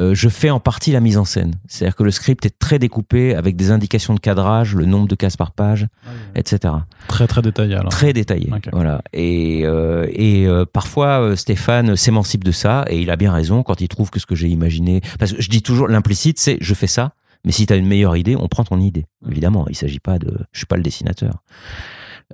[0.00, 1.54] euh, je fais en partie la mise en scène.
[1.66, 5.14] C'est-à-dire que le script est très découpé avec des indications de cadrage, le nombre de
[5.14, 5.86] cases par page,
[6.34, 6.74] etc.
[7.08, 7.90] Très très détaillé alors.
[7.90, 8.50] Très détaillé.
[8.72, 9.02] Voilà.
[9.12, 13.62] Et, euh, et euh, parfois, euh, Stéphane s'émancipe de ça et il a bien raison
[13.62, 15.00] quand il trouve que ce que j'ai imaginé.
[15.18, 17.14] Parce que je dis toujours, l'implicite, c'est je fais ça.
[17.44, 19.06] Mais si tu as une meilleure idée, on prend ton idée.
[19.28, 20.38] Évidemment, il s'agit pas de.
[20.52, 21.42] Je suis pas le dessinateur.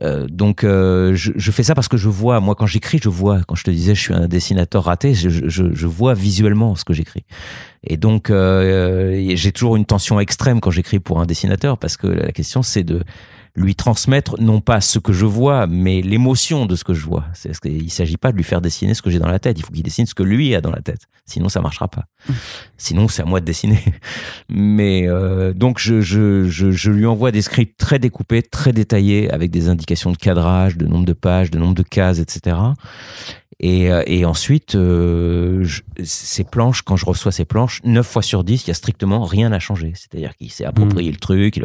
[0.03, 3.09] Euh, donc euh, je, je fais ça parce que je vois, moi quand j'écris, je
[3.09, 6.75] vois, quand je te disais je suis un dessinateur raté, je, je, je vois visuellement
[6.75, 7.25] ce que j'écris.
[7.85, 12.09] Et donc euh, j'ai toujours une tension extrême quand j'écris pour un dessinateur parce que
[12.09, 13.05] la question c'est de
[13.57, 17.25] lui transmettre non pas ce que je vois, mais l'émotion de ce que je vois.
[17.35, 19.59] C'est parce qu'il s'agit pas de lui faire dessiner ce que j'ai dans la tête.
[19.59, 21.03] Il faut qu'il dessine ce que lui a dans la tête.
[21.25, 22.05] Sinon, ça marchera pas.
[22.79, 23.79] Sinon, c'est à moi de dessiner.
[24.49, 29.31] Mais euh, donc, je, je, je, je lui envoie des scripts très découpés, très détaillés,
[29.31, 32.57] avec des indications de cadrage, de nombre de pages, de nombre de cases, etc.
[33.61, 38.21] Et, euh, et ensuite, euh, je- ces planches, quand je reçois ces planches, 9 fois
[38.21, 39.93] sur 10, il y a strictement rien à changer.
[39.95, 41.61] C'est-à-dire qu'il s'est approprié le truc.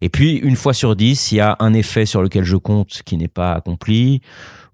[0.00, 3.02] Et puis, une fois sur 10, il y a un effet sur lequel je compte
[3.04, 4.20] qui n'est pas accompli,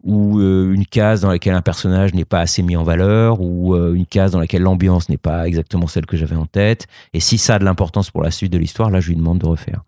[0.03, 3.75] ou euh, une case dans laquelle un personnage n'est pas assez mis en valeur, ou
[3.75, 6.87] euh, une case dans laquelle l'ambiance n'est pas exactement celle que j'avais en tête.
[7.13, 9.39] Et si ça a de l'importance pour la suite de l'histoire, là, je lui demande
[9.39, 9.83] de refaire.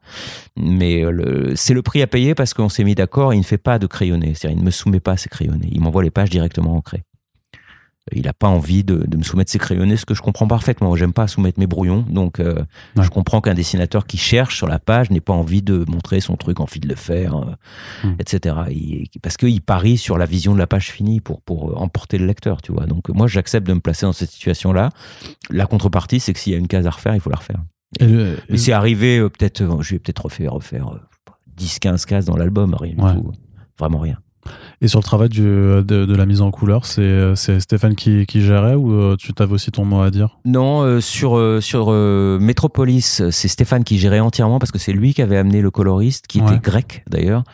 [0.57, 3.59] Mais euh, c'est le prix à payer parce qu'on s'est mis d'accord, il ne fait
[3.59, 4.35] pas de crayonné.
[4.35, 5.69] C'est-à-dire, il ne me soumet pas ses crayonnés.
[5.73, 7.03] Il m'envoie les pages directement ancrées.
[8.13, 10.95] Il n'a pas envie de, de me soumettre ses crayonnés, ce que je comprends parfaitement.
[10.95, 12.63] J'aime pas soumettre mes brouillons, donc euh,
[12.97, 13.03] Ouais.
[13.05, 16.37] je comprends qu'un dessinateur qui cherche sur la page n'ait pas envie de montrer son
[16.37, 17.35] truc, envie de le faire,
[18.05, 18.57] euh, etc.
[18.71, 22.19] Il- parce qu'il parie sur la vision de la page finie pour, pour euh, emporter
[22.19, 22.85] le lecteur, tu vois.
[22.85, 24.91] Donc moi, j'accepte de me placer dans cette situation-là.
[25.49, 27.63] La contrepartie, c'est que s'il y a une case à refaire, il faut la refaire.
[28.01, 30.99] Et le- Mais c'est arrivé, euh, peut-être, euh, je vais peut-être refaire, refaire euh,
[31.57, 33.15] 10-15 cases dans l'album, rien Ouais.
[33.15, 33.33] du tout.
[33.79, 34.19] Vraiment rien.
[34.81, 38.27] Et sur le travail du, de, de la mise en couleur, c'est c'est Stéphane qui,
[38.27, 40.37] qui gérait ou euh, tu t'avais aussi ton mot à dire?
[40.45, 44.93] Non, euh, sur euh, sur euh, Metropolis, c'est Stéphane qui gérait entièrement parce que c'est
[44.93, 46.47] lui qui avait amené le coloriste, qui Ouais.
[46.53, 47.45] était grec d'ailleurs,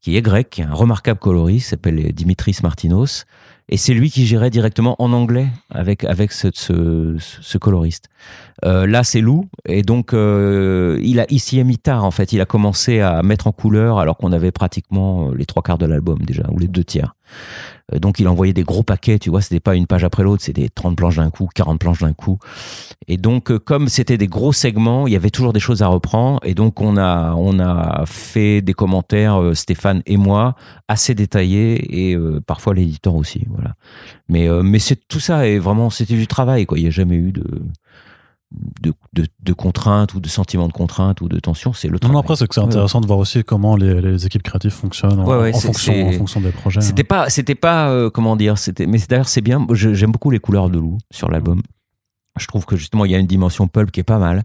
[0.00, 3.24] qui est grec, qui est un remarquable coloriste, s'appelle Dimitris Martinos,
[3.68, 8.08] et c'est lui qui gérait directement en anglais avec avec ce coloriste.
[8.64, 12.32] Euh, là, c'est Lou, et donc euh, il a ici mis tard en fait.
[12.32, 15.86] Il a commencé à mettre en couleur alors qu'on avait pratiquement les trois quarts de
[15.86, 17.14] l'album déjà ou les deux tiers.
[17.92, 20.42] Euh, donc il envoyait des gros paquets, tu vois, c'était pas une page après l'autre,
[20.42, 22.38] c'était des 30 planches d'un coup, 40 planches d'un coup.
[23.08, 25.88] Et donc euh, comme c'était des gros segments, il y avait toujours des choses à
[25.88, 30.54] reprendre et donc on a on a fait des commentaires euh, Stéphane et moi
[30.88, 32.16] assez détaillés et
[32.46, 33.74] parfois l'éditeur aussi, voilà.
[34.28, 37.16] Mais mais c'est tout ça est vraiment c'était du travail quoi, il y a jamais
[37.16, 37.44] eu de
[38.82, 41.98] de, de, de contraintes ou de sentiments de contraintes ou de tension, c'est le Non,
[41.98, 42.14] travail.
[42.14, 42.66] non, après, c'est que c'est Ouais.
[42.66, 45.66] intéressant de voir aussi comment les, les équipes créatives fonctionnent en, Ouais, ouais, en c'est-
[45.66, 46.78] fonction, en fonction des projets.
[46.78, 46.82] hein.
[46.82, 49.66] C'était pas, c'était pas, euh, comment dire, c'était, mais d'ailleurs c'est bien.
[49.70, 51.62] Je- J'aime beaucoup les couleurs de loup sur l'album.
[52.38, 54.42] Je trouve que justement il y a une dimension pulp qui est pas mal,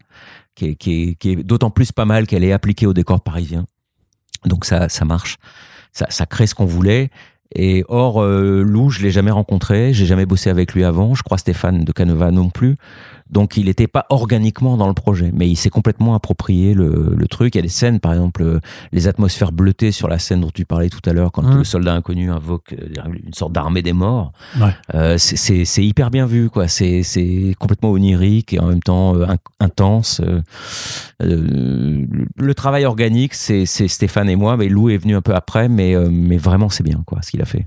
[0.55, 3.21] qui est, qui est, qui est d'autant plus pas mal qu'elle est appliquée au décor
[3.21, 3.65] parisien.
[4.45, 5.37] Donc ça, ça marche,
[5.91, 7.09] ça, ça crée ce qu'on voulait.
[7.55, 11.15] Et or, euh, Lou, je l'ai jamais rencontré, j'ai jamais bossé avec lui avant.
[11.15, 12.77] Je crois Stéphane de Canova non plus.
[13.29, 17.27] Donc il n'était pas organiquement dans le projet, mais il s'est complètement approprié le, le,
[17.27, 17.55] truc.
[17.55, 18.59] Il y a des scènes, par exemple, euh,
[18.91, 21.57] les atmosphères bleutées sur la scène dont tu parlais tout à l'heure, quand mmh.
[21.57, 22.87] le soldat inconnu invoque euh,
[23.23, 24.31] une sorte d'armée des morts.
[24.59, 24.75] Ouais.
[24.95, 26.67] Euh, c'est hyper bien vu, quoi.
[26.67, 29.25] C'est complètement onirique et en même temps euh,
[29.59, 30.21] intense.
[31.21, 35.69] Euh, le travail organique, c'est Stéphane et moi, mais Lou est venu un peu après,
[35.69, 37.65] mais, mais vraiment c'est bien, quoi, ce qu'il a fait.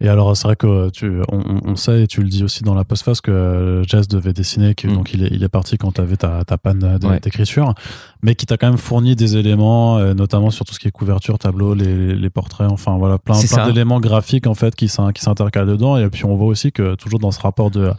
[0.00, 2.84] Et alors, c'est vrai que tu, on, sait, et tu le dis aussi dans la
[2.84, 4.94] postface, que Jazz devait dessiner, que, mm.
[4.94, 7.74] donc il est, il est parti quand tu avais ta, ta panne d'écriture,
[8.22, 10.92] mais qui t'a quand même fourni des éléments, euh, notamment sur tout ce qui est
[10.92, 15.66] couverture, tableau, les, les portraits, enfin voilà, plein, plein d'éléments graphiques en fait qui s'intercalent
[15.66, 15.96] dedans.
[15.96, 17.90] Et puis on voit aussi que toujours dans ce rapport de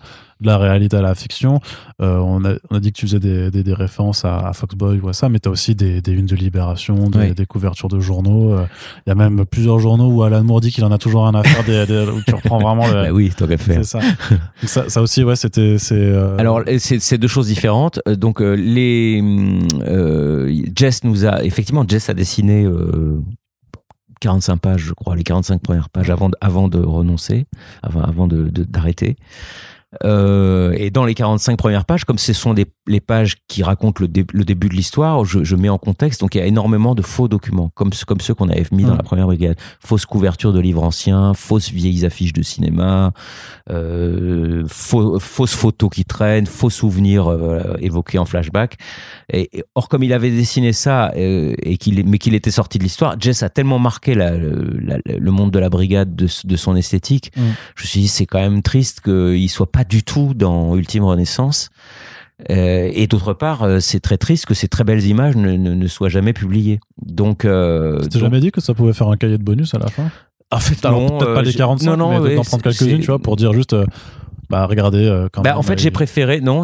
[0.42, 1.60] de la réalité à la fiction.
[2.02, 4.54] Euh, on, a, on, a, dit que tu faisais des, des, des références à, à,
[4.54, 7.46] Foxboy ou à ça, mais tu as aussi des, des unes de Libération, des, des
[7.46, 8.54] couvertures de journaux.
[8.54, 8.66] Euh,
[9.06, 11.36] il y a même plusieurs journaux où Alan Moore dit qu'il en a toujours un
[11.36, 12.94] à faire, où tu reprends vraiment le.
[13.04, 13.86] bah oui, tant qu'à faire.
[13.86, 14.00] Ça.
[14.64, 14.90] ça.
[14.90, 15.02] ça.
[15.02, 15.78] aussi, ouais, c'était.
[15.92, 16.38] Euh...
[16.38, 18.00] Alors, c'est deux choses différentes.
[18.08, 19.24] Donc, les.
[20.76, 21.44] Jess nous a.
[21.44, 22.68] Effectivement, Jess a dessiné.
[24.24, 27.46] 45 pages, je crois, les 45 premières pages avant de, avant de renoncer,
[27.82, 29.18] avant, avant d'arrêter.
[30.04, 34.04] Euh, et dans les 45 premières pages, comme ce sont des, les pages qui racontent
[34.04, 36.22] le, le début de l'histoire, je, je, mets en contexte.
[36.22, 38.96] Donc il y a énormément de faux documents, comme, comme ceux qu'on avait mis dans
[38.96, 39.58] la première brigade.
[39.80, 43.14] Fausses couvertures de livres anciens, fausses vieilles affiches de cinéma,
[43.70, 48.78] euh, faux, fausses photos qui traînent, faux souvenirs euh, évoqués en flashback.
[49.32, 53.16] Et, or, comme il avait dessiné ça, et qu'il, mais qu'il était sorti de l'histoire,
[53.20, 57.32] Jess a tellement marqué la, la, le monde de la brigade de, de son esthétique.
[57.36, 57.42] Mm.
[57.76, 61.04] Je me suis dit, c'est quand même triste qu'il soit pas du tout dans Ultime
[61.04, 61.70] Renaissance.
[62.50, 65.74] Euh, et d'autre part, euh, c'est très triste que ces très belles images ne, ne,
[65.74, 66.80] ne soient jamais publiées.
[67.02, 70.10] Donc, euh, jamais dit que ça pouvait faire un cahier de bonus à la fin?
[70.52, 73.20] En fait, alors peut-être pas les 45, non, non, mais d'en prendre quelques-unes, tu vois,
[73.20, 73.76] pour dire juste.
[74.54, 76.40] Bah, regardez euh, quand bah, En fait, j'ai préféré.
[76.40, 76.62] Non,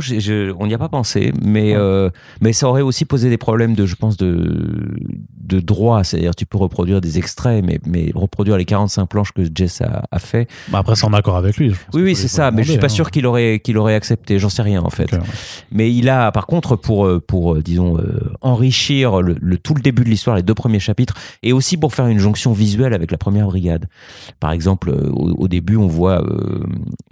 [0.60, 3.88] on n'y a pas pensé, mais euh, mais ça aurait aussi posé des problèmes de,
[3.88, 4.96] je pense, de
[5.42, 6.04] de droit.
[6.04, 10.04] C'est-à-dire, tu peux reproduire des extraits, mais mais reproduire les 45 planches que Jess a,
[10.12, 10.48] a fait.
[10.68, 11.74] Bah, après, c'est en accord avec lui.
[11.96, 12.52] oui, oui, c'est ça.
[12.52, 12.90] Mais je suis pas hein.
[12.90, 14.38] sûr qu'il aurait qu'il aurait accepté.
[14.38, 15.10] J'en sais rien en fait.
[15.72, 17.98] Mais il a, par contre, pour euh, pour disons
[18.42, 21.96] enrichir le, le, tout le début de l'histoire, les deux premiers chapitres, et aussi pour
[21.96, 23.88] faire une jonction visuelle avec la première brigade.
[24.40, 26.24] Par exemple, au, au début, on voit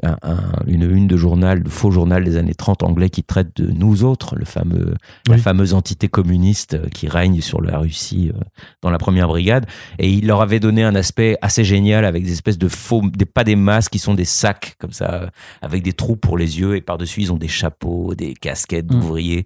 [0.03, 3.55] un, un une une de journal, de faux journal des années 30 anglais qui traite
[3.55, 4.95] de nous autres, le fameux,
[5.27, 8.39] la fameuse entité communiste euh, qui règne sur la Russie euh,
[8.81, 9.65] dans la première brigade.
[9.99, 13.25] Et il leur avait donné un aspect assez génial avec des espèces de faux, des,
[13.25, 15.29] pas des masques, qui sont des sacs comme ça,
[15.61, 18.89] avec des trous pour les yeux et par-dessus ils ont des chapeaux, des casquettes mm.
[18.89, 19.45] d'ouvriers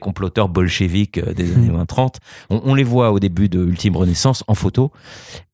[0.00, 2.16] comploteur bolchevique euh, des années 20-30.
[2.50, 4.90] On, on, les voit au début de Ultime Renaissance en photo.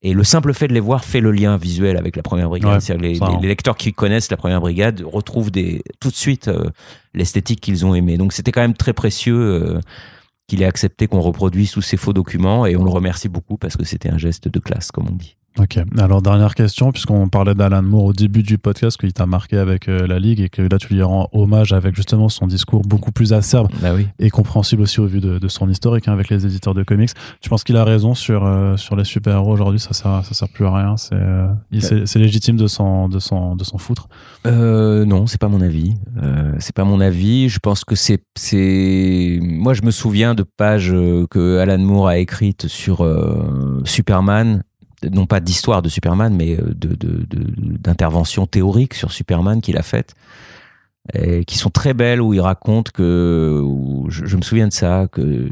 [0.02, 2.82] Et le simple fait de les voir fait le lien visuel avec la première brigade.
[3.00, 6.70] les, les, lecteurs qui connaissent la première brigade retrouvent des, tout de suite euh,
[7.14, 8.16] l'esthétique qu'ils ont aimé.
[8.16, 9.80] Donc c'était quand même très précieux euh,
[10.46, 13.76] qu'il ait accepté qu'on reproduise tous ces faux documents et on le remercie beaucoup parce
[13.76, 15.37] que c'était un geste de classe, comme on dit.
[15.58, 15.80] Ok.
[15.98, 19.88] Alors, dernière question, puisqu'on parlait d'Alan Moore au début du podcast, qu'il t'a marqué avec
[19.88, 23.10] euh, la Ligue et que là, tu lui rends hommage avec justement son discours beaucoup
[23.10, 24.06] plus acerbe bah oui.
[24.20, 27.10] et compréhensible aussi au vu de, de son historique hein, avec les éditeurs de comics.
[27.40, 30.48] Tu penses qu'il a raison sur, euh, sur les super-héros aujourd'hui Ça sert, ça sert
[30.48, 31.48] plus à rien C'est euh,
[32.14, 34.08] légitime de s'en de s'en de s'en foutre
[34.44, 35.94] Non, c'est pas mon avis.
[36.58, 37.48] C'est pas mon avis.
[37.48, 40.94] Je pense que c'est c'est moi je me souviens de pages
[41.30, 43.06] que Alan Moore a écrites sur
[43.84, 44.62] Superman
[45.10, 49.82] non pas d'histoire de Superman, mais euh, d'intervention de, de, théorique sur Superman qu'il a
[49.82, 50.14] faite,
[51.14, 53.62] et qui sont très belles où il raconte que,
[54.08, 55.50] je, je, me souviens de ça, que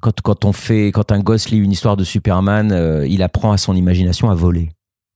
[0.00, 3.52] quand, quand on fait, quand un gosse lit une histoire de Superman, euh, il apprend
[3.52, 4.70] à son imagination à voler.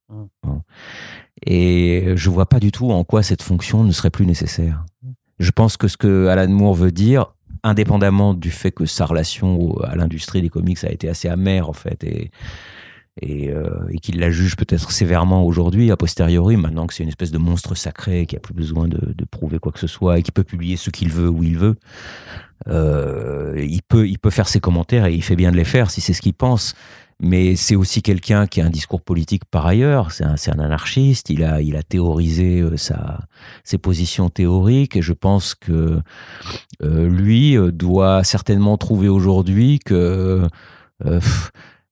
[0.09, 0.25] Mmh.
[1.47, 4.85] Et je vois pas du tout en quoi cette fonction ne serait plus nécessaire.
[5.39, 9.77] Je pense que ce que Alan Moore veut dire, indépendamment du fait que sa relation
[9.83, 12.31] à l'industrie des comics a été assez amère en fait et
[13.21, 13.69] et, euh,
[14.03, 17.75] qu'il la juge peut-être sévèrement aujourd'hui, a posteriori, maintenant que c'est une espèce de monstre
[17.75, 18.99] sacré qui a plus besoin de,
[19.31, 21.77] prouver quoi que ce soit et qui peut publier ce qu'il veut où il veut.
[22.67, 25.91] Euh, il peut, il peut faire ses commentaires et il fait bien de les faire
[25.91, 26.75] si c'est ce qu'il pense.
[27.21, 30.13] Mais c'est aussi quelqu'un qui a un discours politique par ailleurs.
[30.13, 31.31] C'est un, anarchiste.
[31.31, 33.19] Il a, il a théorisé euh, sa,
[33.65, 34.97] ses positions théoriques.
[34.97, 36.01] Et je pense que
[36.83, 40.47] euh, lui doit certainement trouver aujourd'hui que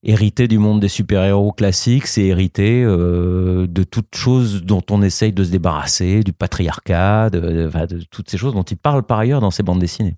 [0.02, 5.32] hériter du monde des super-héros classiques, c'est hériter euh, de toutes choses dont on essaye
[5.32, 9.18] de se débarrasser, du patriarcat, de, de, de, toutes ces choses dont il parle par
[9.18, 10.16] ailleurs dans ses bandes dessinées.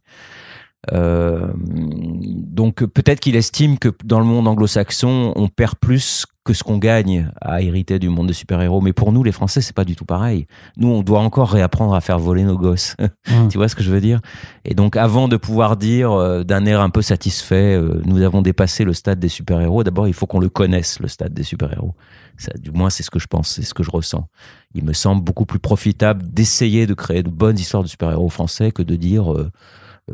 [0.93, 6.78] Donc peut-être qu'il estime que dans le monde anglo-saxon, on perd plus que ce qu'on
[6.78, 8.81] gagne à hériter du monde des super-héros.
[8.81, 10.47] Mais pour nous, les Français, c'est pas du tout pareil.
[10.78, 12.97] Nous, on doit encore réapprendre à faire voler nos gosses.
[13.28, 13.48] Mmh.
[13.48, 14.20] tu vois ce que je veux dire?
[14.65, 18.40] Et donc, avant de pouvoir dire euh, d'un air un peu satisfait, euh, nous avons
[18.40, 21.94] dépassé le stade des super-héros, d'abord, il faut qu'on le connaisse, le stade des super-héros.
[22.59, 24.27] du moins, c'est ce que je pense, c'est ce que je ressens.
[24.74, 28.70] Il me semble beaucoup plus profitable d'essayer de créer de bonnes histoires de super-héros français
[28.73, 29.51] que de dire euh,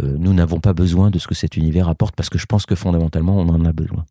[0.03, 2.75] nous n'avons pas besoin de ce que cet univers apporte, parce que je pense que
[2.75, 4.05] fondamentalement, on en a besoin.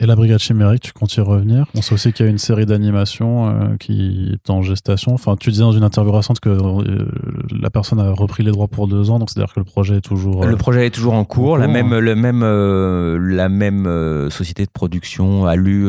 [0.00, 1.66] Et la Brigade Chimérique, tu comptes y revenir?
[1.76, 5.14] On sait aussi qu'il y a une série d'animations euh, qui est en gestation.
[5.14, 7.08] Enfin, tu disais dans une interview récente que euh,
[7.52, 10.00] la personne a repris les droits pour deux ans, donc c'est-à-dire que le projet est
[10.00, 10.44] toujours.
[10.44, 11.58] le euh, projet est toujours en cours.
[11.58, 15.88] la, même, le même, la même société de production a lu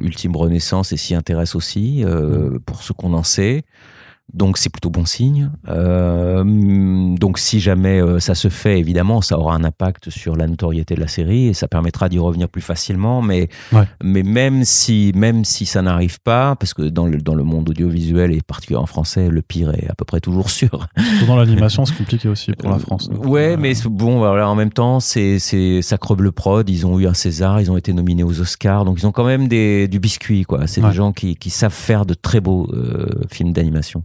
[0.00, 2.58] Ultime Renaissance et s'y intéresse aussi, mm.
[2.66, 3.64] pour ce qu'on en sait.
[4.32, 5.50] Donc c'est plutôt bon signe.
[5.68, 6.42] Euh,
[7.16, 10.94] donc si jamais euh, ça se fait, évidemment, ça aura un impact sur la notoriété
[10.94, 13.22] de la série et ça permettra d'y revenir plus facilement.
[13.22, 13.48] Mais,
[14.02, 17.68] mais même si même si ça n'arrive pas, parce que dans le dans le monde
[17.68, 20.88] audiovisuel et particulièrement en français, le pire est à peu près toujours sûr.
[21.26, 23.10] dans l'animation, c'est compliqué aussi pour la France.
[23.24, 26.68] ouais, euh, mais bon, voilà, en même temps, c'est c'est ça le prod.
[26.68, 29.24] Ils ont eu un César, ils ont été nominés aux Oscars, donc ils ont quand
[29.24, 30.66] même des du biscuit quoi.
[30.66, 32.68] C'est des gens qui qui savent faire de très beaux
[33.30, 34.04] films d'animation.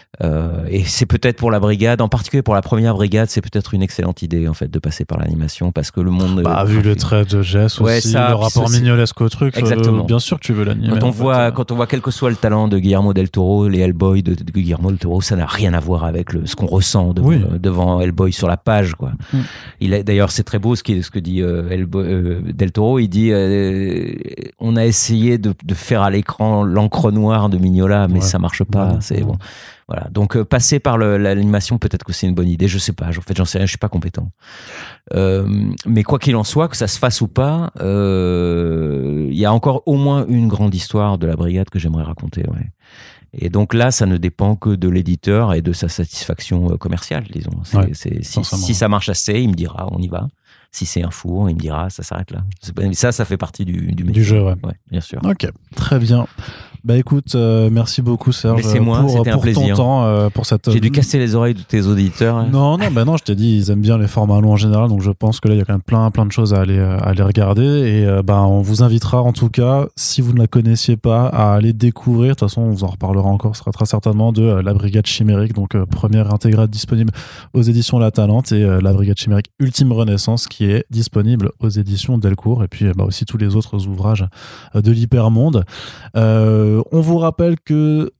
[0.23, 3.73] Euh, et c'est peut-être pour la brigade, en particulier pour la première brigade, c'est peut-être
[3.73, 6.41] une excellente idée en fait de passer par l'animation parce que le monde.
[6.43, 10.03] Bah, vu le trait de Jess aussi, le rapport mignolesque au truc, euh, exactement.
[10.03, 10.89] bien sûr que tu veux l'animer.
[10.99, 11.51] Quand on voit, euh.
[11.51, 14.33] quand on voit quel que soit le talent de Guillermo del Toro, les Hellboy de,
[14.33, 18.01] Guillermo del Toro, ça n'a rien à voir avec le, ce qu'on ressent devant, devant,
[18.01, 19.13] Hellboy sur la page, quoi.
[19.33, 19.39] Mm.
[19.79, 22.99] Il d'ailleurs, c'est très beau ce, qui, ce que dit Hellboy, del Toro.
[22.99, 23.31] Il dit,
[24.59, 28.63] on a essayé de, de faire à l'écran l'encre noire de Mignola, mais ça marche
[28.63, 28.97] pas.
[28.99, 29.37] C'est bon.
[29.91, 30.07] Voilà.
[30.09, 32.69] Donc euh, passer par l'animation, peut-être que c'est une bonne idée.
[32.69, 33.09] Je sais pas.
[33.09, 33.65] En fait, j'en sais rien.
[33.65, 34.31] Je suis pas compétent.
[35.13, 35.45] Euh,
[35.85, 39.51] mais quoi qu'il en soit, que ça se fasse ou pas, euh, il y a
[39.51, 42.43] encore au moins une grande histoire de la brigade que j'aimerais raconter.
[42.43, 42.71] Ouais.
[43.33, 47.51] Et donc là, ça ne dépend que de l'éditeur et de sa satisfaction commerciale, disons.
[47.91, 50.27] si, ça marche assez, il me dira, on y va.
[50.73, 52.41] Si c'est un four, il me dira, ça s'arrête là.
[52.93, 54.55] Ça, ça fait partie du, du, du jeu, ouais.
[54.89, 55.19] bien sûr.
[55.25, 56.27] Ok, très bien.
[56.83, 60.71] Bah écoute, euh, merci beaucoup Serge moi, pour, pour un ton temps, euh, pour cette.
[60.71, 62.37] J'ai dû casser les oreilles de tes auditeurs.
[62.37, 62.47] Hein.
[62.51, 64.89] Non, non, bah non, je t'ai dit, ils aiment bien les formats longs en général,
[64.89, 66.61] donc je pense que là il y a quand même plein, plein de choses à
[66.61, 70.39] aller, à aller regarder et bah on vous invitera en tout cas, si vous ne
[70.39, 72.29] la connaissiez pas, à aller découvrir.
[72.29, 75.05] De toute façon, on vous en reparlera encore, ce sera très certainement de la Brigade
[75.05, 77.13] Chimérique, donc première intégrale disponible
[77.53, 82.17] aux éditions La Talente et la Brigade Chimérique Ultime Renaissance qui est disponible aux éditions
[82.17, 84.25] Delcourt et puis bah aussi tous les autres ouvrages
[84.73, 85.63] de l'hypermonde.
[86.17, 88.11] Euh, on vous rappelle que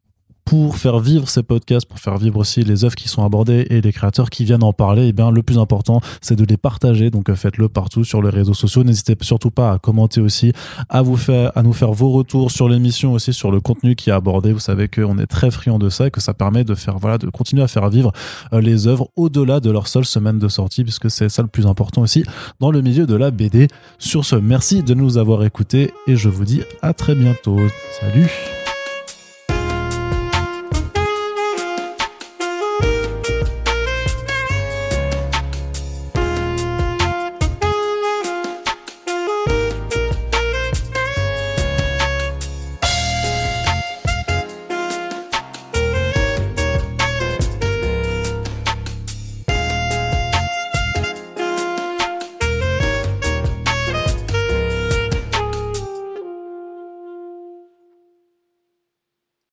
[0.51, 3.79] pour faire vivre ces podcasts, pour faire vivre aussi les œuvres qui sont abordées et
[3.79, 7.09] les créateurs qui viennent en parler, eh bien, le plus important, c'est de les partager.
[7.09, 8.83] Donc, euh, faites-le partout sur les réseaux sociaux.
[8.83, 10.51] N'hésitez surtout pas à commenter aussi,
[10.89, 14.09] à vous faire, à nous faire vos retours sur l'émission aussi, sur le contenu qui
[14.09, 14.51] est abordé.
[14.51, 17.17] Vous savez qu'on est très friand de ça et que ça permet de faire, voilà,
[17.17, 18.11] de continuer à faire vivre
[18.51, 21.65] euh, les œuvres au-delà de leur seule semaine de sortie, puisque c'est ça le plus
[21.65, 22.25] important aussi
[22.59, 23.69] dans le milieu de la BD.
[23.99, 27.57] Sur ce, merci de nous avoir écoutés et je vous dis à très bientôt.
[28.01, 28.60] Salut!